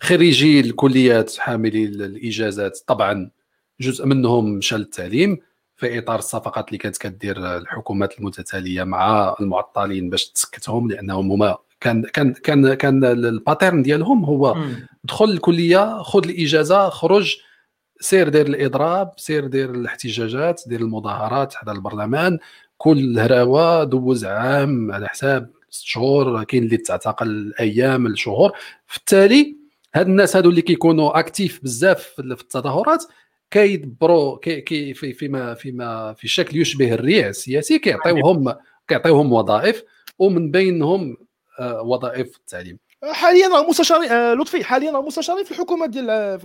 [0.00, 3.30] خريجي الكليات حاملي الاجازات طبعا
[3.80, 5.38] جزء منهم مشى للتعليم
[5.76, 12.02] في إطار الصفقات اللي كانت كدير الحكومات المتتالية مع المعطلين باش تسكتهم لأنهم هما كان
[12.02, 14.56] كان كان كان ال pattern ديالهم هو
[15.04, 17.36] دخل الكلية خذ الإجازة خرج
[18.00, 22.38] سير دير الإضراب سير دير الاحتجاجات دير المظاهرات حدا البرلمان
[22.78, 28.52] كل هراوة دوز عام على حساب ست شهور كاين اللي تعتقل أيام الشهور.
[28.86, 29.56] في التالي
[29.94, 33.04] هاد الناس هادو اللي كيكونوا actifs بزاف في التظاهرات
[33.50, 38.54] كيدبروا كي كي في فيما فيما في شكل يشبه الريع السياسي كيعطيوهم
[38.88, 39.82] كيعطيوهم وظائف
[40.18, 41.16] ومن بينهم
[41.60, 42.78] وظائف التعليم.
[43.12, 46.36] حاليا راه مستشارين آه، لطفي حاليا راه مستشارين في الحكومة ديال آه،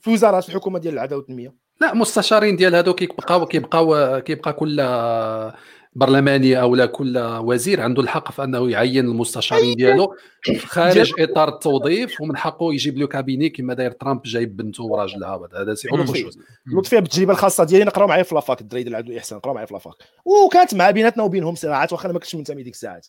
[0.00, 4.80] في وزارات الحكومة ديال العداله والتنميه لا مستشارين ديال هادو كيبقاو كيبقاو كيبقى كل
[5.94, 10.16] برلماني أو لا كل وزير عنده الحق في أنه يعين المستشارين ديالو
[10.64, 15.74] خارج إطار التوظيف ومن حقه يجيب له cabinet كما داير ترامب جايب بنته وراجلها هذا
[15.74, 15.88] سي
[16.66, 19.66] لطفي بالتجربه الخاصة ديالي نقراو معايا في la fac الدراري ديال العدل الاحسان نقراو معايا
[19.66, 19.94] في la fac.
[20.24, 23.06] وكانت مع بيناتنا وبينهم صراعات واخا أنا ما كنتش منتمي ديك الساعات.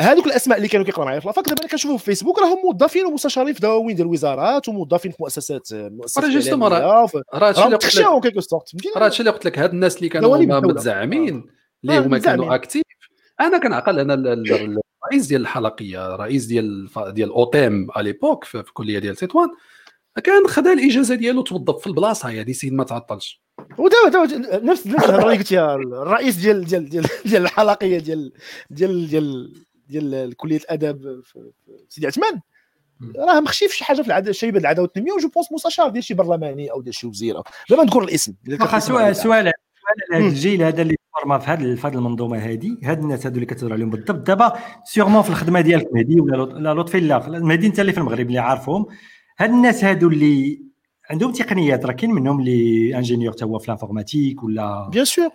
[0.00, 2.58] هذوك الأسماء اللي كانوا كيقراو معايا في la fac دابا أنا كنشوفهم في فيسبوك راهم
[2.64, 6.24] موظفين ومستشارين في دواوين ديال الوزارات وموظفين في مؤسسات مؤسسات
[7.34, 7.90] راه هادشي اللي قلت لك.
[8.96, 10.28] راه هادشي اللي قلت لك هاد الناس اللي كانوا
[10.74, 11.46] متزعمين
[11.84, 12.82] اللي هما كانوا actifs
[13.40, 19.16] أنا كنعقل أنا الرئيس ديال الحلقية الرئيس ديال ديال أوطم à l'époque في الكليه ديال
[19.16, 19.48] تطوان
[20.24, 23.42] كان خدا الإجازة ديالو توظف في البلاصة يعني سيد ما تعطلش.
[23.78, 28.32] ودابا دابا نفس نفس الهضرة اللي قلتيها الرئيس ديال ديال ديال, ديال الحلقية ديال
[28.70, 29.52] ديال ديال
[29.92, 31.50] ديال كلية الأدب في
[31.88, 32.40] سيدي عثمان.
[33.16, 36.14] راه مخشي في شي حاجة في الشبيبة العداله والتنميه و je pense مستشار ديال شي
[36.14, 37.34] برلماني أو ديال شي وزير
[37.70, 38.34] دابا نذكر الاسم.
[38.60, 39.52] واخا سؤال سؤال
[40.12, 43.46] هذا الجيل هذا اللي formé في هذه في هذه المنظومة هذه هاد الناس هذو اللي
[43.46, 44.52] كتهضر عليهم بالضبط دابا
[44.84, 48.38] sûrement في الخدمة ديالك مهدي ولا لا لطفي لا مهدي انت اللي في المغرب اللي
[48.38, 48.86] عارفهم.
[49.38, 50.62] هاد الناس هادو اللي
[51.10, 55.30] عندهم تقنيات راه كاين منهم اللي ingénieur تا هو في l'informatique ولا bien sûr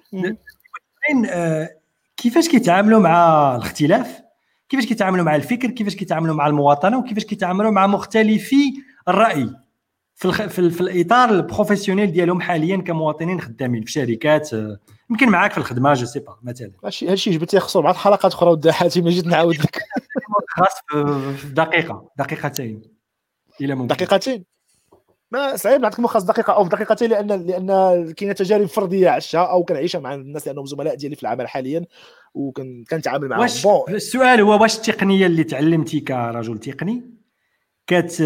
[2.18, 4.27] كيفاش كيتعاملوا مع الاختلاف؟
[4.70, 8.74] كيفاش كيتعاملوا مع الفكر كيفاش كيتعاملوا مع المواطنة وكيفاش كيتعاملوا مع مختلفي
[9.08, 9.50] الرأي
[10.16, 10.42] في الخ...
[10.42, 15.58] في, في الإطار ال professionnel ديالهم حاليا كمواطنين خدامين في شركات آه، يمكن معاك في
[15.58, 16.72] الخدمة je sais pas مثلا.
[16.84, 19.80] هادشي هادشي جبتي خصو بعض الحلقات أخرى ودا حاتم ما جيت نعاود لك
[20.58, 21.04] خاص
[21.38, 22.82] في دقيقة دقيقتين.
[23.62, 23.96] إلى ممكن.
[23.96, 24.46] دقيقتين؟
[25.32, 27.68] ما صعيب نعطيك ملخص دقيقة أو دقيقتين لأن لأن
[28.12, 31.86] كاينة تجارب فردية عشتها أو كنعيشها مع الناس لأنهم زملاء ديالي في العمل حاليا.
[32.38, 33.42] وكنتعامل معاهم.
[33.42, 37.04] واش السؤال هو واش التقنية اللي تعلمتي كرجل تقني؟
[37.88, 38.24] كت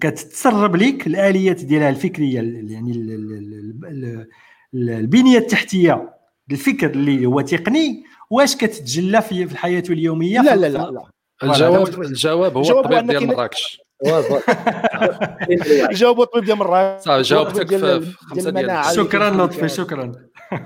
[0.00, 2.92] كتسرب لك الآليات ديالها الفكرية يعني
[4.74, 6.14] البنية التحتية
[6.50, 8.04] الفكر اللي هو تقني.
[8.30, 11.04] واش كتتجلى في الحياة اليومية؟ لا لا لا, لا.
[11.42, 13.80] الجواب الجواب هو الطبيب ديال مراكش.
[15.92, 20.12] جاوبوا الطبيب ديال مراكش صافي جاوبتك في خمسة ديال شكرا لطفي شكرا.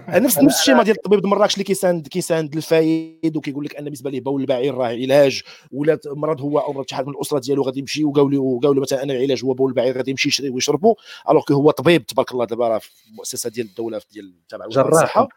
[0.09, 4.11] نفس نفس الشيء ديال الطبيب ديال مراكش اللي كيساند كيساند الفايد وكيقول لك أن بالنسبة
[4.11, 5.43] ليه بول البعير راه علاج
[5.73, 8.81] ولا مرض هو أو شي حد من الأسرة ديالو غادي يمشي وقالوا له وقالوا له
[8.81, 10.95] مثلا أنا العلاج هو بول البعير غادي يمشي يشري ويشربوا
[11.31, 12.07] alors هو طبيب.
[12.07, 15.29] تبارك الله دابا راه في المؤسسه ديال الدولة ديال تبع الصحة.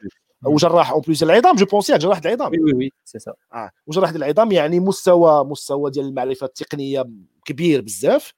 [0.46, 2.52] وجراح en plus العظام je pense جراح العظام.
[2.52, 3.72] وي وي سي سا آه.
[3.88, 7.06] وجراح العظام يعني مستوى مستوى ديال المعرفة التقنية
[7.46, 8.34] كبير بزاف.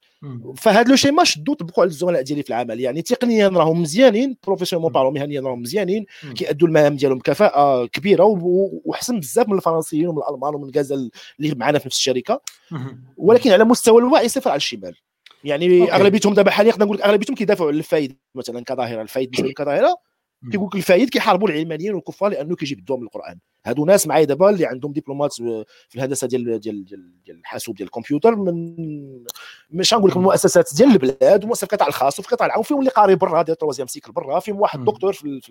[0.58, 2.80] فهاد لو شيما شدو طبقوا على الزملاء ديالي في العمل.
[2.80, 6.06] يعني تقنيا راهم مزيانين professionnellement parlant مهنيا راهم مزيانين
[6.36, 8.24] كيأدوا المهام ديالهم بكفاءة كبيرة
[8.86, 12.42] وحسن بزاف من الفرنسيين ومن الألمان ومن غازل اللي معنا في نفس الشركة.
[13.18, 14.96] ولكن على مستوى الوعي صفر على الشمال.
[15.44, 15.94] يعني OK.
[15.94, 18.18] أغلبيتهم دابا حاليا نقدر نقول لك أغلبيتهم كيدافعوا على الفايد.
[18.36, 20.11] مثلا كظاهرة الفايد بالنسبة كظاهره
[20.52, 24.66] كيقول لك الفايد كيحاربوا العلمانيين والكفار لأنه كيجبدوهم من القران هادو ناس معايا دابا اللي
[24.66, 28.76] عندهم دبلومات في الهندسة ديال ديال ديال الحاسوب ديال الكمبيوتر من
[29.70, 32.80] مش نقول لك من المؤسسات ديال البلاد ومؤسسات في القطاع الخاص وفي القطاع العام فيهم
[32.80, 35.42] اللي قاري برا ديال troisième cycle برا فيهم واحد دكتور في,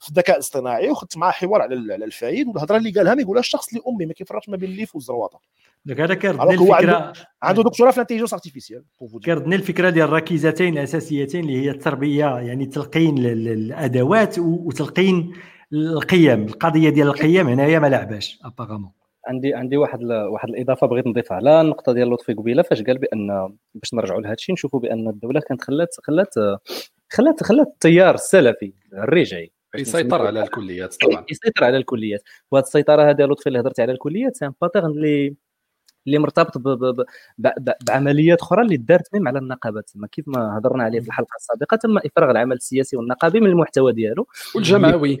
[0.00, 3.80] في الذكاء الاصطناعي وخدت معاه حوار على الفايد والهضرة اللي قالها ما يقولها الشخص اللي
[3.88, 5.40] امي ما كيفرقش ما بين الليف والزرواطه
[5.86, 7.12] donc هذا كيردني الفكرة
[7.42, 8.84] عنده دكتوراه في ال intelligence artificielle
[9.24, 15.32] كيردني الفكرة ديال الركيزتين الأساسيتين اللي هي التربية يعني تلقين الادوات وتلقين
[15.72, 18.90] القيم القضية ديال القيم هنايا ما لعباش apparemment
[19.26, 21.36] عندي عندي واحد واحد الإضافة بغيت نضيفها.
[21.36, 25.40] على النقطة ديال لطفي قبيلة فاش قال بان باش نرجعوا لهذا الشيء نشوفوا بأن الدولة
[25.40, 26.34] كانت خلات خلات
[27.12, 29.52] خلات خلات التيار السلفي الرجعي.
[29.76, 31.24] يسيطر على الكليات طبعا.
[31.30, 32.22] يسيطر على الكليات.
[32.50, 35.34] وهذه السيطرة هذه لطفي اللي هضرت على الكليات c'est un pattern اللي
[36.06, 37.04] اللي مرتبط ب ب
[37.38, 40.06] ب بعمليات أخرى اللي دارت même على النقابات تما.
[40.06, 44.26] كيف ما هضرنا عليه في الحلقة السابقة تم إفراغ العمل السياسي والنقابي من المحتوى ديالو.
[44.54, 45.18] والجمعوي.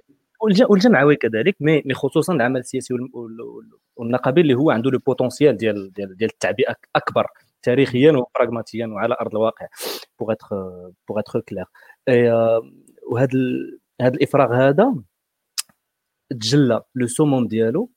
[0.70, 2.94] والجمعوي كذلك مي مي خصوصا العمل السياسي
[3.96, 7.26] والنقابي اللي هو عنده le potentiel ديال ديال ديال التعبئة أكبر
[7.62, 9.66] تاريخيا وبراغماتيا وعلى أرض الواقع
[10.20, 10.46] pour être
[11.08, 11.64] pour être clair
[13.10, 13.28] وهذا
[14.00, 14.94] هذا الإفراغ هذا
[16.30, 17.90] تجلى le summum ديالو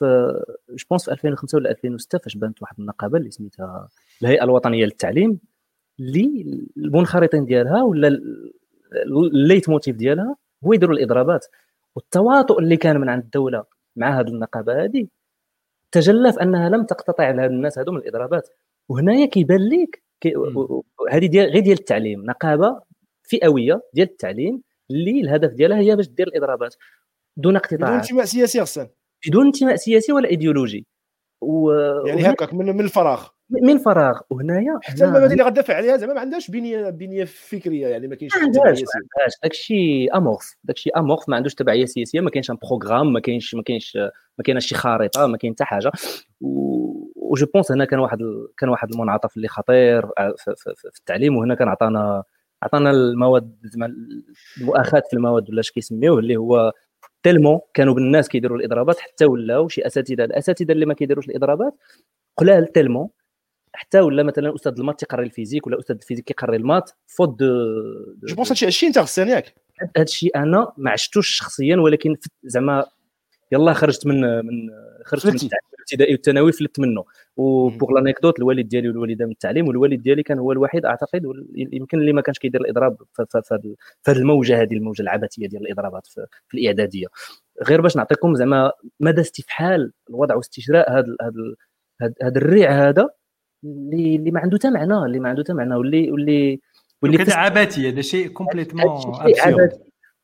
[0.00, 3.88] في je pense في 2005 ولا 2006 فاش بانت واحد النقابة اللي سميتها
[4.22, 5.40] الهيئة الوطنية للتعليم
[6.00, 6.44] اللي
[6.76, 8.20] المنخرطين ديالها ولا
[9.34, 11.46] ال leitmotiv ديالها هو يديروا الإضرابات.
[11.96, 13.64] والتواطؤ اللي كان من عند الدولة
[13.96, 15.06] مع هذه النقابة هذه
[15.92, 18.48] تجلى في أنها لم تقتطع على هاد الناس هذو من الإضرابات.
[18.88, 20.34] وهنايا كيبان لك كي
[21.10, 22.80] هذه ديال غير ديال التعليم نقابة
[23.22, 26.74] فئوية ديال التعليم اللي الهدف ديالها هي باش دير الإضرابات
[27.36, 28.99] دون اقتطاع بدون انتماء سياسي أصلا.
[29.26, 30.86] بدون انتماء سياسي ولا إيديولوجي.
[31.40, 31.72] و...
[32.06, 33.26] يعني هكاك من, من الفراغ.
[33.62, 34.20] من فراغ.
[34.30, 38.36] وهنايا حتى المبادئ اللي غتدافع عليها زعما ما عندهاش بنية بنية فكرية يعني ما كاينش
[38.36, 38.82] ما عندهاش
[39.42, 43.62] داكشي amorphe داكشي amorphe ما عندوش تبعية سياسية ما كاينش un programme ما كاينش ما
[43.62, 43.96] كاينش
[44.38, 45.92] ما كاينش شي خارطة ما كاين حتى حاجة.
[46.40, 48.18] و je pense هنا كان واحد
[48.58, 50.06] كان واحد المنعطف اللي خطير
[50.36, 52.24] في, في, في التعليم وهنا كان عطانا
[52.62, 53.94] عطانا المواد زعما
[54.60, 56.72] المؤاخاة في المواد ولا اش كيسميوه اللي هو
[57.22, 60.24] tellement كانوا الناس كيديروا الإضرابات حتى ولاو شي أساتذة.
[60.24, 61.74] الأساتذة اللي ما كيديروش الإضرابات
[62.36, 63.08] قلال tellement
[63.72, 66.62] حتى ولا مثلا أستاذ ال maths تيقري ال physique ولا أستاذ ال physique كيقري ال
[66.62, 67.46] maths faute de
[68.24, 69.54] je pense هادشي عشتي انت غسان ياك
[69.96, 72.86] هادشي أنا ما عشتوش شخصيا ولكن زعما
[73.52, 74.70] يلا خرجت من من
[75.04, 77.04] خرجت من الابتدائي والثانوي فلت منه.
[77.36, 81.22] وبوغ لانيكدوت الوالد ديالي والوالدة من التعليم والوالد ديالي كان هو الوحيد أعتقد
[81.56, 83.76] يمكن اللي ما كانش كيدير الإضراب في هذه
[84.08, 87.06] الموجة هذه الموجة العبثية ديال الإضرابات في, في الإعدادية.
[87.62, 93.08] غير باش نعطيكم زعما مدى استفحال الوضع واستشراء هذا هذا هذا الريع هذا
[93.64, 96.60] اللي اللي ما عنده حتى معنى اللي ما عنده حتى معنى واللي واللي
[97.02, 99.00] واللي عبثي هذا شيء complètement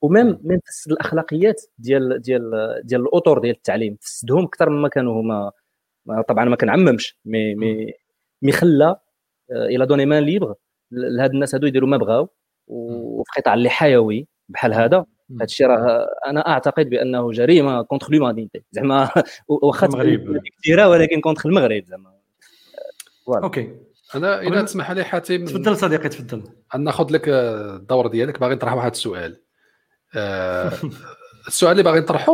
[0.02, 2.50] و même même في الأخلاقيات ديال ديال
[2.84, 5.52] ديال الأطر ديال التعليم فسدهم أكثر مما كانوا هما
[6.28, 7.92] طبعا ما كنعممش mais mais
[8.42, 8.96] mais خلى
[9.50, 10.54] il a donné main libre
[10.90, 12.28] لهاد الناس هادو يديروا ما بغاو
[12.66, 15.06] وفي قطاع اللي حيوي بحال هذا.
[15.36, 19.10] هذا الشيء راه أنا أعتقد بأنه جريمة contre l'humanité زعما
[19.48, 19.88] واخا
[20.58, 22.12] كثيرة ولكن contre المغرب زعما.
[23.28, 23.74] أوكي.
[24.14, 26.42] أنا اذا تسمح لي حاتم تفضل صديقي تفضل.
[26.78, 29.32] ناخذ لك الدور ديالك باغي نطرح واحد السؤال.
[29.32, 29.45] آه،
[31.46, 32.32] السؤال اللي باغي نطرحه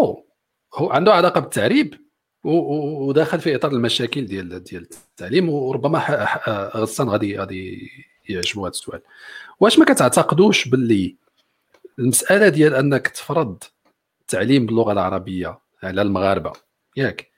[0.74, 1.94] هو عنده علاقة بالتعريب
[2.44, 6.28] وداخل في إطار المشاكل ديال ديال التعليم وربما
[6.76, 7.90] غسان غادي غادي
[8.28, 9.00] يعجبو هذا السؤال.
[9.60, 11.16] واش ما كتعتقدوش باللي
[11.98, 13.64] المسألة ديال أنك تفرض
[14.20, 16.52] التعليم باللغة العربية على المغاربة
[16.96, 17.30] ياك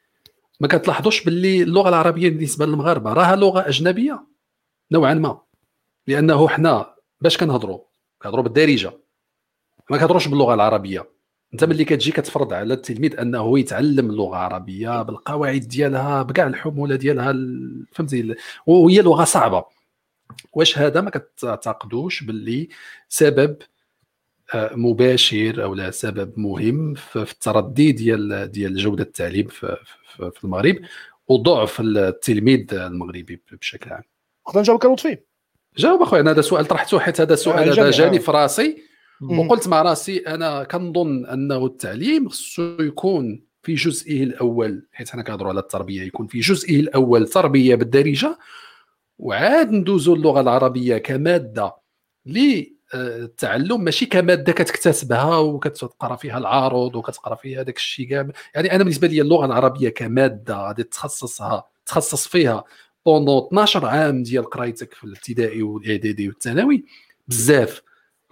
[0.60, 4.26] ما كتلاحظوش باللي اللغة العربية بالنسبة للمغاربة راها لغة أجنبية؟
[4.92, 5.40] نوعا ما.
[6.06, 7.80] لأنه حنا باش كنهضروا
[8.22, 8.92] كنهضروا بالدارجة.
[9.90, 11.10] ما كتهضروش باللغة العربية.
[11.54, 17.34] أنت ملي كتجي كتفرض على التلميذ أنه يتعلم اللغة العربية بالقواعد ديالها بكاع الحمولة ديالها
[17.92, 18.34] فهمتي
[18.66, 19.64] وهي لغة صعبة.
[20.52, 22.68] واش هذا ما كتعتقدوش باللي
[23.08, 23.56] سبب
[24.54, 29.76] آه، مباشر أو لا سبب مهم في التردي ديال ديال جودة التعليم في,
[30.44, 30.76] المغرب
[31.28, 34.02] وضعف التلميذ المغربي بشكل عام.
[34.48, 35.18] نقدر نجاوبك لطفي.
[35.76, 38.93] جاوب أخويا أنا هذا سؤال طرحته حيت هذا سؤال هذا جاني في راسي.
[39.30, 45.50] وقلت مع راسي أنا كنظن أنه التعليم خصو يكون في جزئه الأول حيت حنا كنهضروا
[45.50, 48.38] على التربية يكون في جزئه الأول تربية بالدارجة
[49.18, 51.76] وعاد ندوزو اللغة العربية كمادة
[52.26, 59.08] للتعلم ماشي كمادة كتكتسبها وكتقرأ فيها العارض وكتقرأ فيها داك الشيء كامل يعني أنا بالنسبة
[59.08, 62.64] لي اللغة العربية كمادة غادي تخصصها تخصص فيها
[63.06, 66.84] بوندون 12 عام ديال قرايتك في الابتدائي والإعدادي والثانوي
[67.28, 67.82] بزاف.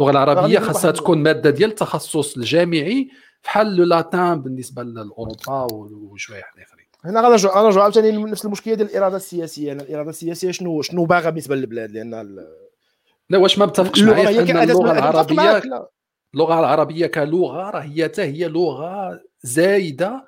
[0.00, 3.10] اللغة العربية خاصها تكون مادة ديال التخصص الجامعي
[3.44, 6.86] بحال لو لاتان بالنسبة لأوروبا وشوية حنا آخرين.
[7.04, 9.66] هنا غنرجع غنرجع عاوتاني لنفس المشكلة ديال الإرادة السياسية.
[9.66, 12.38] يعني الإرادة السياسية شنو شنو باغا بالنسبة للبلاد لأن
[13.30, 15.62] لا واش ما متفقش معايا أن اللغة العربيه
[16.34, 20.26] اللغة العربية كلغة راه هي حتى هي لغة زايدة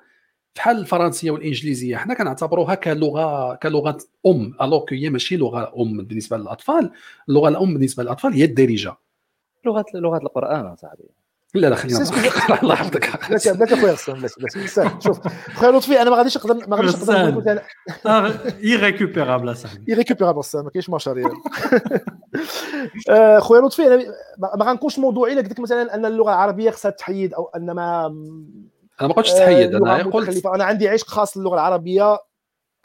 [0.55, 1.97] بحال الفرنسية والإنجليزية.
[1.97, 4.53] حنا كنعتبروها كلغه كلغة أم.
[4.61, 6.91] alors هي ماشي لغة أم بالنسبة للأطفال.
[7.29, 8.95] اللغة الأم بالنسبة للأطفال هي الدارجة.
[9.65, 11.09] لغة لغة القرآن صاحبي.
[11.55, 11.99] لا لا خلينا
[12.63, 13.29] الله يحفظك.
[13.29, 15.19] بلاش بلاش اخويا غسان بلاش بلاش شوف
[15.55, 17.61] خويا لطفي أنا ما غاديش نقدر ما غاديش نقدر
[18.63, 21.29] irrécupérable اصاحبي irrécupérable ما كاينش مشاريع.
[23.09, 24.05] آه، خويا لطفي أنا
[24.55, 28.05] ما غنكونش موضوعي لك مثلا أن اللغة العربية خصها تحيد أو أن ما
[29.01, 32.17] أنا ما قلتش تحيد أنا قلت أنا عندي عشق خاص للغة العربية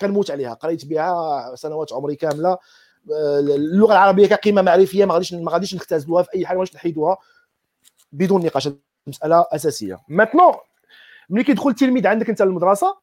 [0.00, 0.54] كنموت عليها.
[0.54, 2.50] قريت بها سنوات عمري كاملة.
[2.50, 2.58] آه،
[3.10, 7.16] اللغة العربية كقيمة معرفية ما غاديش ما غاديش نختزلوها في أي حاجة ما غاديش نحيدوها
[8.12, 8.68] بدون نقاش.
[9.06, 9.98] مسألة أساسية.
[10.08, 10.54] ماتنو
[11.30, 12.96] ملي كيدخل التلميذ عندك أنت للمدرسة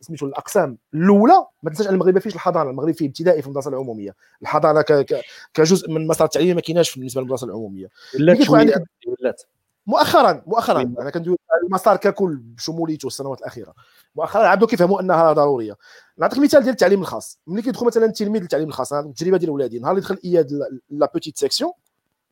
[0.00, 4.14] سميتو الأقسام الأولى ما تنساش المغرب ما فيش الحضانة المغرب فيه ابتدائي في المدرسة العمومية.
[4.42, 4.84] الحضانة
[5.54, 7.88] كجزء من مسار التعليمي ما كايناش بالنسبة للمدرسة العمومية.
[8.20, 9.42] ولات ولات.
[9.86, 10.80] مؤخرا مؤخرا.
[10.80, 13.74] أنا كندوي المسار ككل بشموليته السنوات الأخيرة.
[14.16, 15.76] مؤخرا عبدوا كيفهموا إنها ضرورية.
[16.18, 17.38] نعطيك مثال ديال التعليم الخاص.
[17.46, 20.60] ملي كيدخل مثلا التلميذ للتعليم الخاص التجربه ديال ولادي نهار اللي دخل اياد
[20.90, 21.72] la petite section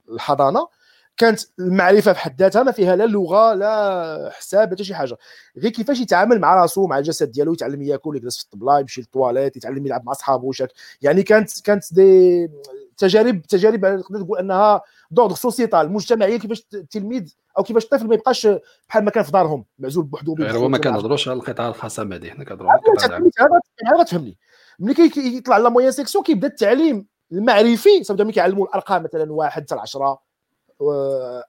[0.08, 0.68] الحضانة
[1.16, 5.16] كانت المعرفة في حد ذاتها ما فيها لا لغة لا حساب حتى شي حاجة.
[5.58, 9.56] غير كيفاش يتعامل مع راسو مع الجسد ديالو يتعلم ياكل يجلس في الطبله يمشي للطواليت
[9.56, 10.72] يتعلم يلعب مع صحابه وشاك
[11.02, 12.50] يعني كانت كانت des
[12.96, 18.48] تجارب تجارب نقدر نقول أنها d'ordre sociétal مجتمعية كيفاش التلميذ أو كيفاش الطفل ما يبقاش
[18.88, 22.30] بحال ما كان في دارهم معزول بوحدو غير هو ما كنهضروش على القطاع الخاص هذه
[22.30, 24.38] حنا كنهضروا على القطاع غتفهمني
[24.78, 30.18] ملي كيطلع la moyenne section كيبدا التعليم المعرفي ملي كيعلموا الأرقام مثلا واحد حتى 10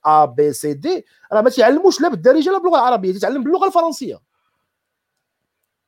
[0.06, 4.19] A B C D راه ما تيعلموش لا بالدارجة لا باللغة العربية تيتعلم باللغة الفرنسية.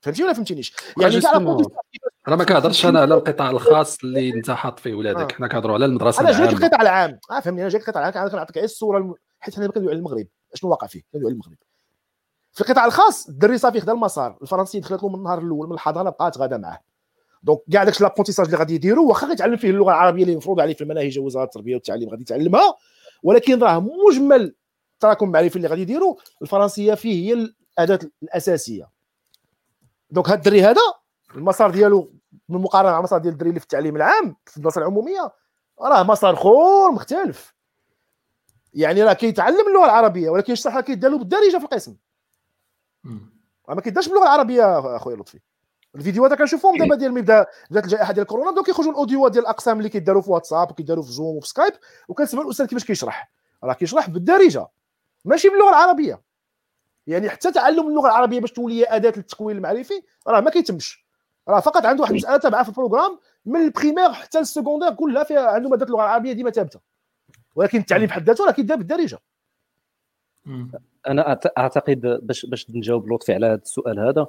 [0.02, 1.20] فهمتي ولا فهمتينيش؟ يعني
[2.28, 5.32] راه ما كنهضرش أنا على القطاع الخاص اللي انت حاط فيه ولادك.
[5.32, 7.20] حنا كنهضروا على المدرسة أنا جايك القطاع العام.
[7.32, 7.62] آه فهمني.
[7.62, 9.16] أنا جايك القطاع العام كنعطيك غير الصورة الم...
[9.40, 10.28] حيت حنا كندويو على المغرب.
[10.54, 11.58] أشنو واقع فيه؟ كندويو على المغرب.
[12.54, 14.38] في القطاع الخاص الدري صافي خدا المسار.
[14.42, 16.80] الفرنسي دخلت له من النهار الأول من الحضانة بقات غادا معاه.
[17.44, 20.74] donc كاع داك l'apprentissage اللي غادي يديروا واخا غيتعلم فيه اللغة العربية اللي مفروض عليه
[20.74, 22.76] في المناهج وزاره التربية والتعليم غادي يتعلمها.
[23.24, 24.56] ولكن راه مجمل
[25.00, 27.34] تراكم معرفي اللي غادي يديروا الفرنسية فيه هي
[27.80, 28.90] الأداة الأساسية.
[30.10, 30.82] donc هاد الدري هذا
[31.36, 32.14] المسار ديالو
[32.50, 35.32] بالمقارنه مع المسار ديال الدري اللي في التعليم العام في الدراسة العمومية
[35.82, 37.54] راه مسار اخر مختلف.
[38.74, 41.96] يعني راه كيتعلم اللغة العربية ولكن الشرح كيدالو بالدارجة في القسم.
[43.70, 45.40] راه ما كيدارش باللغة العربية أخويا لطفي.
[45.98, 48.52] الفيديوهات كنشوفهم دابا ديال ملي بدات الجائحة ديال كورونا.
[48.52, 51.74] بداو كيخرجوا الاوديوات ديال الأقسام اللي كيداروا في واتساب وكيداروا في زوم وفي سكايب
[52.08, 53.32] وكنسمع الأستاذ كيفاش كيشرح.
[53.64, 54.68] راه كيشرح بالدارجة.
[55.26, 56.22] ماشي باللغة العربية.
[57.08, 61.06] يعني حتى تعلم اللغة العربية باش تولي أداة للتكوين المعرفي راه ما كيتمش.
[61.48, 64.94] راه فقط عنده واحد المسألة تابعة في ال programme من ال primaire حتى ال secondaire
[64.94, 66.80] كلها فيها عنده ماده اللغة العربية ديما ثابتة.
[67.56, 69.20] ولكن التعليم بحد ذاته راه كيدار بالدارجة.
[71.08, 74.28] أنا أعتقد باش باش نجاوب لطفي على هذا السؤال هذا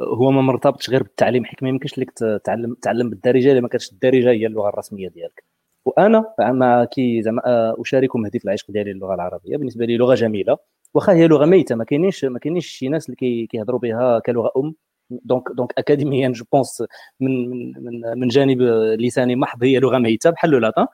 [0.00, 3.92] هو ما مرتبطش غير بالتعليم حيت ما يمكنش لك تتعلم تعلم بالدارجة إلا ما كانتش
[3.92, 5.44] الدارجة هي اللغة الرسمية ديالك.
[5.84, 10.14] وأنا مع كي زعما آه، اشارككم هذه في العشق ديالي اللغة العربية بالنسبة لي لغة
[10.14, 10.56] جميلة.
[10.94, 14.74] وأخا هي لغة ميتة ما كاينينش ما كاينينش شي ناس اللي كيهضروا بها كلغة أم.
[15.10, 16.82] donc donc académiquement je pense
[17.20, 17.50] من
[17.84, 18.62] من من جانب
[19.00, 20.86] لساني محض هي لغة ميتة بحال ال latin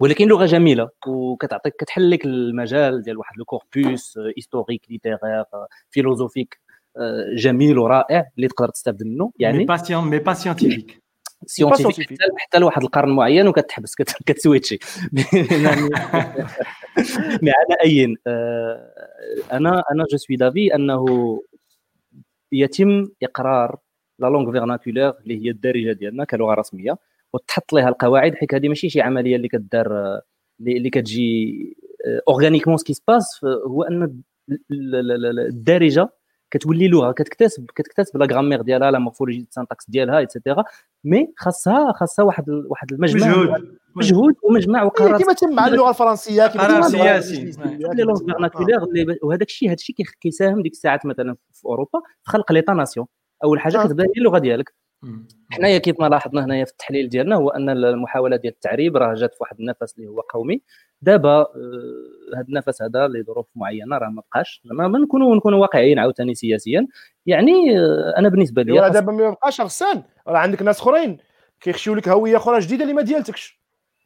[0.00, 5.18] ولكن لغة جميلة وكتعطيك كتحل لك المجال ديال واحد ال corpus historique littéraire
[5.90, 6.60] philosophique
[7.36, 11.02] جميل ورائع اللي تقدر تستافد منه يعني mais pas scien- mais pas scientifique.
[11.46, 12.18] scientifique.
[12.38, 13.94] حتى لواحد القرن معين وكتحبس
[14.26, 14.78] كت switch
[17.42, 18.90] ي mais على أي آه،
[19.52, 21.06] أنا أنا je suis d'avis أنه
[22.52, 23.78] يتم إقرار
[24.18, 26.98] la langue vernaculaire اللي هي الدارجة ديالنا كلغة رسمية
[27.32, 30.20] وتحط لها القواعد حيت هذه ماشي شي عملية اللي كدار
[30.60, 31.76] اللي كتجي
[32.28, 34.20] organiquement ce qui se passe هو أن
[34.70, 36.08] الدارجة
[36.50, 40.64] كتولي لغه كتكتسب كتكتسب la grammaire ديالها la morphologie syntaxe ديالها et cetera
[41.04, 43.28] mais خاصها خاصها واحد واحد المجمع.
[43.28, 43.78] مجهود.
[43.96, 44.34] مجهود.
[44.42, 45.18] ومجمع وقرار.
[45.22, 47.42] كما تم مع اللغة الفرنسية قرار تم مع سياسي.
[47.64, 52.00] اللغة les langues vernaculaires اللي- وهذاك الشيء هذا الشيء كيساهم ديك الساعات مثلا في أوروبا.
[52.22, 53.06] في خلق l'État-nation.
[53.44, 53.78] أول حاجة.
[53.78, 54.74] كتبدا هي اللغة ديالك.
[55.50, 59.30] حنايا كيف ما لاحظنا هنايا في التحليل ديالنا هو أن المحاولة ديال التعريب راه جات
[59.34, 60.62] في واحد النفس اللي هو قومي.
[61.02, 61.46] دابا آه،
[62.36, 66.86] هذا النفس هذا لظروف معينة راه ما بقاش زعما ما نكونوا نكونوا واقعيين عاوتاني سياسيا.
[67.26, 71.18] يعني آه، أنا بالنسبة لي دابا ما بقاش غسان راه عندك ناس أخرين
[71.60, 73.60] كيخشيو لك هوية أخرى جديدة اللي ما ديالتكش.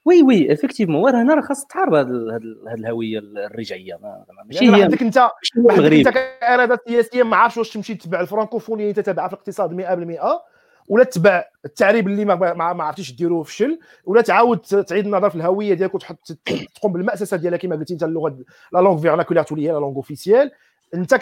[0.06, 2.40] oui oui effectivement وراه هنا راه خاص تعرب هذه
[2.74, 3.94] الهوية الرجعية.
[4.02, 5.92] ما- ما- ماشي يعني هي عندك انت ماشي هو عندك المغرب.
[5.92, 10.42] انت كإرادة سياسية ما عارفش واش تمشي تتبع الفرنكوفونية تتبع في الاقتصاد 100%
[10.88, 15.36] ولا تتبع التعريب اللي ما ما, ما عرفتيش ديروه فشل ولا تعاود تعيد النظر في
[15.36, 16.32] الهوية ديالك وتحط
[16.74, 18.36] تقوم بالمأسسة ديالها كما قلتي انت اللغة
[18.72, 20.50] la langue vernaculaire تولي هي la langue officielle
[20.94, 21.14] انت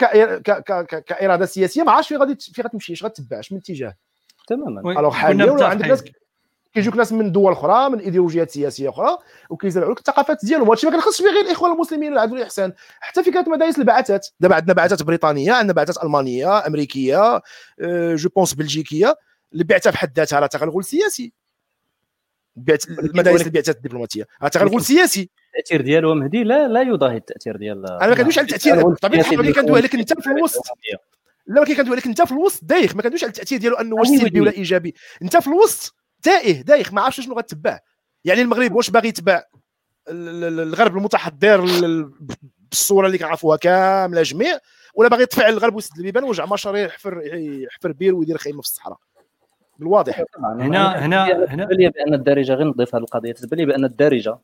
[1.06, 3.94] كإرادة سياسية ما عرفتش فين غادي فين غتمشي اش غتتبع اش من اتجاه.
[4.47, 5.01] تماما.
[5.01, 6.05] alors حاليا ولا عندك ناس.
[6.74, 9.18] كيجيوك ناس من دول أخرى من إيديولوجيات سياسية أخرى
[9.51, 10.68] وكيزرعوا لك الثقافات ديالهم.
[10.68, 12.73] وهادشي ما كنخصش فيه غير الاخوان المسلمين ولا العدل والإحسان.
[13.01, 14.28] حتى في كانت مدارس البعثات.
[14.40, 17.36] دابا عندنا بعثات بريطانية عندنا بعثات ألمانية أمريكية
[17.80, 19.16] أه je pense بلجيكيه
[19.55, 21.33] البعثه في حد ذاتها راه تغلغل سياسي.
[22.57, 25.31] بعث المدارس البعثات الدبلوماسيه راه تغلغل سياسي.
[25.59, 29.39] التأثير ديالو مهدي لا لا يضاهي التأثير ديال أنا ما كندويش على التأثير بطبيعه الحال
[29.39, 30.62] ملي كندوي عليك انت في الوسط.
[31.47, 34.09] لا ولكن كندوي عليك انت في الوسط دايخ ما كندويش على التأثير ديالو أنه واش
[34.09, 34.41] سلبي.
[34.41, 34.95] ولا إيجابي.
[35.23, 37.79] انت في الوسط تائه دايخ ما عرفتش شنو غتبع.
[38.24, 39.43] يعني المغرب واش باغي يتبع؟
[40.09, 42.12] ال- ال- الغرب المتحضر ال- ال-
[42.70, 44.59] بالصورة اللي كنعرفوها كاملة جميع
[44.95, 48.99] ولا باغي يطفع الغرب ويسد البيبان ويرجع مشاريع يحفر يحفر بير ويدير خيمة في الصحراء.
[49.78, 50.23] بالواضح.
[50.39, 51.65] هنا هنا هنا.
[51.65, 54.39] تبان لي بأن الدارجة غير نضيف هذه القضية تبان لي بأن الدارجة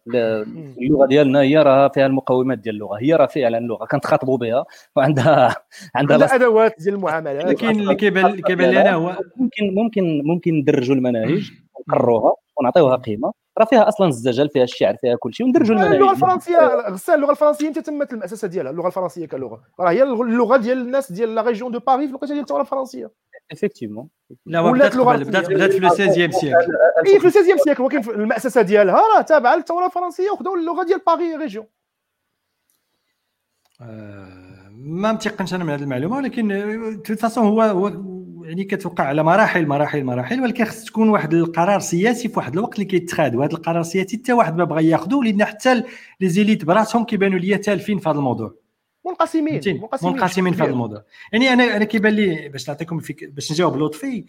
[0.79, 4.65] اللغة ديالنا هي راه فيها المقومات ديال اللغة هي راه فعلا لغه كنتخاطبوا بها
[4.97, 5.55] وعندها
[5.95, 9.75] عندها عندها لا- أدوات ديال المعاملات لكن اللي كيبان اللي كيبان لي أنا هو ممكن
[9.75, 11.51] ممكن ممكن ندرجوا المناهج
[11.89, 13.33] ونقروها ونعطيوها قيمة.
[13.59, 15.95] راه فيها أصلا الزجل فيها الشعر فيها كل شيء وندرجوا المناهج.
[15.95, 16.59] اللغة الفرنسية
[16.91, 19.61] غسان اللغة الفرنسية أنت تمت المأسسه ديالها اللغة الفرنسية كلغة.
[19.81, 23.11] راه هي اللغة ديال الناس ديال la région de Paris في الوقت ديال الثوره الفرنسية.
[23.53, 24.09] effectivement
[24.47, 25.51] لا بدات بدات.
[25.51, 26.57] بدات في le 16 siècle
[27.07, 31.01] et في 16 siècle ولكن في المأسسه ديالها راه تابعه للثوره الفرنسيه وخداو اللغة ديال
[31.07, 31.67] Paris région
[34.71, 37.89] ما متيقنش أنا من هذه المعلومه ولكن façon هو هو
[38.45, 42.75] يعني كتوقع على مراحل مراحل مراحل ولكن خص تكون واحد القرار سياسي في واحد الوقت
[42.75, 45.83] اللي كيتخاد وهذا القرار السياسي حتى واحد ما بغى ياخذه لأن حتى
[46.21, 48.55] لي زيليت براسهم كيبانوا ليا تالفين في هذا الموضوع
[49.09, 51.05] منقسمين منقسمين في هذا الموضوع.
[51.33, 54.25] يعني أنا أنا كيبان لي باش نعطيكم باش نجاوب لطفي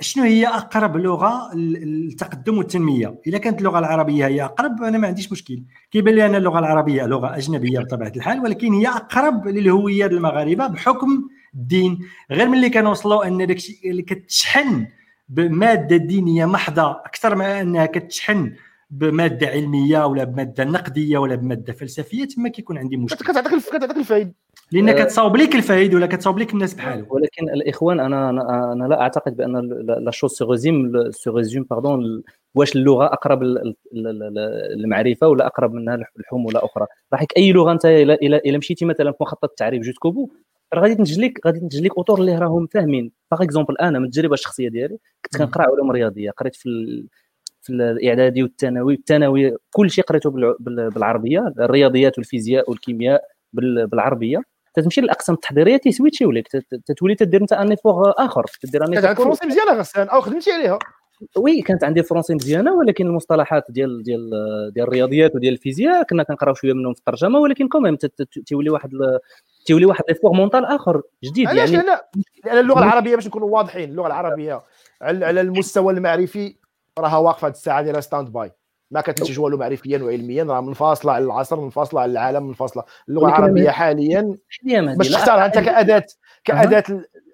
[0.00, 5.32] شنو هي أقرب لغة للتقدم والتنمية؟ اذا كانت اللغة العربية هي أقرب أنا ما عنديش
[5.32, 5.62] مشكل.
[5.90, 11.28] كيبان لي أنا اللغة العربية لغة أجنبية بطبيعة الحال ولكن هي أقرب للهوية المغاربة بحكم
[11.54, 11.98] الدين.
[12.30, 14.86] غير ملي كنوصلوا أن داكشي اللي كتشحن
[15.28, 18.52] بمادة دينية محضة أكثر ما أنها كتشحن
[18.90, 23.96] بمادة علمية ولا بمادة نقدية ولا بمادة فلسفية تما كيكون عندي مشكل كتعطيك الف- كتعطيك
[23.96, 24.32] الفايد
[24.72, 24.92] لأن آه.
[24.92, 29.36] كتصاوب لك الفايد ولا كتصاوب لك الناس بحاله ولكن الإخوان أنا أنا, أنا لا أعتقد
[29.36, 29.56] بأن
[30.04, 32.22] la- chose se résume se résume pardon
[32.54, 37.72] واش اللغة أقرب لل- لل- لل- للمعرفة ولا أقرب منها لحموله أخرى راح أي لغة
[37.72, 40.30] أنت إلى إلى إلى مشيتي مثلا في مخطط التعريب jusqu'au bout
[40.74, 44.04] راه غادي تنتج لك غادي تنتج لك أطر اللي راهم فاهمين par exemple أنا من
[44.04, 45.36] التجربة الشخصية ديالي كنت.
[45.36, 46.68] كنقرأ علوم رياضية قريت في.
[47.66, 48.94] في الإعدادي والثانوي.
[48.94, 53.22] الثانوي كل شيء قريته بالع- بال- بالعربية الرياضيات والفيزياء والكيمياء
[53.52, 54.42] بال- بالعربية.
[54.74, 58.44] تتمشي للأقسام التحضيرية تي switch يو لك تت- تتولي تدير انت un effort آخر.
[58.60, 60.78] تدير ان كانت عندك effort français مزيانة غسان أو خدمتي عليها.
[61.36, 64.30] oui كانت عندي ال français مزيانة ولكن المصطلحات ديال ديال
[64.74, 67.96] ديال الرياضيات وديال الفيزياء كنا كنقراو شوية منهم في الترجمة ولكن quand même
[68.46, 68.90] تيولي واحد
[69.66, 71.48] تيولي واحد l'effort mental آخر جديد.
[71.48, 71.82] يعني
[72.44, 73.90] لأن اللغة العربية باش نكونوا واضحين.
[73.90, 74.62] اللغة العربية
[75.02, 76.56] على على المستوى المعرفي
[76.98, 78.52] راها واقفة هذه الساعة ديالها stand-by
[78.90, 83.70] ما كتنتج والو معرفيا وعلميا راه منفصله على العصر منفصله على العالم منفصله اللغة العربية
[83.70, 84.34] حاليا.
[84.96, 86.06] باش تختارها أنت كاداه
[86.44, 86.84] كأداة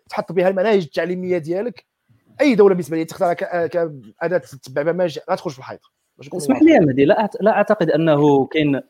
[0.08, 1.86] تحط بها المناهج التعليمية ديالك
[2.40, 3.32] أي دولة بالنسبة لي تختارها
[3.66, 5.80] كأداة تتبع برنامج غتخرج في الحيط
[6.36, 8.80] اسمح لي يا مهدي لا لا أعتقد أنه كاين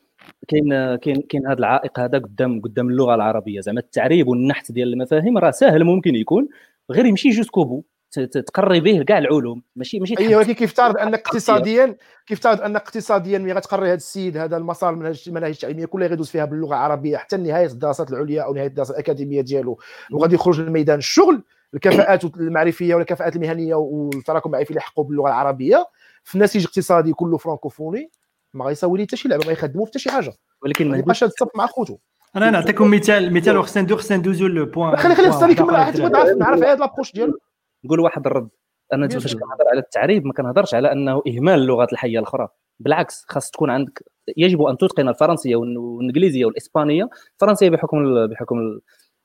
[0.48, 3.60] كاين كاين كاين هذا العائق هذا قدام قدام اللغة العربية.
[3.60, 6.48] زعما التعريب والنحت ديال المفاهيم راه سهل ممكن يكون
[6.90, 7.82] غير يمشي jusqu'au bout
[8.12, 9.62] تقري به كاع العلوم.
[9.76, 14.36] ماشي ماشي اي تحدد- ولكن كيفترض أن اقتصاديا كيفترض أن اقتصاديا ملي غتقري هذا السيد
[14.36, 18.54] هذا المسار من المناهج التعليميه كلها غيدوز فيها باللغة العربية حتى نهايه الدراسات العليا أو
[18.54, 19.78] نهاية الدراسات الأكاديمية ديالو.
[20.12, 21.42] وغادي يخرج لميدان الشغل
[21.74, 25.86] الكفاءات المعرفية والكفاءات المهنية والتراكم المعرفي اللي حقوا باللغة العربية.
[26.24, 28.10] في نسيج اقتصادي كله فرانكوفوني
[28.54, 30.32] ما غيساوي ليه حتى شي لعبة ما يخدموا في حتى شي حاجة.
[30.62, 31.96] ولكن ما يبقاش هاد الصف مع خوتو.
[32.36, 36.00] أنا نعطيكم مثال مثال وخصنا ندوز خصنا ندوزو لو بوان خلي خلي الصاد يكمل حيت
[36.00, 37.38] بغيت نعرف هذا لابروش ديالو.
[37.84, 38.48] نقول واحد الرد
[38.92, 39.34] أنا فاش.
[39.34, 42.48] كنهضر على التعريب ما كنهضرش على أنه إهمال اللغات الحية الأخرى.
[42.80, 44.02] بالعكس خاص تكون عندك
[44.36, 47.08] يجب أن تتقن الفرنسية والإنجليزية والإسبانية.
[47.34, 48.56] الفرنسية بحكم بحكم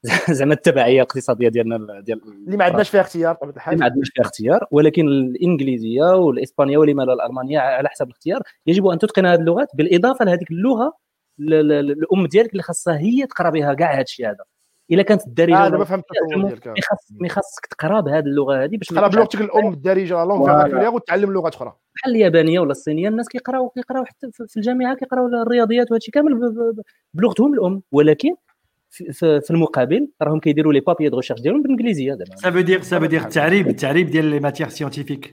[0.38, 4.24] زعما التبعية الاقتصادية ديالنا ديال اللي ما عندناش فيها اختيار بطبيعه ما الحال عندناش فيها
[4.24, 9.68] اختيار ولكن الإنجليزية والإسبانية ولما لا الألمانية على حسب الاختيار يجب أن تتقن هذه اللغات
[9.74, 10.98] بالإضافة لهذيك اللغة
[11.40, 14.44] الام ديالك اللي خاصها هي تقرأ بها كاع هذا الشيء هذا.
[14.92, 16.78] إلا كانت الدارجة آه ولا- دابا فهمت التصور ديالك
[17.22, 21.56] mais خاصك تقرا بهذه اللغة هذه باش ما تقرا بلغتك الأم الدارجة langue وتعلم لغات
[21.56, 21.74] أخرى.
[21.96, 26.54] بحال اليابانية ولا الصينية الناس كيقراو كيقراو حتى في الجامعة كيقراو الرياضيات وهادشي كامل
[27.14, 27.82] بلغتهم الأم.
[27.92, 28.36] ولكن
[28.90, 32.60] في, في في المقابل راهم كيديروا les papiers de recherche ديالهم بالإنجليزية زعما ça veut
[32.60, 35.26] dire ça veut dire التعريب التعريب ديال les matières scientifiques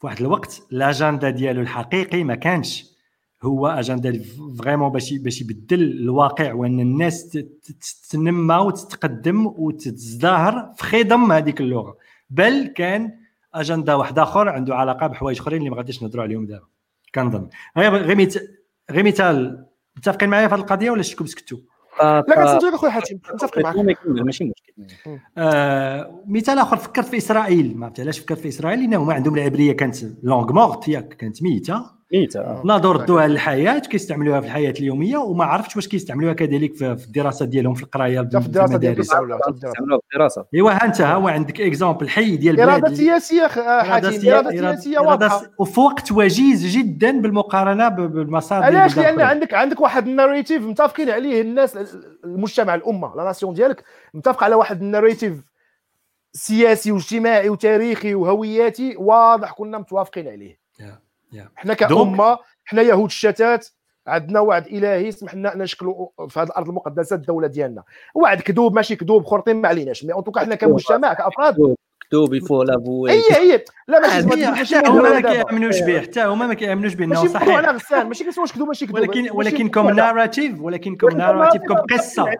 [0.00, 2.95] في واحد الوقت الاجندا ديالو الحقيقي ما كانش.
[3.46, 4.22] هو اجندا
[4.58, 7.38] فريمون باش باش يبدل الواقع وأن الناس
[8.08, 11.96] تتنمى وتتقدم وتتزدهر في خدم هذيك اللغة.
[12.30, 13.12] بل كان
[13.54, 16.66] اجندا واحد آخر عنده علاقة بحوايج أخرين اللي ما غاديش نهضروا عليهم دابا
[17.14, 18.48] كنظن غير غير مثال
[18.90, 19.66] غير مثال
[19.96, 21.58] متفقين معايا في هذه القضية ولا شفتكم سكتوا
[22.02, 24.72] لا كنسمعك اخويا حاتم متفق معك ماشي مشكل
[25.38, 27.78] آه، مثال آخر فكرت في إسرائيل.
[27.78, 31.42] ما عرفت علاش فكرت في إسرائيل؟ لأن هما عندهم العبرية كانت langue morte ياك كانت
[31.42, 31.95] ميتة.
[32.12, 32.62] ميتة.
[32.64, 37.46] ناضوا ردوها للحياه كيستعملوها في الحياة اليومية وما عرفتش واش كيستعملوها كذلك في في الدراسة
[37.46, 38.96] ديالهم في القراية في الدراسة ديال المدارس.
[38.96, 40.44] كيستعملوها في الدراسة.
[40.54, 44.34] إيوا ها أنت ها هو عندك exemple حي ديال بلاد اراده سياسية خ- آه، سيا-
[44.34, 45.42] إرادة سياسية واضحة.
[45.58, 49.20] وفي وقت وجيز جدا بالمقارنة ب- بالمصادر علاش؟ لأن.
[49.20, 51.78] عندك عندك واحد ال narrative متفقين عليه الناس
[52.24, 53.84] المجتمع الأمة la nation ديالك
[54.14, 55.44] متفق على واحد ال narrative
[56.32, 60.65] سياسي واجتماعي وتاريخي وهوياتي واضح كنا متوافقين عليه.
[61.56, 63.68] حنا كأمة حنا يهود الشتات
[64.06, 67.82] عندنا وعد إلهي سمح لنا نشكلوا في هذه الأرض المقدسة الدولة ديالنا.
[68.14, 70.04] وعد كذوب ماشي كذوب خرطيم ما عليناش.
[70.04, 71.76] mais on حنا كمجتمع كأفراد.
[72.04, 75.20] مكتوب il faut l'avouer هي هي لا ماشي ماشي حتى ماشي هما ما.
[75.20, 77.58] كيأمنوش به حتى هما ما كيأمنوش بانه ماشي صحيح.
[77.58, 78.06] أنا غسان.
[78.06, 78.98] ماشي كنسوا واش كذوب ماشي كذوب.
[78.98, 79.90] ولكن ماشي ولكن comme.
[79.90, 82.36] narratif ولكن comme narratif comme قصة.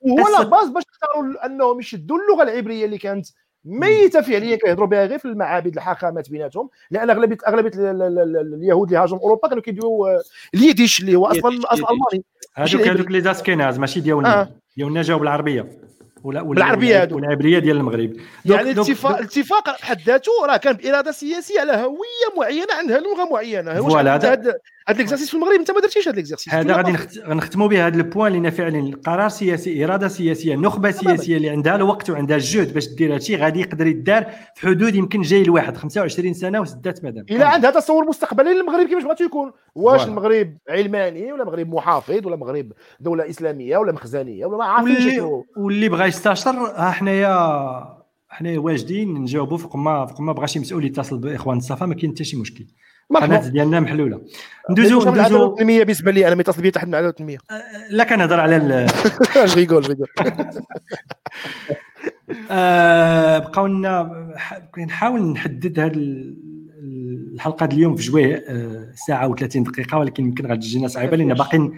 [0.00, 0.28] وهو.
[0.28, 3.26] la base باش اختاروا أنهم يشدوا اللغة العبرية اللي كانت
[3.64, 8.54] ميتة فعليا كيهضروا بها غير في المعابد الحاخامات بيناتهم لأن اغلبيه أغلبية ال- ال- ال-
[8.54, 10.22] اليهود اللي هاجروا أوروبا كانوا كيدويو آه،
[10.54, 11.88] اليديش اللي هو أصلا أصلا.
[11.90, 12.24] ألماني
[12.54, 12.88] هذوك.
[12.88, 14.48] هذوك les ashkénazes ماشي ديالنا آه.
[14.76, 15.66] ديالنا جاوا بالعربية
[16.24, 17.16] ولا ولا بالعربية هذوك.
[17.16, 18.12] والعبرية ديال المغرب.
[18.44, 23.74] يعني الاتفاق الاتفاق بحد ذاته راه كان بإرادة سياسية على هوية معينة عندها لغة معينة.
[23.74, 24.54] voilà، هذا-
[24.88, 27.18] ال exercice في المغرب أنت ما درتيش هذا ال exercice هذا غادي نخت...
[27.18, 31.76] غنختموا به هذا ال point لأن فعلا قرار سياسي إرادة سياسية نخبة سياسية اللي عندها
[31.76, 35.76] الوقت وعندها الجهد باش دير هذا الشيء غادي يقدر يدار في حدود يمكن جاي الواحد
[35.76, 37.26] 25 سنة وسدات مدام.
[37.30, 40.04] إلى عندها تصور مستقبلي للمغرب كيفاش بغاتو يكون؟ واش.
[40.04, 45.10] المغرب علماني ولا مغرب محافظ ولا مغرب دولة إسلامية ولا مخزنية ولا ما عارفين واللي
[45.16, 50.58] شنو؟ واللي بغى يستشر ها حنايا حنايا واجدين نجاوبوا فوق ما فوق ما بغى شي
[50.58, 52.66] مسؤول يتصل باخوان الصفا ما كاين حتى شي مشكل.
[53.10, 54.20] القناة ديالنا محلولة.
[54.70, 57.38] ندوزو ندوزو ندوزو التنميه بالنسبة لي أنا ما يتصل بي حتى حد من العداله التنميه
[57.90, 58.86] لا كنهضر على
[59.36, 60.08] غيقول غيقول
[62.50, 65.94] آه، بقاو لنا ح- نحاول نحدد هذه
[67.34, 71.34] الحلقة ديال اليوم في جويه آه، ساعة و30 دقيقة ولكن يمكن غادي تجينا صعيبه لأن
[71.34, 71.70] باقي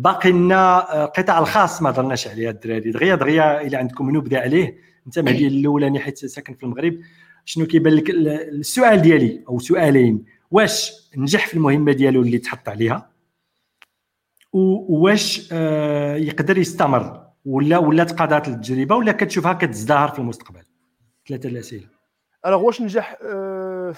[0.00, 2.90] باقي لنا آه، القطاع الخاص ما هضرناش عليه الدراري.
[2.90, 4.78] دغيا دغيا إلى عندكم نبذه عليه.
[5.06, 6.98] انت مهدي الأولاني حيت ساكن في المغرب.
[7.44, 10.24] شنو كيبان لك؟ ال- السؤال ديالي أو سؤالين.
[10.50, 13.10] واش نجح في المهمة ديالو اللي تحط عليها؟
[14.52, 20.62] وواش آه، يقدر يستمر؟ ولا ولا تقاضات التجربة؟ ولا كتشوفها كتزدهر في المستقبل؟
[21.28, 21.86] ثلاثة الأسئلة.
[22.46, 23.94] أنا واش نجح؟ آه،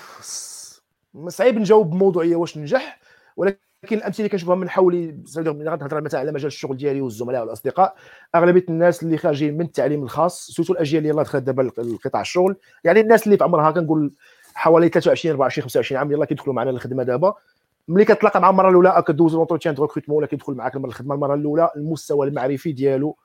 [1.29, 2.99] صعيب نجاوب بموضوعية واش نجح
[3.37, 7.95] ولكن الأمثلة اللي كنشوفها من حولي ملي غنهضر مثلا على مجال الشغل ديالي والزملاء والأصدقاء
[8.35, 12.57] أغلبية الناس اللي خارجين من التعليم الخاص سوتو الأجيال اللي يلاه دخلت دابا القطاع الشغل
[12.85, 14.13] يعني الناس اللي في عمرها كنقول
[14.55, 17.35] حوالي 23 24 25 عام يلاه كيدخلوا معنا للخدمة دابا.
[17.89, 21.71] ملي كتلاقى مع المرة الأولى كدوز l'entretien de recrutement ولا كيدخل معاك الخدمة المرة الأولى
[21.77, 23.17] المستوى المعرفي ديالو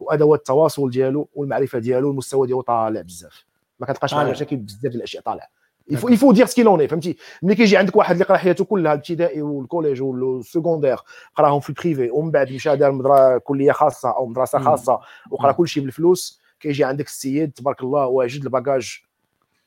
[0.00, 3.44] وأدوات التواصل ديالو والمعرفة ديالو المستوى ديالو طالع بزاف.
[3.80, 4.30] ما كتلقاش طالع.
[4.30, 5.48] مشاكل بزاف ديال الأشياء طالع
[5.90, 9.55] يفو يفو دير سكيلوني فهمتي ملي كيجي عندك واحد اللي قرا حياته كلها الابتدائي وال
[9.55, 10.96] collège وال secondaire
[11.36, 14.58] قراهم في ال privé ومن بعد مشى دار مدرسه كليه خاصه أو مدرسه.
[14.58, 15.00] خاصه
[15.30, 15.56] وقرا مم.
[15.56, 18.98] كل شيء بالفلوس كيجي عندك السيد تبارك الله واجد ال bagage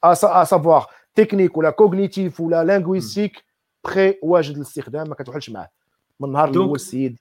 [0.03, 0.13] à
[0.43, 0.85] savoir
[1.15, 3.43] technique ولا cognitif ولا linguistique
[3.83, 5.69] prêt واجد للاستخدام ما كتوحلش معاه
[6.19, 7.17] من donc- الأول السيد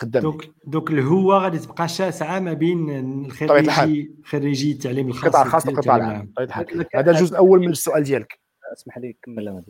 [0.00, 2.90] خدام دوك دوك الهوه غادي تبقى شاسعه ما بين.
[3.26, 6.32] الخريجي خريجي التعليم الخاص القطاع الخاص والقطاع العام.
[6.94, 8.40] هذا الجزء الأول من السؤال ديالك.
[8.72, 9.62] اسمح لي كمل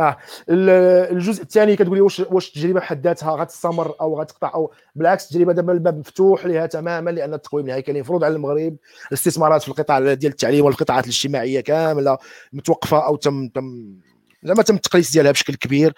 [0.00, 0.16] آه
[0.48, 5.52] الجزء الثاني كتقول لي واش واش التجربة بحد ذاتها غتستمر أو غتقطع أو بالعكس التجربة
[5.52, 8.76] دابا الباب مفتوح لها تماما لأن التقويم النهائي كان يفرض على المغرب.
[9.08, 12.18] الاستثمارات في القطاع ديال التعليم والقطاعات الاجتماعية كاملة
[12.52, 13.94] متوقفة أو تم تم
[14.42, 15.92] زعما تم التقليص ديالها بشكل كبير.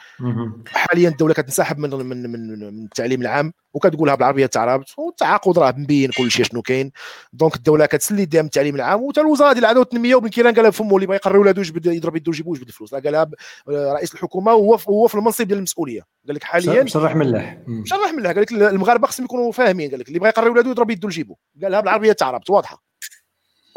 [0.66, 6.10] حاليا الدولة كتنسحب من من من, من التعليم العام وكتقولها بالعربية تعربت والتعاقد راه مبين
[6.10, 6.92] كل شيء شنو كاين.
[7.32, 10.70] دونك الدولة كتسلي ديها من التعليم العام وحتى الوزارة ديال العداله والتنميه وبن كيران قالها
[10.70, 13.30] فمو اللي بغى يقرر ولادو يجبد يضرب يدو يجيبو يجبد الفلوس قالها
[13.68, 16.02] رئيس الحكومة هو هو في المنصب ديال المسؤولية.
[16.26, 19.90] قال لك حاليا مشرح ملاح مشرح ملاح قال لك المغاربة خصهم يكونوا فاهمين.
[19.90, 22.50] قال لك اللي بغى يقرر ولادو يضرب يدو يجيبو قالها بالعربية تعربت.
[22.50, 22.84] واضحة.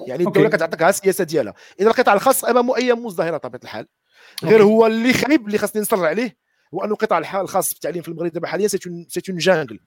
[0.08, 1.54] يعني الدولة كتعطيك السياسة ديالها.
[1.80, 3.88] إذا القطاع الخاص امامه أي مزدهرة طبيعة الحال
[4.44, 6.38] غير هو اللي خايب اللي خاصني نصر عليه
[6.74, 9.80] هو أنه القطاع الخاص في التعليم في المغرب دابا حاليا c'est une jungle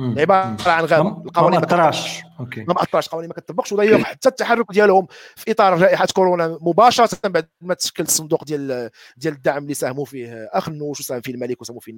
[0.00, 1.22] عبارة عن غابة.
[1.26, 2.64] القوانين ما اثرش OK.
[2.64, 5.06] ما اثرش القوانين ما كتطبقش وضيق حتى التحرك ديالهم
[5.36, 10.48] في إطار جائحه كورونا مباشرة بعد ما تشكل الصندوق ديال ديال الدعم اللي ساهموا فيه
[10.52, 11.92] اخنوش وساهم فيه الملك وساهموا فيه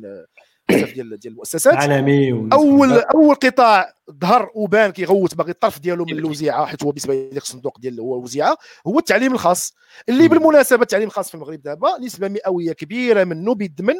[0.68, 1.74] بزاف ديال ديال المؤسسات.
[1.74, 7.14] عالمي اول أول قطاع ظهر وبان كيغوت باغي الطرف ديالو من الوزيعة حيت هو بالنسبة
[7.14, 8.56] لذاك الصندوق ديال هو الوزيعه
[8.86, 9.74] هو التعليم الخاص.
[10.08, 13.94] اللي بالمناسبة التعليم الخاص في المغرب دابا نسبة مئوية كبيرة منه بيدمن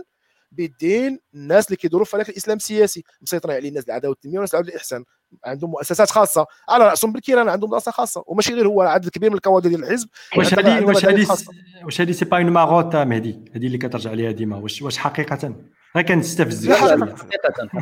[0.53, 5.05] بيدين الناس اللي كيدوروا في الإسلام السياسي مسيطرين عليه الناس العداله والتنميه والناس العداله الإحسان.
[5.45, 6.47] عندهم مؤسسات خاصة.
[6.69, 8.25] على رأسهم بالكيران عندهم دراسه خاصة.
[8.27, 10.09] وماشي غير هو عدد كبير من الكوادر ديال الحزب.
[10.37, 11.27] واش هذه واش هذه
[11.85, 14.57] واش هذه c'est pas une marotte مهدي هذه اللي كترجع ليها ديما.
[14.57, 15.55] واش واش حقيقة؟
[15.97, 17.17] غير كنستفز حقيقة
[17.71, 17.73] حقيقة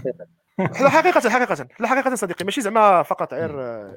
[0.81, 1.27] لا حقيقة
[1.87, 2.15] حقيقة.
[2.15, 3.51] صديقي ماشي زعما فقط غير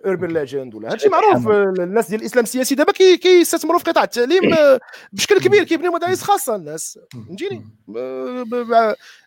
[0.05, 0.91] urban legend ولا.
[0.91, 1.47] هادشي معروف
[1.79, 4.55] الناس ديال الإسلام السياسي دابا كيستثمروا في قطاع التعليم
[5.13, 6.99] بشكل كبير كيبنيو مدارس خاصة الناس.
[7.13, 7.65] فهمتيني؟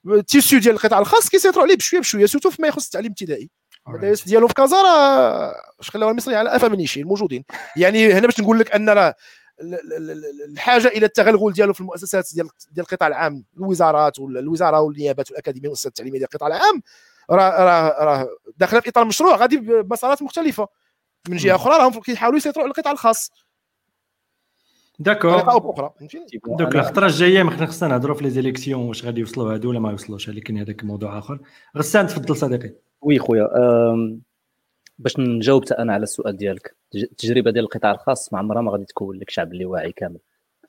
[0.07, 3.51] ال tissu ديال القطاع الخاص كيسيطروا عليه بشوية بشوية surtout فيما يخص التعليم الابتدائي.
[3.89, 7.45] المدارس ديالو في كازا راه اش خلاو المصري على أفا منيشي الموجودين
[7.77, 9.15] يعني هنا باش نقول لك ان راه
[9.61, 15.69] الحاجة إلى التغلغل ديالو في المؤسسات ديال ديال القطاع العام الوزارات ولا الوزارة والنيابات والأكاديمية
[15.69, 16.83] والمؤسسات التعليميه ديال القطاع العام
[17.31, 20.69] راه راه راه داخلة في إطار مشروع غادي بمسارات مختلفة.
[21.29, 23.31] من جهة أخرى راهم كيحاولوا يسيطروا على القطاع الخاص.
[24.99, 25.37] d'accord.
[25.41, 25.91] أخرى
[26.59, 30.29] donc الخطرة الجاية خصنا نهضروا في les élections واش غادي يوصلوا هادو ولا ما يوصلوش
[30.29, 31.39] ولكن هذاك موضوع آخر.
[31.77, 32.75] غسان تفضل صديقي.
[33.01, 33.49] oui خويا
[34.99, 36.77] باش نجاوب أنا على السؤال ديالك.
[36.95, 40.19] التجربة ديال القطاع الخاص ما عمرها ما غادي تكون لك شعب اللي واعي كامل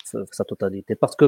[0.05, 1.27] في sa totalité parce que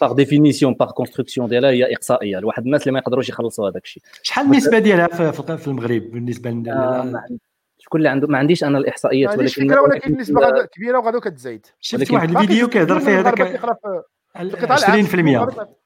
[0.00, 2.38] par définition par construction ديالها هي إقصائية.
[2.38, 4.02] لواحد الناس اللي ما يقدروش يخلصوا هذاك الشيء.
[4.22, 5.06] شحال النسبة ديالها
[5.56, 7.26] في المغرب بالنسبة آه
[7.78, 12.30] شكون اللي عنده ما عنديش أنا الإحصائيات ولكن ولكن النسبة كبيرة وغادي كتزايد شفت واحد
[12.30, 13.60] الفيديو كيهضر فيه هذاك
[14.36, 15.79] 20%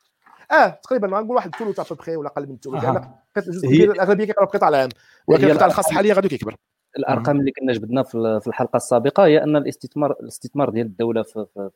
[0.52, 4.88] آه تقريبا نقول واحد الثلث ابخي ولا أقل من الثلث لأن الأغلبية كيقراو القطاع العام
[5.26, 6.56] ولكن القطاع الخاص حاليا غادي كيكبر.
[6.98, 8.02] الأرقام اللي كنا جبدنا
[8.40, 11.70] في الحلقة السابقة هي أن الاستثمار الاستثمار ديال الدولة في, في,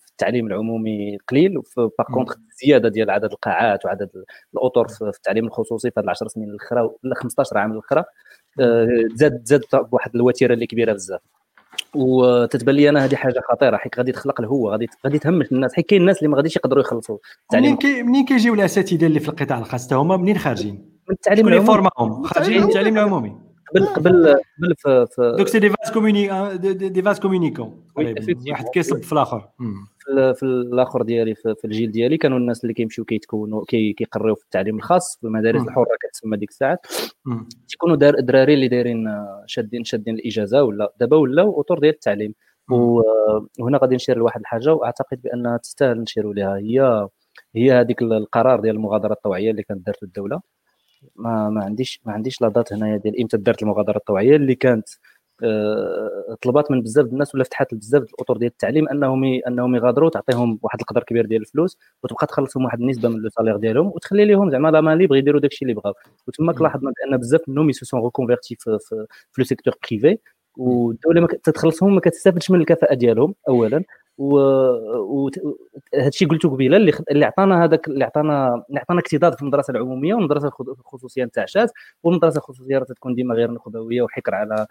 [0.00, 1.62] في التعليم باغ قليل
[1.98, 4.10] باغ كونتخ الزياده ديال عدد القاعات وعدد
[4.54, 8.04] الأطر في التعليم الخصوصي في هذه 10 سنين الأخرى ولا 15 عام الأخرى
[8.60, 11.20] آه، زاد زاد بواحد الوتيرة اللي كبيرة بزاف.
[11.94, 15.74] وتتبان لي أنا هذه حاجة خطيرة حيت غادي تخلق الهوه غادي غادي تهمش الناس.
[15.74, 17.18] حيت كاين الناس اللي ما غاديش يقدروا يخلصوا
[17.54, 20.74] منين كي منين كيجيو الأساتذة اللي في القطاع الخاص؟ هما منين خارجين؟
[21.08, 21.66] من التعليم العمومي.
[21.66, 23.43] فورماهم؟ خارجين من التعليم العمومي.
[23.74, 26.28] قبل قبل قبل في, في donc c'est des vases communi
[26.74, 27.84] des vases communicants.
[28.50, 29.48] واحد كيصب في الآخر.
[29.98, 34.34] في, في الآخر ديالي في, في الجيل ديالي كانوا الناس اللي كيمشيو كيتكونوا كي كيقريو
[34.34, 36.86] في التعليم الخاص في المدارس الحرة كتسمى ديك الساعات.
[37.68, 42.34] تيكونوا دار دراري اللي دايرين شادين شادين الإجازة ولا دابا ولاو أطر ديال التعليم.
[42.70, 47.08] وهنا غادي نشير لواحد الحاجة وأعتقد بانها تستاهل نشيروا لها هي
[47.56, 50.40] هي هذيك القرار ديال المغادرة الطوعية اللي كانت دارت الدولة.
[51.16, 54.88] ما ما عنديش ما عنديش la date هنايا ديال إمتى دارت المغادرة الطوعيه اللي كانت
[55.42, 60.58] آه، طلبات من بزاف الناس ولا فتحات بزاف الأطر ديال التعليم أنهم أنهم يغادروا تعطيهم
[60.62, 64.50] واحد القدر كبير ديال الفلوس وتبقى تخلصهم واحد النسبة من le salaire ديالهم وتخلي لهم
[64.50, 65.94] زعما la main libre يديروا داكشي اللي بغاو.
[66.28, 70.18] وتما لاحظنا بأن بزاف منهم ils se reconvertit في, في, في le secteur privé
[70.56, 73.84] والدولة ما تتخلصهم ما كتستافدش من الكفاءة ديالهم اولا.
[74.18, 75.30] وهذا
[75.94, 80.14] الشيء قلته قبيلة اللي اللي عطانا هذاك اللي عطانا اللي عطانا اكتظاظ في المدرسة العمومية
[80.14, 81.68] والمدرسة الخصوصية نتاع شاذ
[82.02, 84.66] والمدرسة الخصوصية راه تكون ديما غير نخبوية وحكر على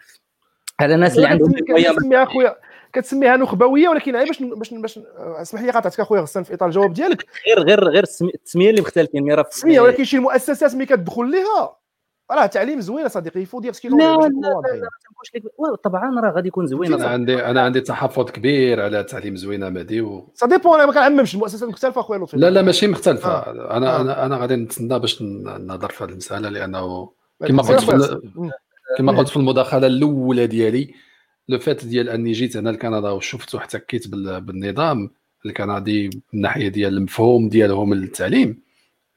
[0.79, 2.55] على الناس اللي عندهم كتسميها أخويا
[2.93, 7.25] كتسميها نخبوية ولكن باش باش باش اسمح لي قاطعتك أخويا غسان في اطار الجواب ديالك.
[7.47, 8.03] غير غير غير
[8.33, 11.82] التسمية اللي مختلفين راه التسمية ولكن شي مؤسسات ملي كتدخل ليها
[12.31, 14.87] راه تعليم زوين صديقي يفو دير سكيلو لا لا لا
[15.59, 19.73] لا طبعا راه غادي يكون زوين أنا عندي أنا عندي تحفظ كبير على تعليم زوين
[19.73, 23.29] مهدي و سا ديبون أنا ما كنعممش المؤسسات مختلفة أخويا لطفي لا لا ماشي مختلفة.
[23.29, 23.77] آه.
[23.77, 24.01] أنا آه.
[24.01, 27.11] أنا أنا غادي نتسنى باش نهضر في هذه المسألة لأنه
[27.47, 28.51] كما قلت في
[28.97, 30.93] كما قلت في المداخلة الأولى ديالي
[31.49, 35.09] لو فات ديال أني جيت هنا لكندا وشفت وحتكيت بالنظام
[35.45, 38.63] الكندي من الناحيه ديال المفهوم ديالهم للتعليم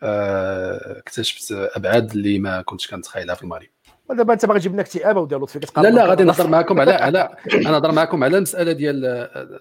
[0.03, 3.69] اكتشفت أبعاد اللي ما كنتش كنتخيلها في المغرب
[4.09, 7.37] ودابا أنت باغي تجيب لنا اكتئاب ودير لطفي لا لا غادي نهضر معكم على على
[7.55, 9.61] أنا نهضر معكم على المساله ديال آه،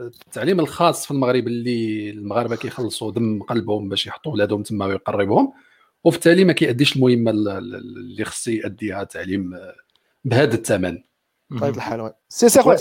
[0.00, 5.52] التعليم الخاص في المغرب اللي المغاربة كيخلصوا دم قلبهم باش يحطوا ولادهم تما ويقربوهم.
[6.04, 9.74] وفي التالي ما كيأديش المهمة اللي خص يأديها التعليم آه،
[10.24, 10.98] بهذا الثمن.
[11.50, 12.76] بطبيعة الحال si si خويا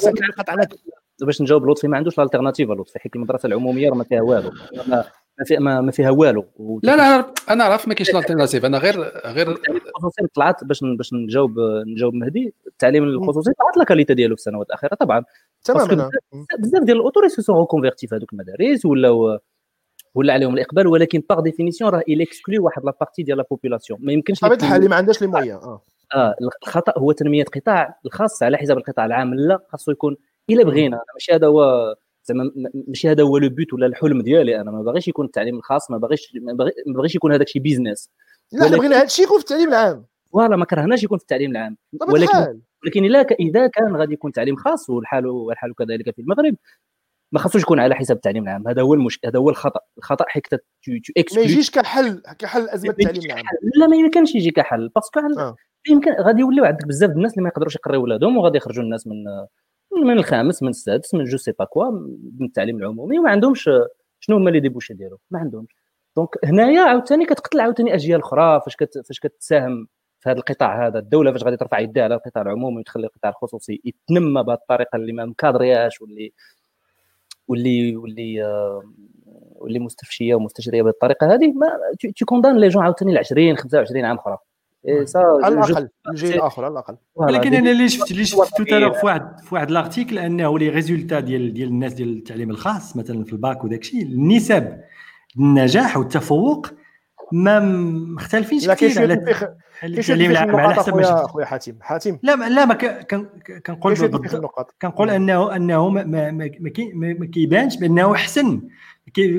[1.22, 4.52] باش نجاوب لطفي ما عندوش ال alternative لطفي حيت المدرسة العمومية راه ما فيها والو.
[5.40, 6.46] ما, في ما, فيها والو.
[6.84, 11.14] لا لا أنا عارف ما كاينش ال alternative أنا غير غير الخصوصي طلعت باش باش
[11.14, 15.24] نجاوب نجاوب مهدي التعليم الخصوصي طلعت la qualité ديالو في السنوات الأخيرة طبعا.
[15.64, 16.10] تماما.
[16.60, 19.40] بزاف ديال ال autoroutes se reconvertit في هذوك المدارس ولا
[20.16, 24.00] ولا عليهم الإقبال ولكن par définition راه il exclut واحد la partie ديال la population
[24.04, 25.82] ما يمكنش بطبيعه الحال اللي ما عندهاش les moyens آه.
[26.16, 26.36] آه
[26.66, 29.34] الخطأ هو تنمية قطاع الخاص على حساب القطاع العام.
[29.34, 30.16] لا خاصو يكون
[30.50, 31.02] إلا بغينا.
[31.14, 32.52] ماشي هذا هو زعما
[32.88, 35.98] ماشي هذا هو le but ولا الحلم ديالي أنا ما باغيش يكون التعليم الخاص ما
[35.98, 38.10] باغيش ما باغيش يكون هذاك شي بيزنس
[38.52, 38.78] لا ولكن...
[38.78, 40.06] بغينا هذا الشيء يكون في التعليم العام.
[40.34, 41.78] voilà ما كرهناش يكون في التعليم العام.
[42.08, 46.56] ولكن ولكن إلا إذا كان غادي يكون تعليم خاص والحال والحال كذلك في المغرب
[47.32, 48.68] ما خاصوش يكون على حساب التعليم العام.
[48.68, 49.80] هذا هو المشكل هذا هو الخطأ.
[49.98, 50.58] الخطأ حيت تو
[51.36, 53.46] ما يجيش كحل كحل أزمة التعليم العام.
[53.76, 55.56] لا ما يمكنش يجي كحل parce que آه.
[55.90, 56.12] يمكن.
[56.12, 59.24] غادي يوليو عندك بزاف الناس اللي ما يقدروش يقريو ولادهم وغادي يخرجوا الناس من
[60.04, 61.92] من الخامس من السادس من je sais pas quoi
[62.40, 63.70] من التعليم العمومي وما عندهمش
[64.20, 65.76] شنو هما les débouchés ديالو؟ ما عندهمش.
[66.16, 69.88] donc هنايا عاوتاني كتقتل عاوتاني أجيال أخرى فاش كت فاش كتساهم
[70.20, 71.00] في هذا القطاع هذا.
[71.00, 75.14] الدولة فاش غادي ترفع يدها على القطاع العمومي وتخلي القطاع الخصوصي يتنمى بهذه الطريقة اللي
[75.14, 76.34] ما ما cadréeاش واللي
[77.48, 78.44] واللي واللي
[79.56, 81.68] واللي مستفشية ومستشرية بهذه الطريقة هذه ما
[82.00, 84.38] تي condamne les jeunes عاوتاني ل 20 25 عام أخرى.
[84.90, 85.06] إيه،
[85.44, 89.40] على الاقل الجيل الآخر على الاقل ولكن أنا اللي شفت اللي شفت توتا في واحد
[89.40, 93.64] في واحد l'article أنه les résultats ديال ديال الناس ديال التعليم الخاص مثلا في الباك
[93.64, 94.80] وداك الشيء النسب
[95.38, 96.68] النجاح والتفوق
[97.32, 99.14] ما مختلفين كثير على
[99.84, 101.76] التعليم العام على حسب خويا حاتم.
[101.82, 102.18] حاتم.
[102.24, 102.74] لا ما لا ما
[103.66, 103.96] كنقول
[104.82, 106.50] كنقول انه أنه ما ما
[106.94, 108.62] ما كيبانش بأنه أحسن.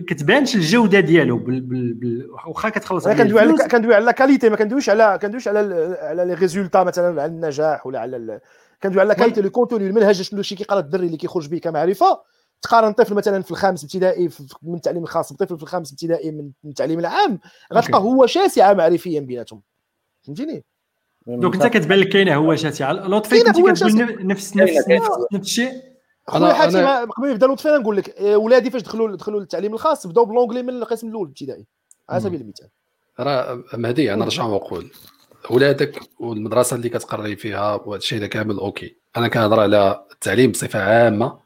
[0.08, 1.44] كتبانش الجودة ديالو
[2.46, 5.58] واخا كتخلص كندوي على كندوي على qualité ما كندويش على كندويش على
[6.00, 8.40] على les résultats مثلا على النجاح ولا على
[8.82, 12.20] كندوي على qualité le contenu المنهج شنو شي كيقرا الدري اللي كيخرج به كمعرفة.
[12.62, 14.30] تقارن طفل مثلا في الخامس ابتدائي
[14.62, 17.38] من التعليم الخاص بطفل في الخامس ابتدائي من التعليم العام
[17.74, 19.60] غتلقى هوة شاسعة معرفيا بيناتهم.
[20.22, 20.64] فهمتيني؟
[21.26, 24.88] donc أنت كتبان لك كاينة هوة شاسعة لطفي كنت كتقول نفس نفس
[25.32, 25.89] نفس الشيء؟
[26.30, 27.04] حاجة أنا...
[27.04, 30.70] قبل يبدأ لطفي نقول لك إيه، ولادي فاش دخلوا دخلوا للتعليم الخاص بداو بلونكلي من
[30.70, 31.66] القسم الأول الابتدائي
[32.10, 32.68] على سبيل المثال.
[33.20, 34.90] راه مهدي أنا نرجع ونقول
[35.50, 38.96] ولادك والمدرسة اللي كتقري فيها وهذا الشيء كامل OK.
[39.16, 41.38] أنا كنهضر على التعليم بصفة عامة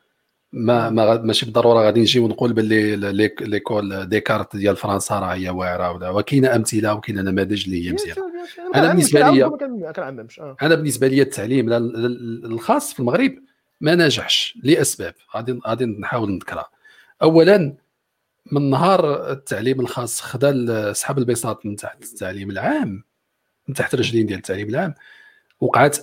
[0.53, 2.97] ما ما ماشي بالضرورة غادي نجي ونقول باللي
[3.41, 8.23] l'école Descartes ديال فرنسا راه هي واعرة وكاينة أمثلة وكاينة نماذج اللي هي مزيانة.
[8.75, 9.45] أنا بالنسبة لي.
[10.63, 11.73] أنا بالنسبة لي التعليم
[12.45, 13.35] الخاص في المغرب
[13.85, 15.15] ما نجحش لأسباب.
[15.37, 16.71] غادي غادي نحاول نذكرها.
[17.23, 17.77] اولا
[18.53, 23.05] من نهار التعليم الخاص خدا سحب البساط من تحت التعليم العام
[23.69, 24.95] من تحت رجلين ديال التعليم العام
[25.61, 25.99] وقعت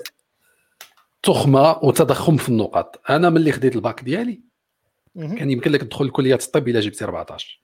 [1.24, 3.02] تخمة وتضخم في النقاط.
[3.10, 4.42] أنا ملي خديت الباك ديالي
[5.16, 7.62] كان يمكن لك تدخل لكليه الطب إلا جبتي 14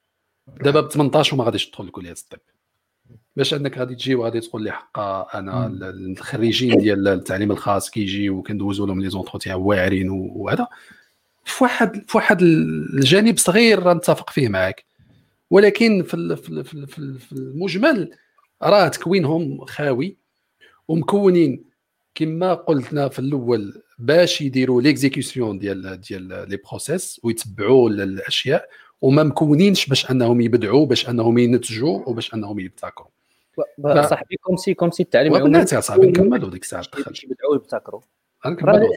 [0.47, 2.39] دابا ب 18 وما غاديش تدخل لكليه الطب.
[3.37, 8.85] باش انك غادي تجي وغادي تقول لي حقا أنا الخريجين ديال التعليم الخاص كيجيو وكندوزو
[8.85, 10.67] لهم les entretiens واعرين وهذا.
[11.45, 14.85] في واحد في واحد الجانب صغير نتفق فيه معك
[15.49, 16.85] ولكن في في
[17.19, 18.11] في المجمل
[18.63, 20.17] راه تكوينهم خاوي
[20.87, 21.63] ومكونين
[22.15, 28.69] كما قلتنا في الأول باش يديروا l'exécution ديال ديال les process ويتبعوا الأشياء
[29.01, 33.16] وما مكونينش باش أنهم يبدعوا باش أنهم ينتجوا وباش أنهم يبتكروا
[34.09, 38.01] صاحبي comme si comme si التعليم العمومي يا صاحبي نكملوا ديك الساعة دخل يبدعوا يبتكروا
[38.45, 38.89] نكملوا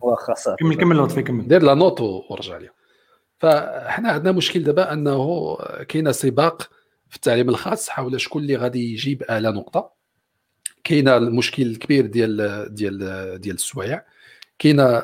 [0.00, 1.48] واخا صافي كمل كمل لطفي كمل.
[1.48, 2.68] دير la note ورجع لي.
[3.38, 5.56] فاحنا عندنا مشكل دابا أنه
[5.88, 6.70] كاين سباق
[7.08, 9.92] في التعليم الخاص حول شكون اللي غادي يجيب اعلى نقطة.
[10.84, 12.98] كاين المشكل الكبير ديال ديال
[13.40, 14.04] ديال السوايع.
[14.58, 15.00] كاين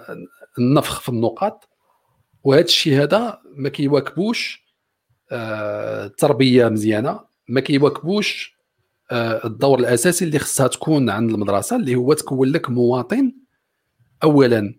[0.59, 1.69] النفخ في النقاط.
[2.45, 4.65] وهذا الشيء هذا ما كيواكبوش
[5.33, 7.21] آه، التربية مزيانة.
[7.49, 8.54] ما كيواكبوش
[9.13, 13.33] الدور الأساسي اللي خصها تكون عند المدرسة اللي هو تكون لك مواطن
[14.23, 14.75] اولا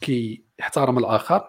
[0.00, 1.44] كيحترم الآخر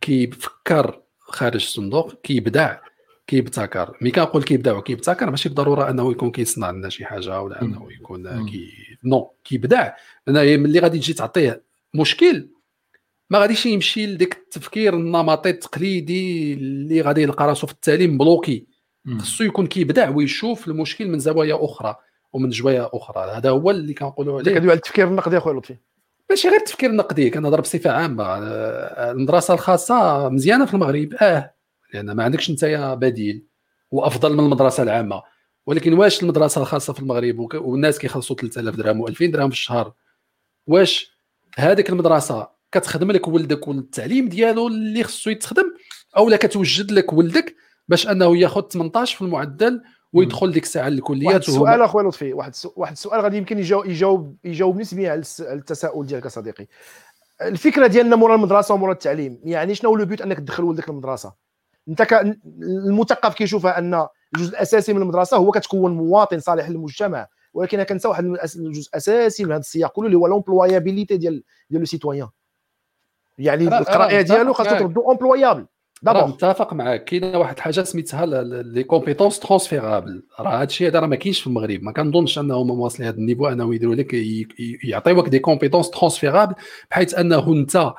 [0.00, 2.78] كيفكر خارج الصندوق كيبدع
[3.26, 3.96] كيبتكر.
[4.00, 8.48] ملي كنقول كيبدع وكيبتكر ماشي بالضرورة أنه يكون كيصنع لنا شي حاجة ولا أنه يكون
[8.48, 8.70] كي
[9.04, 9.92] نو كيبدع.
[10.28, 11.62] أنا ملي غادي تجي تعطيه
[11.94, 12.48] مشكل
[13.30, 18.66] ما غاديش يمشي لديك التفكير النمطي التقليدي اللي غادي يلقى راسو في التعليم bloqué.
[19.18, 21.96] خصو يكون كيبدع ويشوف المشكل من زوايا أخرى
[22.32, 23.30] ومن زوايا أخرى.
[23.30, 24.54] هذا هو اللي كنقولوا عليه.
[24.54, 25.76] كندوي على التفكير النقدي اخويا لطفي.
[26.30, 28.24] ماشي غير التفكير النقدي كنهضر بصفة عامة.
[29.10, 31.14] المدرسة الخاصة مزيانة في المغرب.
[31.14, 31.54] آه
[31.94, 32.64] لأن ما عندكش أنت
[33.00, 33.46] بديل
[33.90, 35.22] وأفضل من المدرسة العامة.
[35.66, 39.92] ولكن واش المدرسة الخاصة في المغرب؟ والناس كيخلصوا 3000 درهم و2000 درهم في الشهر.
[40.66, 41.12] واش
[41.58, 45.74] هذيك المدرسة كتخدم لك ولدك والتعليم ديالو اللي خصو يتخدم
[46.16, 47.56] أو لا كتوجد لك ولدك
[47.90, 52.52] باش انه ياخذ 18 في المعدل ويدخل ديك الساعة للكليات واحد السؤال أخويا لطفي واحد
[52.76, 56.66] واحد السؤال غادي يمكن يجاوب يجاوب يجاوب نسبيا على التساؤل ديالك صديقي.
[57.42, 61.32] الفكرة ديالنا مورا المدرسة ومورا التعليم يعني شنو هو لو بيوت أنك تدخل ولدك للمدرسه
[61.88, 62.12] أنت ك...
[62.62, 68.24] المثقف كيشوفها أن الجزء الأساسي من المدرسة هو كتكون مواطن صالح للمجتمع ولكن كنسى واحد
[68.24, 72.28] الجزء الأساسي من هذا السياق كله اللي هو l'employabilité ديال ديال le citoyen
[73.38, 75.66] يعني القرايه ديالو خاصها تردو employable
[76.02, 77.04] دابا متفق معاك.
[77.04, 78.26] كاينة واحد الحاجة سميتها
[78.62, 81.82] les compétences transférables راه هادشي هذا راه ما كاينش في المغرب.
[81.82, 84.14] ما كنظنش انهم واصلين هذا ال niveau أنه يديروا لك
[84.84, 86.54] يعطيوك des compétences transférables
[86.90, 87.92] بحيث أنه أنت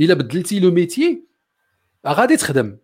[0.00, 1.22] إلا بدلتي لو ميتي
[2.06, 2.76] غادي تخدم.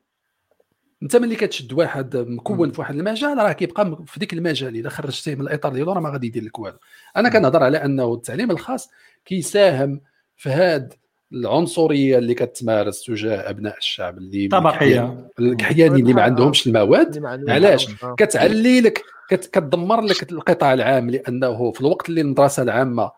[1.03, 4.75] أنت ملي كتشد واحد مكون في واحد المجال راه كيبقى في ديك المجال.
[4.75, 6.79] اذا خرجتيه من الإطار ديالو راه ما غادي يدير لك والو.
[7.17, 8.91] أنا كنهضر على أنه التعليم الخاص
[9.25, 10.01] كيساهم
[10.37, 10.95] في هاد
[11.33, 17.89] العنصرية اللي كتمارس تجاه أبناء الشعب اللي طبقيه الكحيانين اللي ما عندهمش المواد؟ علاش؟
[18.19, 23.11] كتعلي لك كتدمر لك القطاع العام لأنه في الوقت اللي المدرسة العامة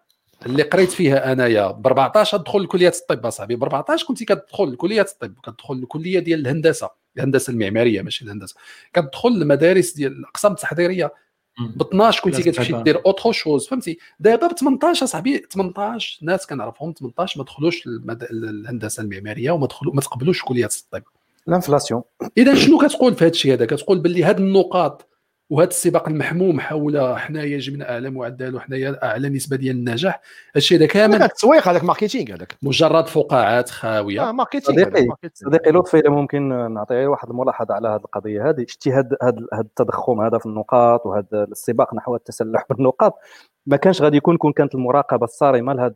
[0.47, 5.11] اللي قريت فيها أنايا ب 14 ادخل لكليات الطب أصاحبي ب 14 كنت كتدخل لكليات
[5.11, 8.57] الطب كتدخل الكلية ديال الهندسة الهندسة المعمارية ماشي الهندسة
[8.93, 11.13] كتدخل المدارس ديال الأقسام التحضيرية
[11.59, 16.93] ب 12 كنتي كتمشي دير autre chose فهمتي؟ دابا ب 18 أصاحبي 18 ناس كنعرفهم
[16.93, 21.03] 18 ما دخلوش الهندسة المعمارية وما دخلوا ما تقبلوش كليات الطب.
[21.49, 22.03] ال inflation
[22.39, 25.07] إذا شنو كتقول في هذا الشيء هذا؟ كتقول باللي هذه النقاط
[25.55, 30.21] وهذا السباق المحموم حول حنايا جبنا اعلى معدل وحنايا أعلى نسبة ديال النجاح.
[30.57, 32.57] الشيء هذا كامل هذاك التسويق هذاك marketing هذاك.
[32.63, 34.29] مجرد فقاعات خاوية.
[34.29, 38.49] آه marketing صديقي صديقي لطفي إذا ممكن نعطي واحد الملاحظه على هذه القضية.
[38.49, 43.19] هذه شتي هذا هذا التضخم هذا في النقاط وهذا السباق نحو التسلح بالنقاط.
[43.67, 45.95] ما كانش غادي يكون كون كانت المراقبة الصارمة لهذا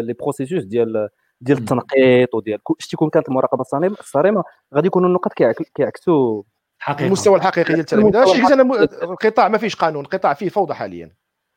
[0.00, 1.08] les processus ديال
[1.40, 3.64] ديال التنقيط وديال شتي كون كانت المراقبة
[4.00, 5.32] الصارمه غادي يكونوا النقط
[5.74, 6.42] كيعكسوا
[6.82, 7.06] حقيقة.
[7.06, 8.16] المستوى الحقيقي ديال التلاميذ.
[8.16, 11.10] هادشي حيت أنا القطاع ما فيش قانون القطاع فيه فوضى حاليا.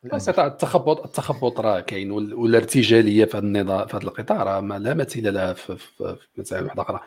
[0.06, 4.94] القطاع التخبط التخبط راه كاين والارتجاليه في هذا النظام في هذا القطاع راه ما لا
[4.94, 7.00] مثيل لها في, في, في مسائل واحدة أخرى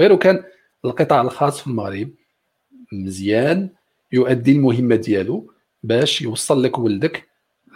[0.00, 0.44] غير كان
[0.84, 2.10] القطاع الخاص في المغرب
[2.92, 3.68] مزيان
[4.12, 5.52] يؤدي المهمة ديالو
[5.82, 7.28] باش يوصل لك ولدك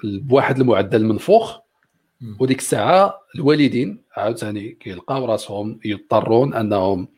[0.05, 1.59] بواحد المعدل منفوخ
[2.41, 7.09] وديك الساعة الوالدين عاوتاني كيلقاو راسهم يضطرون أنهم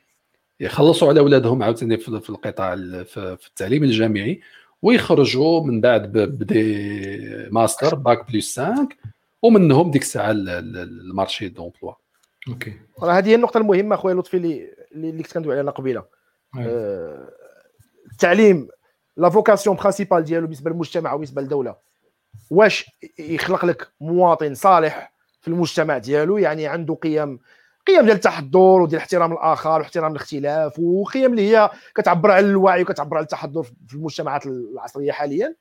[0.61, 4.41] يخلصوا على اولادهم عاوتاني في القطاع في التعليم الجامعي
[4.83, 8.89] ويخرجوا من بعد ب des masters bac plus 5
[9.43, 11.95] ومنهم ديك الساعة ال marché d'emploi
[12.49, 12.73] OK.
[13.03, 16.05] راه هذه هي النقطة المهمة أخويا لطفي اللي اللي كنت كندوي عليها قبيلة.
[16.59, 17.29] آه
[18.13, 18.69] التعليم
[19.17, 21.77] la vocation principale ديالو بالنسبة للمجتمع وبالنسبه للدولة
[22.51, 27.39] واش يخلق لك مواطن صالح في المجتمع ديالو؟ يعني عنده قيم
[27.87, 33.17] قيم ديال التحضر وديال احترام الآخر واحترام الاختلاف وقيم اللي هي كتعبر على الوعي وكتعبر
[33.17, 35.57] على التحضر في المجتمعات العصرية حاليا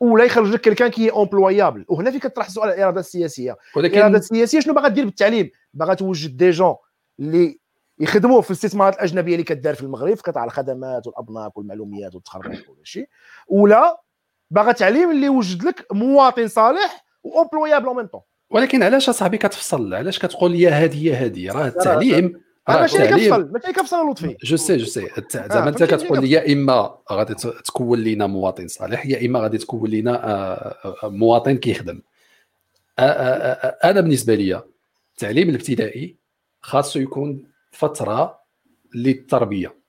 [0.00, 4.18] ولا يخرج لك quelqu'un qui est employable وهنا فين كطرح السؤال الإرادة السياسية؟ ولكن الإرادة
[4.18, 6.76] السياسية شنو باغا دير بالتعليم؟ باغا توجد des gens
[7.20, 7.60] اللي
[7.98, 12.86] يخدموا في الاستثمارات الأجنبية اللي كدار في المغرب في قطاع الخدمات والابناق والمعلومات والتخربيق وكل
[12.86, 13.08] شيء
[13.48, 14.02] ولا
[14.50, 18.20] باغا تعليم اللي يوجد لك مواطن صالح و employable en même temps
[18.50, 23.50] ولكن علاش أصاحبي كتفصل؟ علاش كتقول يا هادي يا هادي؟ راه التعليم راه ماشي كتفصل
[23.52, 25.08] ماشي كتفصل لطفي je sais je sais.
[25.32, 29.90] زعما أنت كتقول لي يا إما غادي تكون لينا مواطن صالح يا إما غادي تكون
[29.90, 32.00] لينا مواطن كيخدم.
[32.98, 34.62] أنا بالنسبة لي
[35.12, 36.16] التعليم الابتدائي
[36.60, 38.40] خاصو يكون فترة
[38.94, 39.80] للتربية.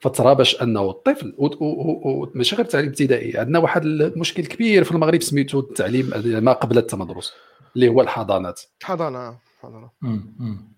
[0.00, 1.34] فترة باش أنه الطفل
[2.34, 7.32] ماشي غير التعليم الابتدائي عندنا واحد المشكل كبير في المغرب سميتو التعليم ما قبل التمدرس.
[7.76, 8.60] اللي هو الحضانات.
[8.82, 9.90] حضانة حضانة.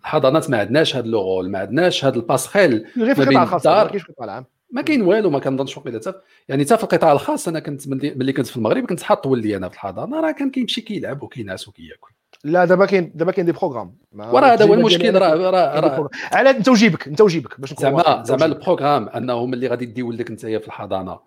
[0.03, 2.87] الحضانات ما عندناش هذا لوغول ما عندناش هذا الباسخيل.
[2.97, 4.45] غير في القطاع الخاص ما كاينش القطاع العام.
[4.73, 6.01] ما كاين والو ما كنظنش وقيلا
[6.49, 9.69] يعني حتى في القطاع الخاص أنا كنت ملي كنت في المغرب كنت حاط ولدي أنا
[9.69, 10.21] في الحضانة.
[10.21, 12.13] راه كان كيمشي كيلعب وكينعس وكياكل
[12.45, 13.97] لا دابا كاين دابا كاين des programmes.
[14.15, 16.09] وراه هذا هو المشكل راه راه راه.
[16.33, 20.31] على أنت وجيبك أنت وجيبك باش زعما زعما ال programme أنه ملي غادي دي ولدك
[20.31, 21.21] انت في الحضانة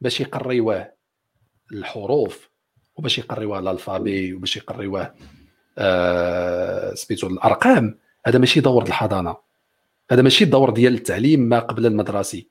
[0.00, 0.92] باش يقريوه
[1.72, 2.49] الحروف
[2.96, 5.14] وباش يقريوه ال alphabet وباش يقريوه
[5.78, 7.98] آه سميتو الأرقام.
[8.26, 9.36] هذا ماشي دور الحضانة.
[10.10, 12.48] هذا ماشي الدور ديال التعليم ما قبل المدرسي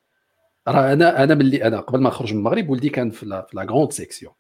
[0.68, 3.92] راه أنا أنا ملي أنا قبل ما نخرج من المغرب ولدي كان في la grande
[3.92, 4.34] section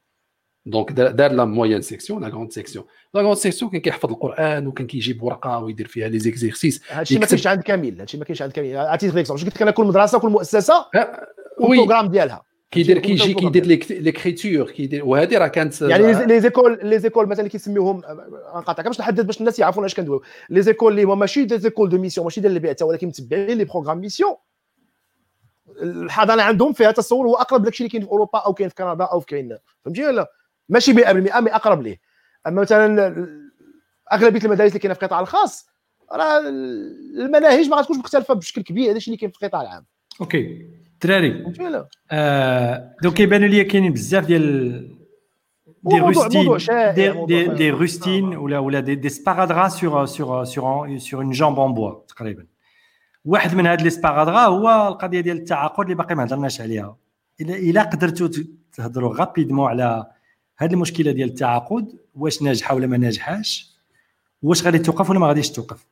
[0.65, 4.87] donc دار la moyenne section la grande section la grande section كان كيحفظ القرآن وكان
[4.87, 8.51] كيجيب ورقة ويدير فيها les exercices هادشي ما كاينش عند كامل هادشي ما كاينش عند
[8.51, 10.85] كامل عطيت لك قلت لك أنا كل مدرسة كل مؤسسة
[11.59, 12.43] وال programme ديالها.
[12.71, 17.49] كيدير كيجي كيدير l'écriture كيدير وهذه راه كانت يعني لي زيكول لي زيكول مثلا اللي
[17.49, 17.97] كيسميوهم
[18.55, 21.89] نقاطعك باش نحدد باش الناس يعرفوا اش كندويو؟ les écoles اللي هما ماشي des écoles
[21.89, 24.35] de mission ماشي ديال البعثه ولكن متبعين les programmes mission
[25.81, 29.03] الحضانه عندهم فيها تصور هو أقرب لك اللي كاين في أوروبا أو كاين في كندا
[29.03, 30.31] أو كاين فهمتي ولا
[30.69, 31.99] ماشي 100% مي أقرب ليه.
[32.47, 33.13] أما مثلا
[34.13, 35.67] أغلبية المدارس اللي كاينة في القطاع الخاص
[36.11, 36.39] راه
[37.15, 39.85] المناهج ما غاتكونش مختلفة بشكل كبير هذا الشيء اللي كاين في القطاع العام.
[40.21, 40.67] أوكي.
[41.03, 41.43] الدراري
[42.11, 44.99] آه دونك كيبان لي كاينين بزاف ديال
[45.83, 46.57] دي روستين.
[46.95, 51.59] دي, دي, دي روستين ولا ولا دي, دي سبارادغا سور سور سور سور اون جامب
[51.59, 52.45] اون بوا تقريبا.
[53.25, 56.97] واحد من هاد لي سبارادغا هو القضية ديال التعاقد اللي باقي ما هضرناش عليها.
[57.41, 58.29] الا إلا قدرتوا
[58.73, 60.05] تهضروا غابيدمون على
[60.59, 63.75] هاد المشكلة ديال التعاقد واش ناجحة ولا ما ناجحاش
[64.41, 65.85] واش غادي توقف ولا ما غاديش توقف.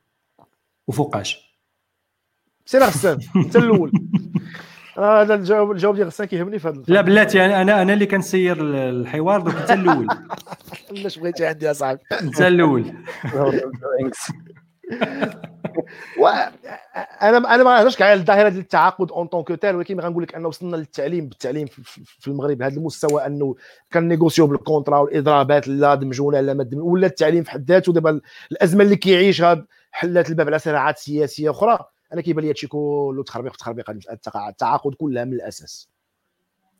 [0.86, 1.58] وفوقاش.
[2.66, 3.92] سير غسان أنت الأول.
[4.98, 9.40] هذا الجواب الجواب ديال غسان كيهمني في هذا لا بلاتي أنا أنا اللي كنسير الحوار
[9.40, 10.06] دوك أنت الأول.
[10.98, 12.84] علاش بغيتي عندي يا صاحبي؟ أنت الأول.
[17.22, 20.22] أنا أنا ما نهضرش كاع على الظاهرة ديال التعاقد en tant que tel ولكن غنقول
[20.22, 21.28] لك أنه وصلنا للتعليم.
[21.28, 21.66] بالتعليم
[22.04, 23.54] في المغرب بهذا المستوى أنه
[23.92, 27.92] كن négocier و بال contrat والإضرابات لا دمجونا لا ما ولا التعليم في حد ذاته
[27.92, 28.20] دابا
[28.52, 31.78] الأزمة اللي كيعيش هاد حلات الباب على صراعات سياسية أخرى.
[32.12, 33.90] أنا كيبان لي هادشي كله تخربيق تخربيق
[34.48, 35.88] التعاقد كلها من الأساس.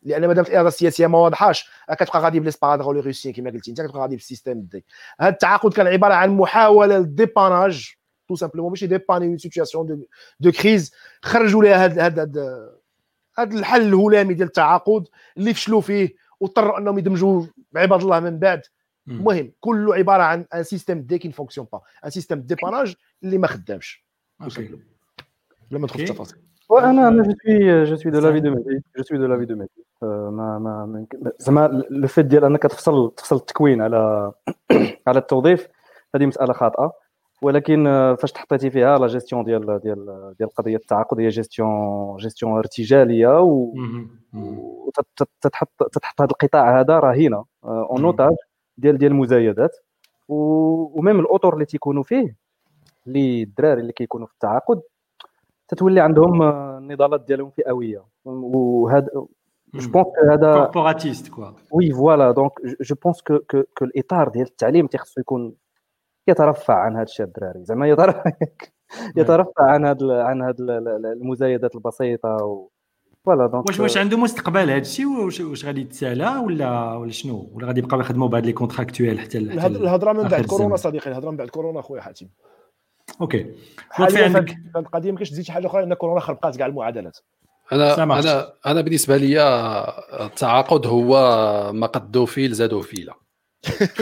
[0.02, 3.70] لأن مادام الاراده السياسيه ما واضحاش كتبقى غادي ب les sparadraps les rustines كما قلتي
[3.70, 4.84] أنت كتبقى غادي بال système D
[5.20, 7.94] هذا التعاقد كان عبارة عن محاولة لل dépannage
[8.28, 10.04] tout simplement ماشي dépanner une situation
[10.40, 10.92] de, crise
[11.22, 12.22] خرجوا لها هذا هذا
[13.38, 18.62] هذا الحل الهلامي ديال التعاقد اللي فشلوا فيه واضطروا أنهم يدمجوا بعباد الله من بعد.
[19.08, 23.46] المهم كله عبارة عن un système D qui fonctionne pas un système dépannage اللي ما
[23.46, 24.04] خدامش
[25.70, 26.38] بلا ما ندخل في التفاصيل
[26.68, 29.54] وأنا أنا جو سوي جو سوي دو لافي دو ميدي جو سوي دو لافي دو
[29.54, 31.06] ميدي ما ما
[31.38, 34.32] زعما le fait ديال أنك تفصل تفصل التكوين على
[35.08, 35.68] على التوظيف
[36.14, 36.92] هذه مسألة خاطئة.
[37.42, 37.84] ولكن
[38.20, 43.40] فاش تحطيتي فيها لا جيستيون ديال ديال ديال قضية التعاقد هي جيستيون جيستيون ارتجالية
[44.34, 45.28] وتتحط
[45.92, 48.36] تتحط هذا القطاع هذا رهينه en otage
[48.78, 49.76] ديال ديال المزايدات.
[50.28, 52.36] و même الأطر اللي تيكونوا فيه
[53.06, 54.80] اللي الدراري اللي كيكونوا في التعاقد
[55.68, 59.08] تتولي عندهم النضالات ديالهم فئويه وهذا
[59.74, 63.38] je pense هذا corporatiste quoi oui voilà donc je pense que
[63.78, 65.54] que الاطار ديال التعليم تيخصو يكون
[66.28, 67.64] يترفع عن هذا الشيء الدراري.
[67.64, 68.32] زعما يترفع
[69.16, 70.54] يترفع عن هذا عن هذا
[71.12, 72.68] المزايدات البسيطة و...
[73.24, 77.50] voilà donc واش واش عنده مستقبل هذا الشيء؟ واش واش غادي يتسالى ولا ولا شنو؟
[77.54, 81.36] ولا غادي يبقاو يخدموا بهاد les contractuels حتى الهضرة من بعد كورونا صديقي الهضرة من
[81.36, 82.26] بعد كورونا خويا حاتم.
[83.20, 83.46] OK.
[84.00, 87.18] لطفي عندك؟ القضية ما كاينش تزيد شي حاجة أخرى؟ ان كورونا خربقات كاع المعادلات.
[87.72, 89.42] أنا أنا أنا بالنسبة لي
[90.20, 91.12] التعاقد هو
[91.72, 93.14] ما قدو فيل زادوا فيله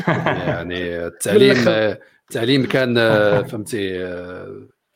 [0.47, 1.68] يعني التعليم
[2.28, 2.94] التعليم كان
[3.48, 3.98] فهمتي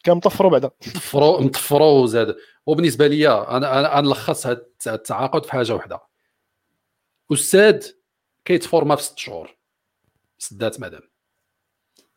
[0.05, 0.70] كان مطفروا بعدا.
[0.86, 2.36] مطفروا مطفروا وزاد.
[2.66, 6.01] وبالنسبة لي أنا أنا نلخص هذا التعاقد في حاجة واحدة
[7.32, 7.86] أستاذ
[8.44, 9.56] كيتفورما في ست شهور.
[10.38, 11.02] سدات مدام.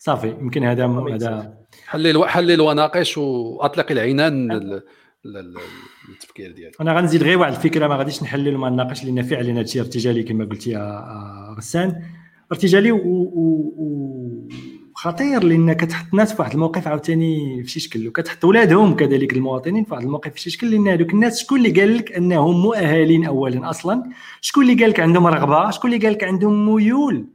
[0.05, 1.53] صافي يمكن هذا هذا
[1.88, 4.51] حلل حلل وناقش وأطلق العنان
[5.25, 9.61] للتفكير ديالك أنا غنزيد غير واحد الفكرة ما غاديش نحلل وما نناقش لأن فعلا هذا
[9.61, 12.01] الشيء ارتجالي كما قلتي يا غسان.
[12.51, 12.91] ارتجالي
[14.95, 19.84] وخطير لأن كتحط الناس في واحد الموقف عاوتاني في شي شكل وكتحط ولادهم كذلك المواطنين
[19.84, 23.25] في واحد الموقف في شي شكل لأن هذوك الناس شكون اللي قال لك أنهم مؤهلين
[23.25, 24.03] اولا أصلا؟
[24.41, 27.25] شكون اللي قال لك عندهم رغبة؟ شكون اللي قال لك عندهم ميول؟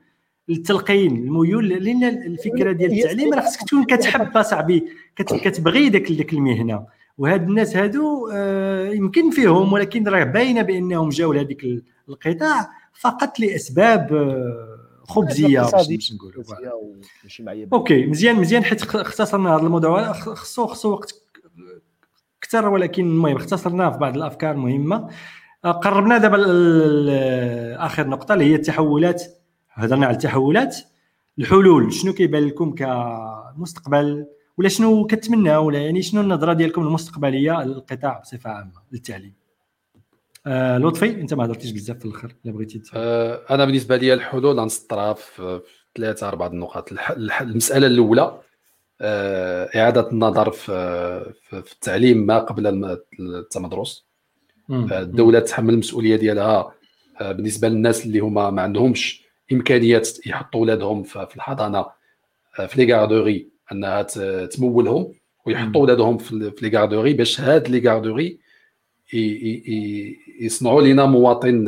[0.48, 4.84] للتلقين الميول لأن الفكرة ديال التعليم راه خصك تكون كتحب صاحبي
[5.16, 6.86] كتبغي داك ديك المهنة.
[7.18, 11.64] وهاد الناس هادو آه يمكن فيهم ولكن راه باينة بأنهم جاوا لهذيك
[12.08, 16.44] القطاع فقط لأسباب آه خبزية باش نقولوا.
[17.72, 20.12] OK مزيان مزيان حيت اختصرنا هذا الموضوع.
[20.12, 21.14] خصو خصو وقت
[22.42, 25.08] أكثر ولكن المهم اختصرناه في بعض الأفكار المهمه
[25.64, 26.36] آه، قربنا دابا
[27.86, 29.22] آخر نقطة اللي هي التحولات
[29.78, 30.76] هضرنا على التحولات.
[31.38, 34.26] الحلول شنو كيبان لكم كمستقبل؟
[34.58, 39.34] ولا شنو كتمناو ولا يعني شنو النظرة ديالكم المستقبلية للقطاع بصفة عامة للتعليم؟
[40.46, 44.60] آه لطفي أنت ما هضرتيش بزاف في الأخر إلا بغيتي آه أنا بالنسبة لي الحلول
[44.60, 45.60] غنسطرها في
[45.96, 46.92] ثلاثة أربعة النقاط.
[47.40, 48.40] المسألة الأولى
[49.00, 54.06] آه، إعادة النظر في في التعليم ما قبل التمدرس.
[54.70, 56.72] آه، الدولة تحمل المسؤولية ديالها
[57.20, 61.86] آه، بالنسبة للناس اللي هما ما عندهمش إمكانيات يحطوا اولادهم في الحضانة
[62.66, 64.02] في لي غاردوري أنها
[64.46, 65.12] تمولهم
[65.46, 68.38] ويحطوا اولادهم في لي غاردوري باش هاد لي غاردوري
[70.40, 71.64] يصنعوا لنا مواطن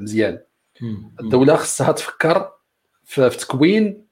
[0.00, 0.38] مزيان.
[1.20, 2.52] الدولة خصها تفكر
[3.04, 4.08] في تكوين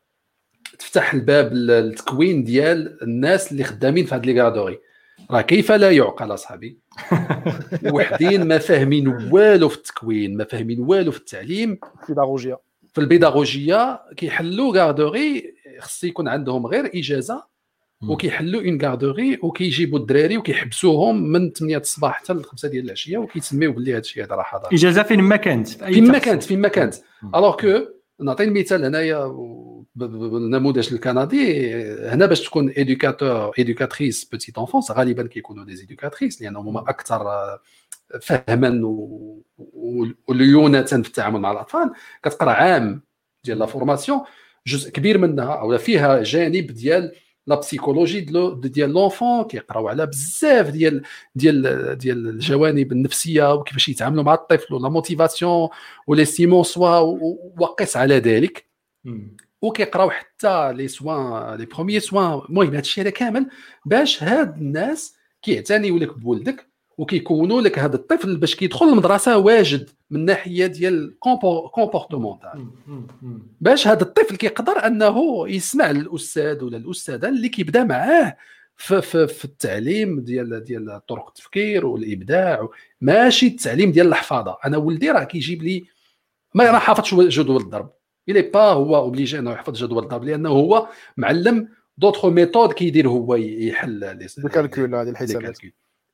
[0.79, 4.79] تفتح الباب للتكوين ديال الناس اللي خدامين في هاد لي غادوري
[5.31, 6.79] راه كيف لا يعقل أصحابي؟
[7.93, 11.79] وحدين ما فاهمين والو في التكوين ما فاهمين والو في التعليم.
[12.03, 12.59] البيداغوجيا
[12.97, 17.45] في البيداغوجيا كيحلوا garderie خص يكون عندهم غير إجازة
[18.09, 23.73] وكيحلوا une garderie وكيجيبوا الدراري وكيحبسوهم من 8 الصباح حتى ل 5 ديال العشية وكيتسميو
[23.73, 26.69] باللي هذا الشيء هذا راه حضاري إجازة فين ما كانت فين ما كانت فين ما
[26.69, 26.95] كانت.
[27.35, 27.87] alors que
[28.21, 29.37] نعطي المثال هنايا
[29.95, 31.75] بالنموذج الكندي
[32.09, 37.23] هنا باش تكون éducateur éducatrice petite enfance غالبا كيكونوا des éducatrices لأنهم هما أكثر
[38.21, 38.69] فهما
[40.29, 41.91] وليونة في التعامل مع الأطفال.
[42.23, 43.03] كتقرأ عام
[43.45, 44.21] ديال la formation
[44.67, 47.13] جزء كبير منها أو فيها جانب ديال
[47.47, 48.21] la psychologie
[48.55, 51.03] ديال l'enfant كيقراو على بزاف ديال
[51.35, 55.69] ديال ديال الجوانب النفسية وكيفاش يتعاملوا مع الطفل و la motivation
[56.07, 56.99] و l'estime de soi
[57.59, 58.67] وقس على ذلك.
[59.63, 63.51] وكيقراو حتى les soins les premiers soins المهم هذا الشيء هذا كامل
[63.85, 66.71] باش هاد الناس كيعتنيو لك بولدك.
[66.99, 71.19] وكيكونوا لك هذا الطفل باش كيدخل المدرسة واجد من ناحية ديال
[71.73, 72.67] comportemental
[73.61, 78.37] باش هذا الطفل كيقدر أنه يسمع الاستاذ ولا الأستاذة اللي كيبدا معاه
[78.77, 82.69] في, في, في التعليم ديال ديال طرق التفكير والإبداع.
[83.01, 84.59] ماشي التعليم ديال الحفاظة.
[84.65, 85.85] أنا ولدي راه كيجيب لي
[86.55, 87.91] ما راه حافظش جدول الضرب.
[88.29, 91.69] il est pas هو obligé أنه يحفظ جدول الضرب لأنه هو معلم.
[91.99, 94.05] d'autres méthodes كيدير هو يحل
[94.39, 95.59] ال calcul هذه الحسابات.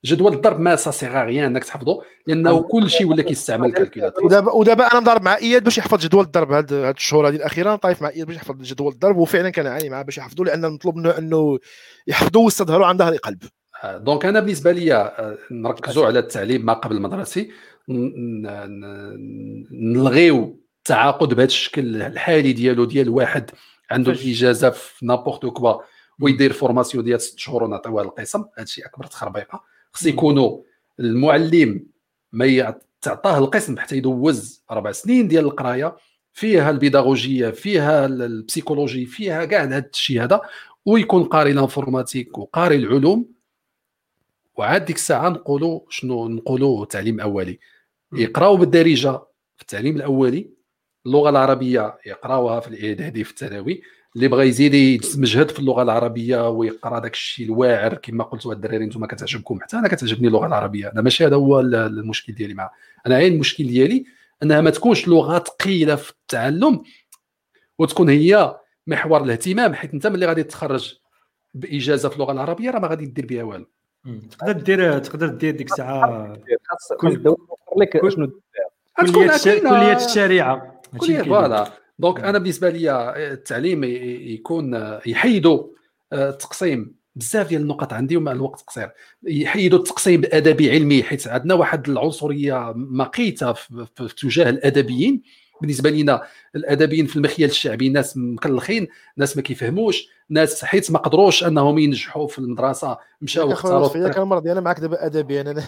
[0.05, 3.73] جدول الضرب mais ça sert à rien إنك تحفظه لأنه كل شيء ولا كيستعمل ال
[3.73, 4.25] calculateur.
[4.25, 7.75] ودابا ودابا أنا مضارب مع إياد باش يحفظ جدول الضرب هاد هاد الشهور هذه الأخيرة
[7.75, 11.17] طايف مع إياد باش يحفظ جدول الضرب وفعلا كنعاني معاه باش يحفظوا لأن المطلوب منه
[11.17, 11.59] إنه
[12.07, 13.43] يحفظوا ويستظهروا عن ظهر قلب
[13.85, 15.13] donc أنا بالنسبة لي
[15.51, 17.51] نركزوا على التعليم ما قبل المدرسي
[19.71, 23.51] نلغيو التعاقد بهذا الشكل الحالي ديالو ديال واحد
[23.91, 25.73] عنده الإجازة في n'importe quoi
[26.21, 29.72] ويدير formation ديال ست شهور ونعطيوها للقسم هذا الشيء أكبر تخربيقة.
[29.93, 30.61] خص يكونوا
[30.99, 31.85] المعلم
[32.31, 35.95] ما تعطاه القسم حتى يدوز أربع سنين ديال القراية
[36.33, 40.41] فيها البيداغوجية فيها البسيكولوجي فيها كاع هذا الشيء هذا
[40.85, 43.33] ويكون قاري الانفورماتيك وقاري العلوم.
[44.55, 47.59] وعاد ديك الساعة نقولوا شنو؟ نقولوا تعليم أولي.
[48.13, 49.11] يقراو بالدارجة
[49.55, 50.49] في التعليم الأولي
[51.05, 53.81] اللغة العربية يقراوها في الاعدادي في الثانوي.
[54.15, 57.93] اللي بغى يزيد يتمجهد في اللغة العربية ويقرأ داك الشيء الواعر.
[57.93, 60.91] كما قلتوا الدراري أنتم كتعجبكم حتى أنا كتعجبني اللغة العربية.
[60.91, 62.71] أنا ماشي هذا هو المشكل ديالي معها
[63.07, 64.05] أنا غير المشكل ديالي
[64.43, 66.83] أنها ما تكونش لغة ثقيلة في التعلم
[67.79, 68.57] وتكون هي
[68.87, 70.95] محور الاهتمام حيت أنت ملي غادي تخرج
[71.53, 73.65] بإجازة في اللغة العربية راه ما غادي دير بها والو.
[74.31, 76.37] تقدر دير تقدر دير ديك الساعة
[76.99, 77.23] كل
[77.77, 78.39] لك شنو
[78.99, 80.81] كلية الشريعة.
[80.97, 81.21] كلية.
[81.21, 81.82] voilà.
[81.99, 83.83] donc أنا بالنسبة لي التعليم
[84.33, 85.67] يكون يحيدوا
[86.13, 86.95] التقسيم.
[87.15, 88.89] بزاف ديال النقط عندي ومع الوقت قصير.
[89.23, 95.21] يحيدوا التقسيم الادبي علمي حيت عندنا واحد العنصرية مقيتة في تجاه الأدبيين.
[95.61, 96.23] بالنسبة لنا
[96.55, 102.27] الأدبيين في المخيل الشعبي ناس مكلخين ناس ما كيفهموش ناس حيت ما قدروش أنهم ينجحوا
[102.27, 105.53] في المدرسة مشاو اختاروا فيا كان مرضي أنا معك دابا أدبي أنا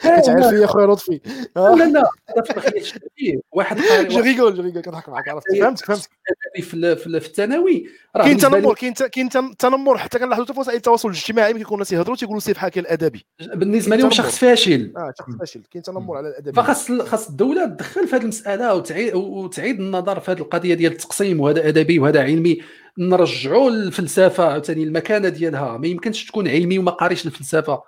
[0.00, 1.20] تعرف فيا خويا لطفي.
[1.56, 3.76] لا لا في الشعبي واحد
[4.10, 6.10] je rigole je rigole كنضحك معك عرفتي؟ فهمتك فهمتك
[6.56, 7.88] في في الثانوي.
[8.14, 9.28] كاين تنمر كاين كاين
[9.58, 12.80] تنمر حتى كنلاحظوا حتى في وسائل التواصل الاجتماعي ملي كيكونوا الناس يهضروا تيقولوا سيف حاكي
[12.80, 13.26] الأدبي.
[13.54, 14.92] بالنسبة لهم شخص فاشل.
[14.96, 15.62] آه شخص فاشل.
[15.70, 16.52] كاين تنمر على الأدبي.
[16.52, 19.80] فخاص خاص الدولة تدخل في هذه المسألة وتعيد وتعيد
[20.18, 22.58] النظر في هذه القضية ديال التقسيم وهذا أدبي وهذا علمي.
[22.98, 25.78] نرجعوا الفلسفه عاوتاني المكانة ديالها.
[25.78, 27.82] ما يمكنش تكون علمي وما قاريش الفلسفة.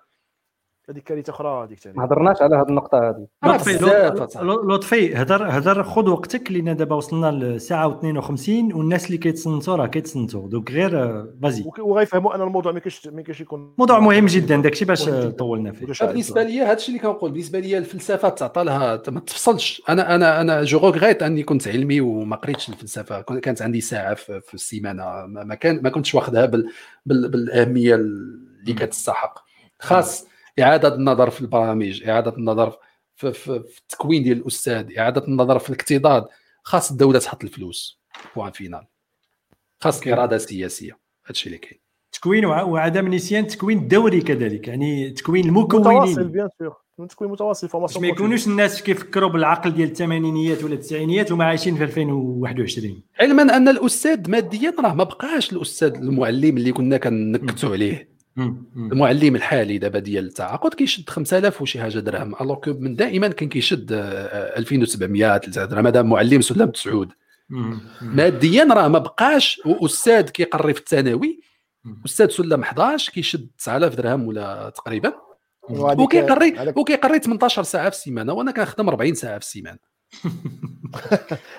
[0.91, 3.79] هذيك كارثه أخرى هذيك ثاني ما هضرناش على هذه النقطة هذه لطفي
[4.45, 10.49] لطفي هضر هضر خذ وقتك لأن دابا وصلنا لساعه و52 والناس اللي كيتصنتوا راه كيتصنتوا
[10.49, 14.85] دوك غير فازي وغيفهموا أن الموضوع ما كاينش ما كاينش يكون موضوع مهم جدا داكشي
[14.85, 15.05] باش
[15.39, 15.87] طولنا فيه.
[16.07, 19.83] بالنسبة لي هذا الشيء اللي كنقول بالنسبة لي الفلسفة تعطى لها ما تفصلش.
[19.89, 23.21] أنا أنا أنا je regrette أني كنت علمي وما قريتش الفلسفة.
[23.21, 25.27] كانت عندي ساعة في, في السيمانة.
[25.27, 26.71] ما كان ما كنتش واخذها بال
[27.07, 29.39] بال بالأهمية اللي كتستحق.
[29.81, 30.30] خاص
[30.61, 32.79] إعادة النظر في البرامج إعادة النظر
[33.17, 36.27] في, في, في التكوين ديال الأستاذ إعادة النظر في الاكتظاظ
[36.63, 38.01] خاص الدولة تحط الفلوس.
[38.37, 38.87] point final
[39.81, 41.81] خاص اراده سياسيه هادشي اللي كاين.
[42.13, 48.05] تكوين وعدم نسيان تكوين الدوري كذلك يعني تكوين متواصل المكونين bien sûr تكوين متواصل formation
[48.05, 53.69] ما يكونوش الناس كيفكروا بالعقل ديال الثمانينيات ولا التسعينيات وما عايشين في 2021 علما أن
[53.69, 58.10] الأستاذ ماديا راه ما بقاش الأستاذ المعلم اللي كنا كنكتوا عليه.
[58.77, 62.35] المعلم الحالي دابا ديال التعاقد كيشد 5000 وشي حاجة درهم.
[62.41, 65.87] alors que من دائما كان كيشد آه، 2700 3000 درهم.
[65.87, 67.09] هذا معلم سلام سعود
[67.49, 67.81] مم.
[68.03, 68.17] مم.
[68.17, 69.61] ماديا راه ما بقاش.
[69.67, 71.41] أستاذ كيقري في الثانوي.
[72.07, 75.13] أستاذ سلم 11 كيشد 9000 درهم ولا تقريبا.
[75.71, 79.79] وكيقري وكيقري 18 ساعة في السيمانة وأنا كنخدم 40 ساعة في السيمانة.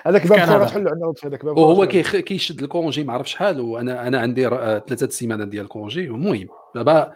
[0.06, 0.64] هذاك باب هذا.
[0.64, 5.44] تحلوا عندنا هذاك باب وهو كيشد الكونجي ما عرف شحال وأنا أنا عندي ثلاثة السيمانه
[5.44, 7.12] ديال الكونجي المهم دابا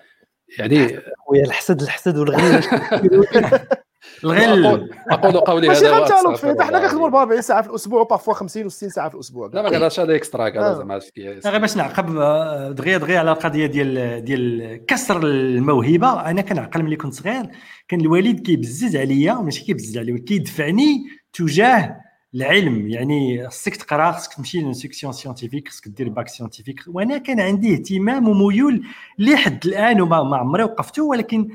[0.58, 0.88] يعني
[1.26, 2.62] خويا الحسد الحسد والغيره
[4.24, 4.90] الغل.
[5.10, 7.20] أقول قولي ماشي هذا وأستغفر لطفي حتى حنا كنخدموا العظيم.
[7.20, 9.51] 40 ساعة في الأسبوع و parfois 50 و60 ساعة في الأسبوع.
[9.52, 10.74] لا ما كنهضرش هذا extra كذا.
[10.74, 11.01] زعما
[11.47, 16.31] غير باش نعقب آه، دغيا دغيا على القضية ديال ديال كسر الموهبة.
[16.31, 17.47] أنا كنعقل ملي كنت صغير
[17.89, 21.97] كان الوالد كيبزز عليا ماشي كيبزز عليا كيدفعني تجاه
[22.35, 22.89] العلم.
[22.89, 27.40] يعني خصك تقرا خصك تمشي ل une section scientifique خصك دير bac scientifique وأنا كان
[27.40, 28.82] عندي اهتمام وميول
[29.18, 31.48] لحد الآن وما ما عمري وقفته ولكن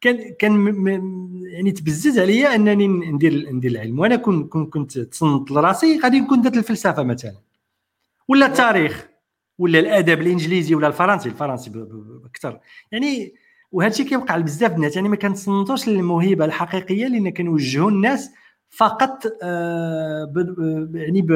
[0.00, 0.66] كان كان
[1.46, 3.98] يعني تبزز عليا أنني ندير ندير العلم.
[3.98, 7.34] وأنا كنت كنت, كنت تصنت لراسي غادي نكون درت الفلسفة مثلا.
[8.28, 9.08] ولا التاريخ
[9.58, 11.28] ولا الأدب الإنجليزي ولا الفرنسي.
[11.28, 11.72] الفرنسي
[12.24, 12.60] أكثر.
[12.92, 13.34] يعني
[13.72, 14.96] وهذا الشيء كيوقع لبزاف الناس.
[14.96, 18.30] يعني ما كنتصنتوش للموهبة الحقيقية لأن كنوجهوا الناس
[18.70, 20.32] فقط آه،
[20.94, 21.26] يعني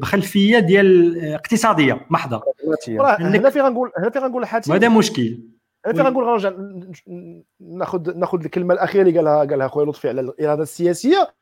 [0.00, 2.42] بخلفية ديال آه، اقتصادية محضة.
[3.20, 4.70] هنا في غنقول هنا في غنقول حاتم.
[4.70, 5.38] وهذا مشكل.
[5.86, 6.52] أنا في غنقول غنرجع
[7.60, 11.34] ناخذ ناخذ الكلمة الأخيرة اللي قالها قالها خويا لطفي على الإرادة السياسية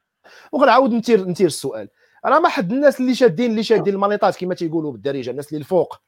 [0.53, 1.89] وغنعاود نتير نتير السؤال.
[2.25, 6.01] أنا ما حد الناس اللي شادين اللي شادين المانيطات كما تيقولوا بالدارجة الناس اللي الفوق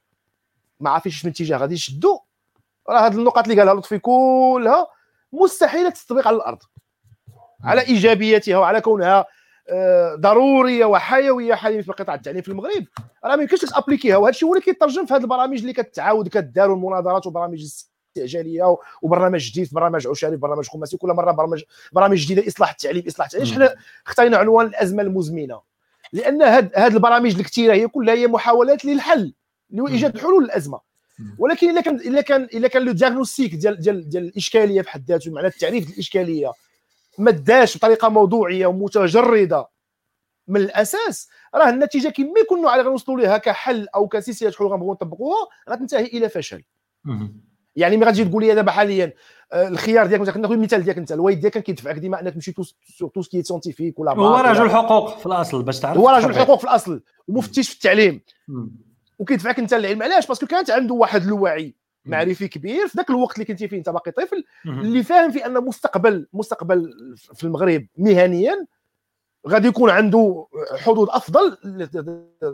[0.81, 2.19] ما عارفينش من اتجاه غادي يشدوا.
[2.89, 4.87] راه هاد النقط اللي قالها لطفي كلها
[5.33, 6.59] مستحيل تطبق على الأرض.
[7.65, 9.27] على إيجابيتها وعلى كونها
[9.69, 12.85] آه، ضرورية وحيوية حاليا في قطاع التعليم في المغرب.
[13.25, 16.75] راه ما يمكنش تابليكيها وهذا الشيء هو اللي كيترجم في هذه البرامج اللي كتعاود كدار
[16.75, 17.65] المناظرات وبرامج
[18.17, 21.63] استعجاليه وبرنامج جديد في برنامج عشاري في برنامج خماسي كل مرة برامج
[21.93, 23.55] برامج جديدة إصلاح التعليم إصلاح التعليم.
[23.55, 23.75] حنا
[24.07, 25.61] اختارينا عنوان الأزمة المزمنة
[26.13, 29.35] لأن هاد هاد البرامج الكثيره هي كلها هي محاولات للحل
[29.71, 29.93] اللي هو مم.
[29.93, 30.81] ايجاد حلول للأزمة.
[31.39, 35.05] ولكن إلا كان إلا كان إلا كان لو دياغنوستيك ديال ديال ديال الإشكالية في حد
[35.09, 36.53] ذاته معنى التعريف الاشكاليه
[37.19, 39.69] ما داش بطريقة موضوعية ومتجردة
[40.49, 45.49] من الأساس راه النتيجة كما كنا على غنوصلوا لها كحل أو كسلسلة حلول غنبغيو نطبقوها
[45.71, 46.63] غتنتهي إلى فشل.
[47.77, 49.13] يعني ملي غتجي تقول لي دابا حاليا
[49.53, 52.53] آه، الخيار ديالك مثلا ناخذ المثال ديالك انت الوالد ديالك كان كيدفعك ديما انك تمشي
[52.53, 52.63] tout
[53.09, 56.35] tout ce qui scientifique ولا هو رجل حقوق في الأصل باش تعرف هو رجل.
[56.35, 58.21] حقوق في الأصل ومفتش في التعليم.
[59.19, 61.75] وكيدفعك انت العلم علاش parce que كانت عنده واحد الوعي.
[62.05, 64.45] معرفي كبير في ذاك الوقت اللي كنتي فيه انت باقي طفل.
[64.67, 66.93] اللي فاهم في أن مستقبل مستقبل
[67.35, 68.67] في المغرب مهنيا
[69.49, 70.47] غادي يكون عنده
[70.79, 71.57] حظوظ أفضل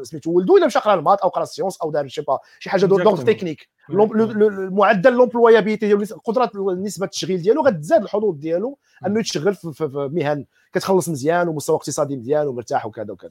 [0.02, 2.22] سميتو ولدو إلا مشى قرأ ال maths أو قرأ ال sciences أو دار شي
[2.58, 3.16] شي حاجة d'ordre.
[3.16, 9.20] technique l'em- le- le- المعدل l'employabilité ديالو قدرة نسبة التشغيل ديالو غتزاد الحظوظ ديالو أنه
[9.20, 13.30] يتشغل في, في, في مهن كتخلص مزيان ومستوى اقتصادي مزيان ومرتاح وكذا وكذا.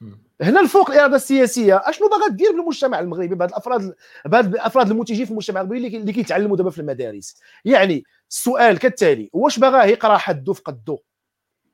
[0.00, 0.18] مم.
[0.42, 3.94] هنا الفوق الاراده السياسيه أشنو باغا دير بالمجتمع المغربي بهاد الأفراد
[4.26, 9.58] بهاد الأفراد المنتجين في المجتمع المغربي اللي- كيتعلموا دابا في المدارس؟ يعني السؤال كالتالي واش
[9.58, 10.98] باغاه يقرأ حدو في قدو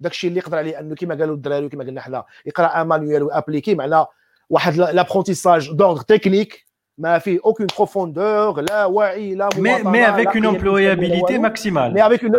[0.01, 3.75] داكشي اللي يقدر عليه أنه كما قالوا الدراري وكما قلنا حنا يقرأ ان مانيوال وأبليكي
[3.75, 4.05] معنى
[4.51, 6.68] واحد لابرونتيساج دوردر تكنيك
[6.99, 11.33] ما فيه اوكين بروفوندور لا وعي لا mais مواطنه mais لا avec une قيم employabilité
[11.33, 11.49] ولا والو.
[11.49, 11.95] maximale.
[11.95, 12.35] مي افيك اون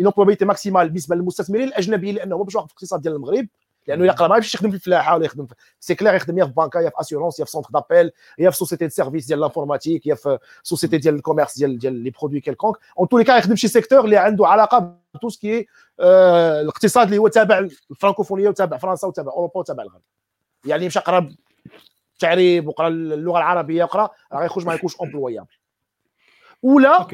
[0.00, 3.46] امبلوبيتي ماكسيمال بالنسبة للمستثمرين الاجنبيين لأنه هو باش واقف في الاقتصاد ديال المغرب
[3.86, 6.52] لأنه يقرا ما يمشيش يخدم في الفلاحة ولا يخدم في سي كلير يخدم يا في
[6.56, 10.06] بنكة يا في اسيورونس يا في سونتر دابيل يا في société de service ديال l'informatique
[10.06, 13.36] يا في société ديال ال commerce ديال ديال les produits quelconques en tous les cas
[13.36, 15.66] يخدم شي secteur اللي عنده علاقة ب tout ce qui
[16.00, 17.58] الاقتصاد اللي هو تابع
[17.90, 20.02] الفرانكوفونيه وتابع فرنسا وتابع أوروبا وتابع الغرب.
[20.64, 21.28] يعني مشى قرا
[22.22, 25.48] التعريب وقرأ اللغة العربية وقرأ راه غيخرج ما يكونش employable
[26.62, 27.06] ولا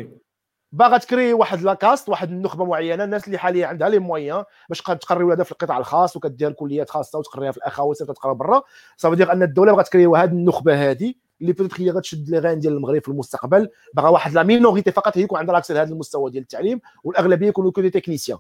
[0.73, 4.83] باغا تقري واحد la caste واحد النخبة معينة الناس اللي حاليا عندها les moyens باش
[4.83, 8.63] تقري ولادها في القطاع الخاص وكدير كليات خاصة وتقريها في الاخوين وتقرا برا.
[8.97, 13.03] c'est-à-dire أن الدولة بغات تقري هذه النخبة هذه l'élite هي غتشد les rênes ديال المغرب
[13.03, 16.81] في المستقبل باغا واحد la minorité فقط هي يكون عندها l'accès لهذا المستوى ديال التعليم
[17.05, 18.39] والأغلبية يكونوا que techniciens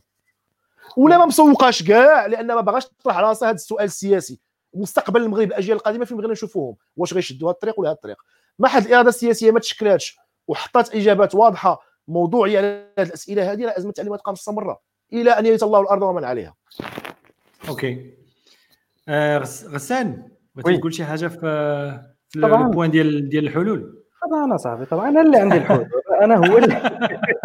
[0.96, 4.40] ولا ما مسوقاش كاع لأن ما باغاش تطرح راسها هذا السؤال السياسي.
[4.76, 6.76] مستقبل المغرب الأجيال القادمة فين بغينا نشوفوهم.
[6.96, 8.16] واش غيشدوا هذا الطريق ولا هذا الطريق؟
[8.58, 10.16] ما حد الإرادة السياسية ما تشكلاتش
[10.48, 12.66] وحطات إجابات واضحة موضوعية على
[12.98, 14.80] هذه الأسئلة هذه راه أزمة التعليم غتبقى مستمره
[15.12, 16.54] إلى أن يرث الله الأرض ومن عليها.
[17.68, 18.14] OK.
[19.08, 20.78] آه، غس- غسان بغيتي.
[20.80, 21.38] تقول شي حاجة في
[22.28, 25.88] في ال point ديال ديال الحلول؟ طبعا صاحبي طبعا أنا اللي عندي الحلول.
[26.22, 26.98] أنا هو اللي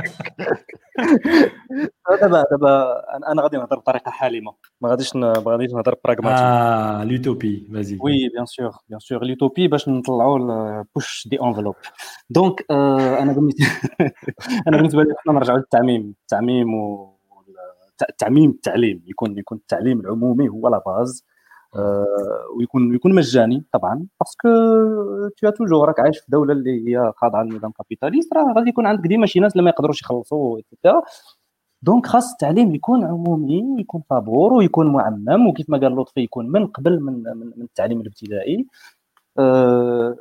[2.21, 3.01] دابا دابا
[3.31, 4.53] أنا غادي نهضر بطريقة حالمة.
[4.81, 9.67] ما غاديش ما غاديش نهضر pragmatique آه l'utopie vas-y oui bien sûr bien sûr l'utopie
[9.67, 11.75] باش نطلعوا push the envelope
[12.29, 13.65] donc أنا بالنسبة
[14.67, 16.15] أنا بالنسبة لي حنا نرجعوا للتعميم.
[16.21, 17.11] التعميم و
[18.17, 19.03] تعميم التعليم.
[19.07, 21.30] يكون يكون التعليم العمومي هو la base آه،
[22.57, 24.49] ويكون يكون مجاني طبعا parce que
[25.37, 29.07] tou- toujours راك عايش في دولة اللي هي خاضعه للنظام capitaliste راه غادي يكون عندك
[29.07, 30.59] ديما شي ناس اللي ما يقدروش يخلصوا
[31.83, 36.67] donc خاص التعليم يكون عمومي ويكون طابور ويكون معمم وكيف ما قال لطفي يكون من
[36.67, 38.67] قبل من من التعليم الابتدائي.
[39.39, 40.15] أه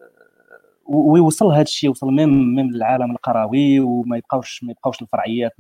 [0.87, 5.53] ويوصل هذا الشيء يوصل même même للعالم القروي وما يبقاوش ما يبقاوش الفرعيات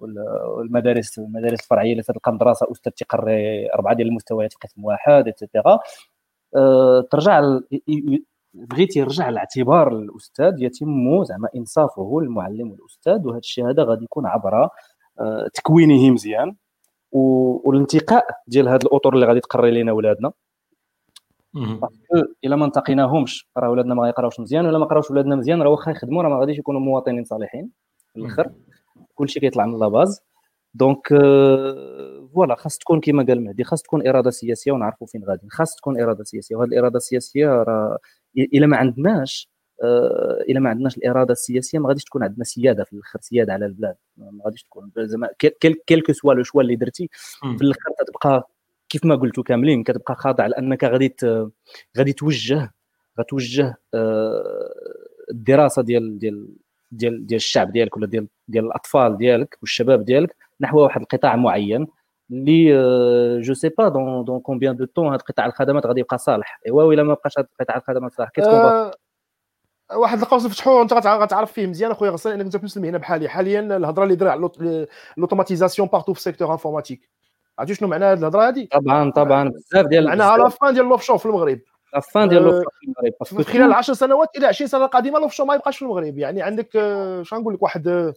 [0.00, 5.40] والمدارس المدارس الفرعية اللي تلقى مدرسه أستاذ تقري أربعة ديال المستويات في قسم واحد et
[5.40, 5.78] cetera
[6.56, 7.58] أه ترجع
[8.54, 14.68] بغيتي يرجع لاعتبار الأستاذ يتم زعما إنصافه المعلم والأستاذ وهذا الشيء هذا غادي يكون عبر
[15.20, 16.56] أه تكوينه مزيان
[17.12, 20.32] والانتقاء ديال هذه الأطر اللي غادي تقري لنا ولادنا.
[21.54, 25.62] parce que إلا ما انتقيناهمش راه ولادنا ما غيقراوش مزيان ولا ما قراوش ولادنا مزيان
[25.62, 27.70] راه واخا يخدموا راه ما غاديش يكونوا مواطنين صالحين
[28.12, 28.50] في الآخر.
[29.14, 30.20] كلشي كيطلع من la base
[30.74, 31.08] donc
[32.32, 36.00] voilà خاص تكون كما قال مهدي خاص تكون إرادة سياسية ونعرفوا فين غادي خاص تكون
[36.00, 36.56] إرادة سياسية.
[36.56, 37.98] وهذه الإرادة السياسية راه
[38.36, 39.50] إلا ما عندناش
[40.48, 43.94] إلا ما عندناش الإرادة السياسية ما غاديش تكون عندنا سيادة في الآخر سيادة على البلاد.
[44.16, 44.92] ما غاديش تكون.
[44.98, 45.28] زعما
[45.86, 47.08] quel que soit le choix اللي درتي
[47.58, 48.50] في الآخر تبقى
[48.88, 51.14] كيف ما قلتوا كاملين كتبقى خاضع لأنك غادي
[51.98, 52.72] غادي توجه
[53.20, 54.72] غتوجه آه،
[55.30, 56.48] الدراسة ديال ديال
[56.92, 61.86] ديال ديال الشعب ديالك ولا ديال ديال الأطفال ديالك والشباب ديالك نحو واحد القطاع معين
[62.30, 62.72] اللي
[63.40, 66.60] je sais pas dans dans combien de temps هذا قطاع الخدمات غادي يبقى صالح.
[66.66, 68.30] ايوا ولا ما بقاش هذا قطاع الخدمات صالح.
[68.30, 68.90] كيف أه
[69.92, 73.28] واحد القوس فتحوه انت غتعرف فيه مزيان أخويا غسان انك انت في نفس المهنه بحالي.
[73.28, 74.86] حاليا الهضرة اللي دايره على
[75.16, 77.08] l'automatisation partout في ال secteur informatique
[77.58, 79.48] عرفتي شنو معنى هذه الهضرة هذه طبعا طبعا.
[79.48, 81.60] بزاف ديال معناها la fin ديال l'off في المغرب.
[81.94, 83.44] la fin ديال l'off في المغرب.
[83.44, 86.18] في خلال 10 سنوات إلى 20 سنة القادمة l'off ما يبقاش في المغرب.
[86.18, 88.12] يعني عندك اش غنقول لك واحد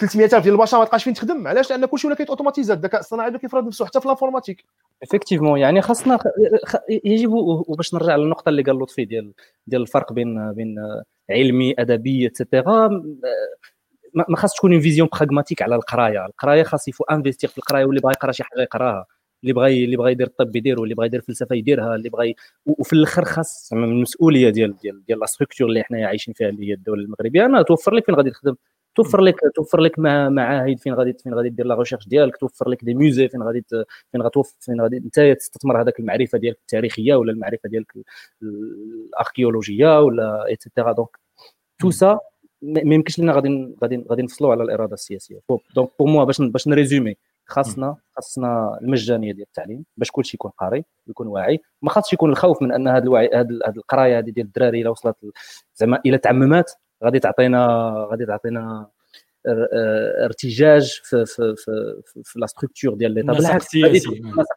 [0.00, 1.48] 300000 ديال البشر ما تبقاش فين تخدم.
[1.48, 4.64] علاش؟ لأن كلشي ولا كيتوتوماتيزا الذكاء الصناعي ولا كيفرض نفسه حتى في ال informatique.
[5.02, 6.18] effectivement يعني خاصنا
[7.04, 9.32] يجب وباش نرجع للنقطة اللي قال لطفي ديال
[9.66, 10.76] ديال الفرق بين بين
[11.30, 13.02] علمي أدبي et cetera
[14.14, 16.26] ما خاص تكون une vision pragmatique على القراية.
[16.26, 19.06] القراية خاص il faut investir في القراية واللي بغى يقرأ شي حاجة يقراها.
[19.42, 21.94] اللي بغى اللي بغى يدير الطب يدير واللي بغى يدير فلسفه يديرها.
[21.94, 22.34] اللي بغى
[22.66, 26.74] وفي الآخر خاص المسؤولية ديال ديال ديال la structure اللي حنايا عايشين فيها اللي هي
[26.74, 27.46] الدولة المغربية.
[27.46, 28.54] انها توفر لك فين غادي تخدم؟
[28.94, 32.84] توفر لك توفر لك معاهد فين غادي فين غادي دير la recherche ديالك؟ توفر لك
[32.84, 33.64] des musées فين غادي
[34.12, 37.92] فين غتوفر فين غادي أنت تستثمر هذاك المعرفة ديالك التاريخية ولا المعرفة ديالك
[38.42, 41.18] الأركيولوجية ولا et cetera donc
[41.80, 42.18] tout ça
[42.62, 45.40] ما يمكنش لنا غادي غادي غادي نفصلوا على الإرادة السياسية.
[45.74, 47.16] donc pour moi باش باش نrésumi
[47.46, 51.60] خاصنا خاصنا المجانية ديال التعليم باش كلشي يكون قاري ويكون واعي.
[51.82, 55.16] ما خاصش يكون الخوف من أن هذا الوعي هذه القراية هذه ديال الدراري إلا وصلت
[55.74, 56.72] زعما إلى تعممات
[57.04, 58.90] غادي تعطينا غادي تعطينا
[60.24, 63.74] ارتجاج في في في, في, في la structure ديال l'État بالعكس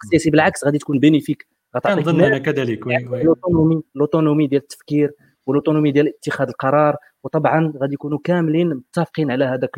[0.03, 1.47] السياسي بالعكس غادي تكون bénéfique
[1.83, 5.13] كنظن أنا كذلك l'autonomie l'autonomie ديال التفكير
[5.45, 9.72] وال autonomie ديال اتخاذ القرار وطبعا غادي يكونوا كاملين متفقين على هذاك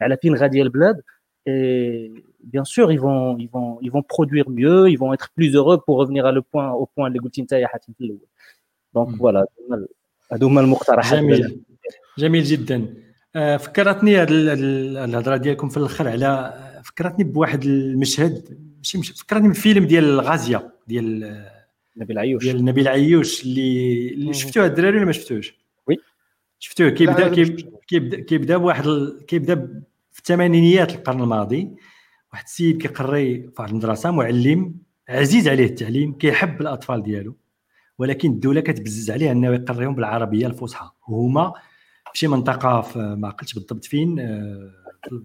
[0.00, 1.02] على فين غادية البلاد.
[2.54, 5.78] Bien sûr ils vont ils vont ils vont produire mieux ils vont être plus heureux
[5.86, 8.26] pour revenir à le point au point اللي قلتي انت يا حاتم في الأول
[8.94, 9.46] donc voilà
[10.32, 11.60] هادو هما المقترحات جميل
[12.18, 12.94] جميل جدا
[13.34, 14.28] فكرتني هذه
[15.04, 16.54] الهضره ديالكم في الآخر على
[16.84, 21.55] فكرتني بواحد المشهد ماشي فكرتني بفيلم ديال الغازية ديال
[21.96, 25.54] نبيل عيوش ديال نبيل عيوش اللي اللي شفتوه الدراري ولا ما شفتوش؟
[25.86, 25.96] وي.
[26.58, 26.90] شفتوه.
[26.90, 27.28] كيبدا
[27.88, 29.26] كيبدا كيبدا بواحد ال...
[29.26, 29.82] كيبدا
[30.12, 31.70] في الثمانينيات القرن الماضي
[32.32, 34.74] واحد السيد كيقري في واحد المدرسة معلم
[35.08, 37.36] عزيز عليه التعليم كيحب الأطفال ديالو
[37.98, 40.90] ولكن الدولة كتبزز عليه أنه يقريهم بالعربية الفصحى.
[41.08, 41.52] وهما
[42.12, 44.70] في شي منطقة في ما قلتش بالضبط فين آه،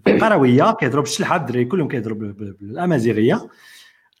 [0.06, 2.18] القروية كيهضروا بالشلحه الدراري كلهم كيهضروا
[2.60, 3.48] بالأمازيغية.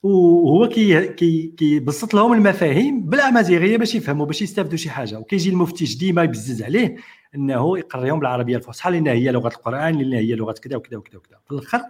[0.02, 5.18] وهو كي كي كيبسط لهم المفاهيم بالامازيغيه باش يفهموا باش يستافدوا شي حاجة.
[5.18, 6.96] وكيجي المفتي ديما يبزز عليه
[7.34, 11.38] إنه يقريهم بالعربية الفصحى لأن هي لغة القرآن لأن هي لغة كذا وكذا وكذا وكذا.
[11.46, 11.80] في الآخر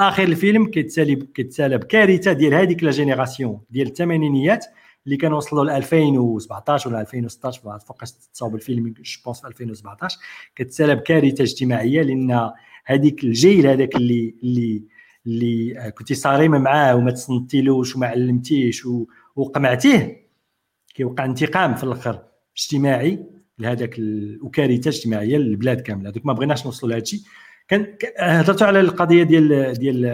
[0.00, 4.66] آخر الفيلم كيتسالي كيتسالى بكارثة ديال هذيك la génération ديال الثمانينيات
[5.06, 10.18] اللي كانوا وصلوا ل 2017 ولا 2016 فوقاش تصاوب الفيلم je pense في 2017
[10.56, 12.50] كتسالى بكارثة اجتماعية لأن
[12.84, 14.82] هذيك الجيل هذاك اللي اللي
[15.26, 18.86] اللي كنتي صارم معاه وما تصنتيلوش وما علمتيش
[19.36, 20.26] وقمعتيه
[20.94, 22.22] كيوقع انتقام في الأخر
[22.56, 23.26] اجتماعي
[23.58, 23.96] لهذاك
[24.42, 26.10] وكارثة اجتماعية للبلاد كاملة.
[26.10, 27.20] donc ما بغيناش نوصلوا لهذا الشيء
[27.68, 30.06] كان هضرتوا على القضية ديال ديال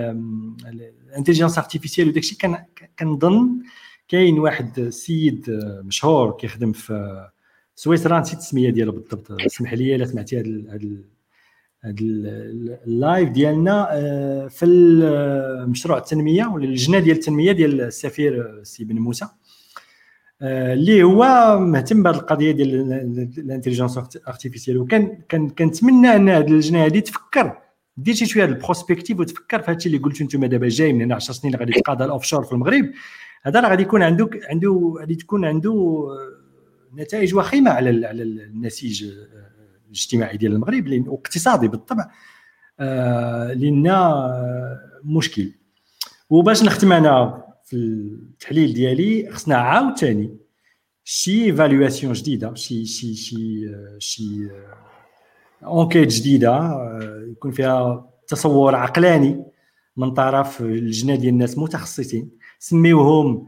[1.09, 2.39] ال intelligence artificielle وداك الشيء
[2.99, 3.63] كنظن
[4.09, 5.51] كاين واحد السيد
[5.85, 7.29] مشهور كيخدم في
[7.75, 9.33] سويسرا نسيت السمية ديالو بالضبط.
[9.33, 10.89] اسمح لي الا سمعتي هذا
[11.85, 11.95] هذا
[12.87, 14.67] ال live ديالنا آه، في
[15.69, 19.29] مشروع التنمية ولا اللجنه ديال التنمية ديال السفير سي بن موسى
[20.43, 22.93] آه، اللي هو مهتم بهذه القضية ديال
[23.39, 23.99] ال intelligence
[24.29, 27.59] artificielle وكان كان كنتمنى أن هذه اللجنه هذه تفكر
[27.97, 31.03] دير شي شوية ال prospective وتفكر في هذا الشيء اللي قلتوا أنتم دابا جاي من
[31.03, 32.91] هنا 10 سنين غادي يتقاضى ال offshore في المغرب.
[33.43, 39.05] هذا راه غادي يكون عنده عنده غادي تكون عنده آه، نتائج وخيمة على على النسيج
[39.89, 42.11] الاجتماعي ديال المغرب واقتصادي بالطبع
[43.55, 43.93] لأن
[45.05, 45.53] مشكل.
[46.31, 50.37] وباش نختم أنا في التحليل ديالي خصنا عاوتاني
[51.05, 54.49] شي évaluation جديدة شي شي شي شي
[55.65, 56.79] enquête جديدة
[57.31, 59.45] يكون فيها تصور عقلاني
[59.97, 63.47] من طرف لجنه ديال الناس متخصصين سميوهم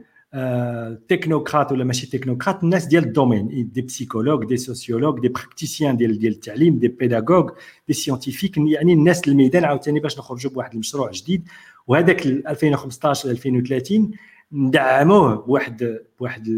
[1.08, 6.18] تكنوقراط ولا ماشي تكنوقراط الناس ديال ال domaine des psychologues des sociologues des praticiens ديال
[6.18, 7.50] ديال التعليم des pédagogues
[7.88, 11.48] des scientifiques يعني الناس الميدان عاوتاني باش نخرجوا بواحد المشروع جديد.
[11.86, 14.10] وهذاك 2015 2030
[14.52, 16.48] ندعموه بواحد بواحد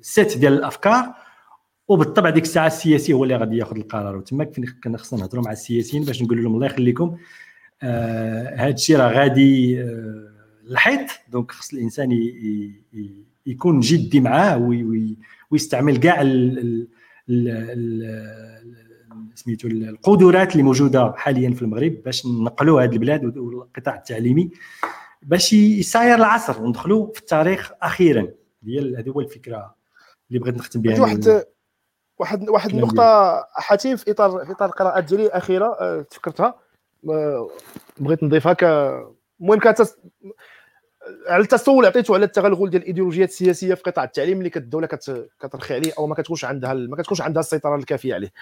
[0.00, 1.14] ال set ديال الأفكار.
[1.88, 4.16] وبالطبع ديك الساعة السياسي هو اللي غادي ياخذ القرار.
[4.16, 4.44] وتما
[4.84, 7.16] كنا خصنا نهضروا مع السياسيين باش نقول لهم الله يخليكم.
[7.82, 10.35] آه هذا الشيء راه غادي آه
[10.70, 11.10] الحيط.
[11.28, 12.32] دونك خص الإنسان
[13.46, 14.58] يكون جدي معاه
[15.50, 16.22] ويستعمل كاع
[19.34, 24.50] سميتو القدرات اللي موجودة حاليا في المغرب باش نقلوا هذه البلاد والقطاع التعليمي
[25.22, 28.28] باش يساير العصر وندخلوا في التاريخ أخيرا.
[28.62, 29.74] ديال هذه هو الفكرة
[30.28, 31.00] اللي بغيت نختم بها.
[31.00, 31.44] واحد
[32.18, 36.54] واحد واحد النقطة حاتم في اطار في إطار القراءات ديالي الأخيرة آه، تفكرتها.
[37.08, 37.50] آه،
[37.98, 38.64] بغيت نضيفها ك
[39.40, 39.82] المهم كانت
[41.28, 44.86] على التصور عطيته على التغلغل ديال الإيديولوجيات السياسية في قطاع التعليم اللي الدولة
[45.40, 48.32] كترخي عليه أو ما كتكونش عندها ما كتكونش عندها السيطرة الكافية عليه.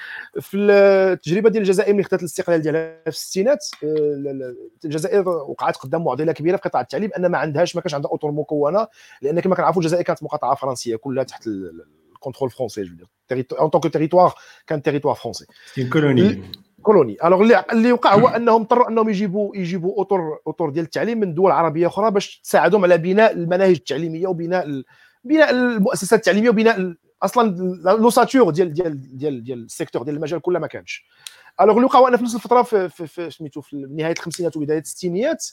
[0.40, 4.54] في التجربة ديال الجزائر اللي خدات الاستقلال ديالها في الستينات آه،
[4.84, 8.30] الجزائر وقعت قدام معضلة كبيرة في قطاع التعليم أن ما عندهاش ما كانش عندها أطر
[8.30, 8.86] مكونة
[9.22, 13.06] لأن كما كنعرفوا الجزائر كانت مقاطعة فرنسية كلها تحت ال contrôle français je
[13.59, 14.34] en tant que territoire
[14.66, 15.46] كان territoire français
[15.92, 16.42] colonie
[16.84, 17.16] colonie.
[17.24, 21.35] alors اللي اللي وقع هو أنهم اضطروا أنهم يجيبوا يجيبوا اطر أطر ديال التعليم من
[21.35, 24.85] دول عربية أخرى باش تساعدهم على بناء المناهج التعليمية وبناء ال...
[25.24, 26.98] بناء المؤسسات التعليمية وبناء ال...
[27.23, 27.56] أصلا
[27.96, 31.06] le secteur ديال ديال ديال ديال ال secteur ديال المجال كله ما كانش.
[31.60, 35.47] alors اللي وقع أنا في نفس الفترة في في سميتو في نهاية الخمسينات وبداية الستينيات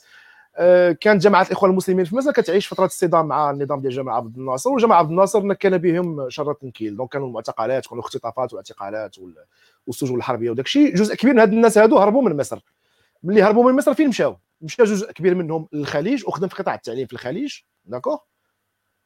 [0.99, 4.69] كانت جماعة الاخوان المسلمين في مصر كتعيش فترة الصدام مع النظام ديال جمال عبد الناصر
[4.69, 9.15] وجمال عبد الناصر نكل بهم شر التنكيل donc كانوا المعتقلات كانوا اختطافات واعتقالات
[9.87, 10.95] والسجون الحربية وداك الشيء.
[10.95, 12.59] جزء كبير من هاد الناس هادو هربوا من مصر.
[13.23, 17.07] ملي هربوا من مصر فين مشاو؟ مشى جزء كبير منهم للخليج وخدم في قطاع التعليم
[17.07, 17.59] في الخليج.
[17.85, 18.17] d'accord؟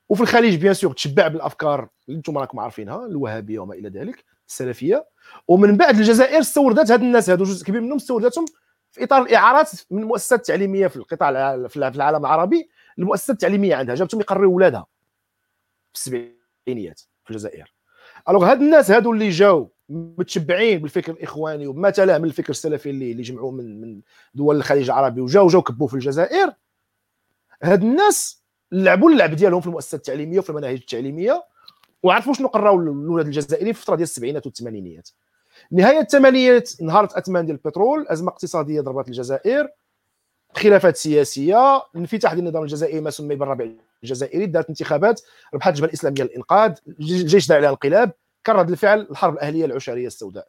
[0.10, 5.08] وفي الخليج bien sûr تشبع بالأفكار اللي أنتم راكم عارفينها الوهابية وما إلى ذلك السلفية.
[5.48, 8.46] ومن بعد الجزائر استوردت هاد الناس هادو جزء كبير منهم استوردتهم
[8.96, 12.70] في إطار الإعارات من المؤسسات التعليميه في القطاع في العالم العربي
[13.00, 14.86] المؤسسات التعليمية عندها جابتهم يقريوا اولادها
[15.94, 17.74] في السبعينيات في الجزائر.
[18.30, 23.12] ألوغ هاد الناس هادو اللي جاو متشبعين بالفكر الإخواني وما تلاه من الفكر السلفي اللي
[23.12, 24.02] اللي جمعوه من من
[24.34, 26.54] دول الخليج العربي وجاو جاو كبوا في الجزائر
[27.64, 31.44] هاد الناس لعبوا اللعب ديالهم في المؤسسات التعليمية وفي المناهج التعليمية
[32.04, 35.10] وعرفوا شنو قراو الاولاد الجزائريين في الفترة ديال السبعينات والثمانينيات.
[35.72, 39.68] نهاية الثمانينات انهارت اثمان ديال البترول أزمة اقتصادية ضربت الجزائر
[40.56, 43.72] خلافات سياسية انفتاح ديال النظام الجزائري ما سمي بالربيع
[44.04, 45.22] الجزائري دارت انتخابات
[45.54, 48.12] ربحت الجبهة الإسلامية للإنقاذ الجيش دار عليها الانقلاب
[48.44, 50.48] كان رد الفعل الحرب الأهلية العشريه السوداء.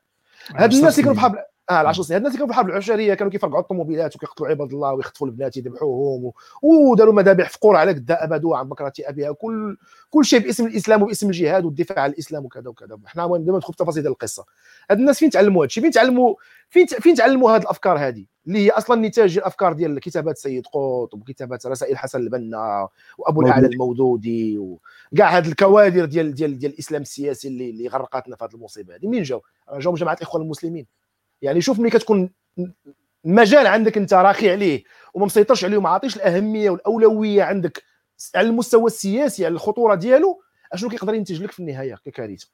[0.54, 2.18] هاد الناس اللي كانوا في الحرب آه العشر سنين.
[2.18, 6.24] الناس اللي كانوا في الحرب العشرية كانوا كيفرقعوا الطوموبيلات وكيقتلوا عباد الله ويخطفوا البنات يذبحوهم
[6.24, 6.34] و...
[6.62, 9.32] وداروا مذابح في قرى على قد ابدوا عن بكره أبيها.
[9.32, 9.76] كل
[10.10, 12.98] كل شيء باسم الإسلام وباسم الجهاد والدفاع عن الإسلام وكذا وكذا.
[13.06, 14.44] حنا المهم دابا ندخل في تفاصيل ديال القصة.
[14.90, 16.34] هاد الناس فين تعلموا هذا الشيء فين تعلموا
[16.70, 21.20] فين فين تعلموا هذه الأفكار هذه اللي هي أصلا نتاج الأفكار ديال كتابات سيد قطب
[21.20, 22.88] وكتابات رسائل حسن البنا
[23.18, 28.44] وأبو الأعلى المودودي وكاع هاد الكوادر ديال ديال ديال الإسلام السياسي اللي اللي غرقاتنا في
[28.44, 29.42] هذه المصيبة هذه منين جاو؟
[29.78, 30.86] جاو من جماعة الاخوان المسلمين.
[31.42, 32.30] يعني شوف ملي كتكون
[33.26, 34.84] المجال عندك انت راخي عليه
[35.14, 37.82] وما مسيطرش عليه وما عاطيش الأهمية والأولوية عندك
[38.34, 40.42] على المستوى السياسي على الخطورة ديالو
[40.72, 42.48] أشنو كيقدر ينتج لك في النهاية ككارثة؟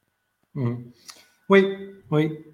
[1.49, 1.79] oui
[2.11, 2.45] oui.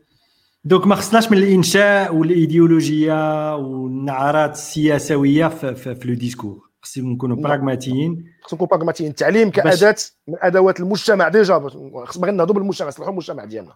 [0.65, 6.69] donc ما خصناش من الإنشاء والإيديولوجية والنعرات السياسوية في, في, في le discours.
[6.83, 7.45] خصنا نكونوا نعم.
[7.45, 9.97] براغماتيين خصنا نكونوا براغماتيين التعليم كأداة
[10.29, 11.69] من أدوات المجتمع déjà
[12.05, 13.75] خصنا باغي نهضروا بالمجتمع نصلحوا المجتمع ديالنا.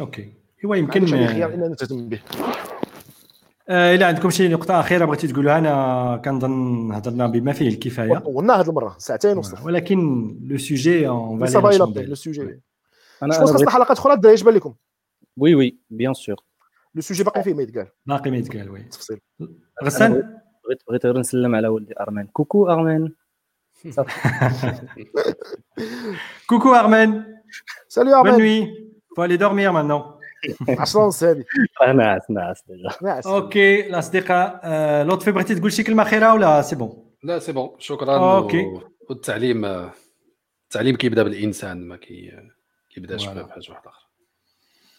[0.00, 0.41] ok.
[0.64, 2.20] ايوا يمكن خيار اننا نهتم به.
[3.68, 8.18] آه، إلى عندكم شي نقطة أخيرة بغيتي تقولوها أنا كنظن هضرنا بما فيه الكفاية.
[8.18, 9.54] طولنا هذه المرة ساعتين ونص.
[9.62, 12.60] ولكن le sujet en ça va إلى le sujet أنا
[13.22, 14.74] أنا خصنا حلقات أخرى الدراري اش بان لكم.
[15.36, 16.36] oui oui bien سور
[16.94, 17.86] لو سوجي باقي فيه ما يتقال.
[18.06, 19.20] باقي ما يتقال oui تفصيل.
[19.84, 20.12] غسان؟
[20.64, 22.26] بغيت بغيت غير نسلم على ولدي أرمان.
[22.26, 23.12] coucou أرمان.
[26.48, 27.22] coucou أرمان
[27.88, 28.68] allez bonne أرمان nuit
[29.16, 30.21] faut aller dormir maintenant.
[30.68, 31.44] 10 ونص هذه
[31.94, 32.62] ناعس ناعس
[33.02, 37.52] نعس ok الاصدقاء آه، لطفي بغيتي تقول شي كلمة أخيرة ولا c'est bon؟ لا c'est
[37.52, 37.70] bon.
[37.78, 38.36] شكرا.
[38.36, 38.60] ok.
[38.62, 39.64] و- والتعليم
[40.64, 42.32] التعليم كيبدأ بالإنسان ما كي
[42.94, 43.24] كيبداش.
[43.26, 43.92] بحاجة واحدة أخرى.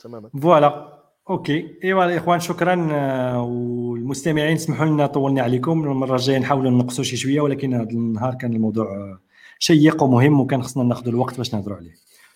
[0.03, 0.29] تماما.
[0.41, 0.99] voilà.
[1.29, 1.79] ok.
[1.83, 5.83] إيوا الإخوان شكرا آه، والمستمعين اسمحوا لنا طولنا عليكم.
[5.83, 9.19] المرة الجاية نحاولوا نقصوا شي شوية ولكن هذا النهار كان الموضوع آه،
[9.59, 11.93] شيق ومهم وكان خصنا ناخذ الوقت باش نهضروا عليه.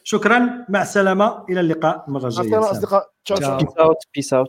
[0.10, 3.10] شكرا مع السلامة إلى اللقاء المره مع الجايه السلامة أصدقاء.
[3.26, 3.94] ciao ciao.
[4.16, 4.48] peace out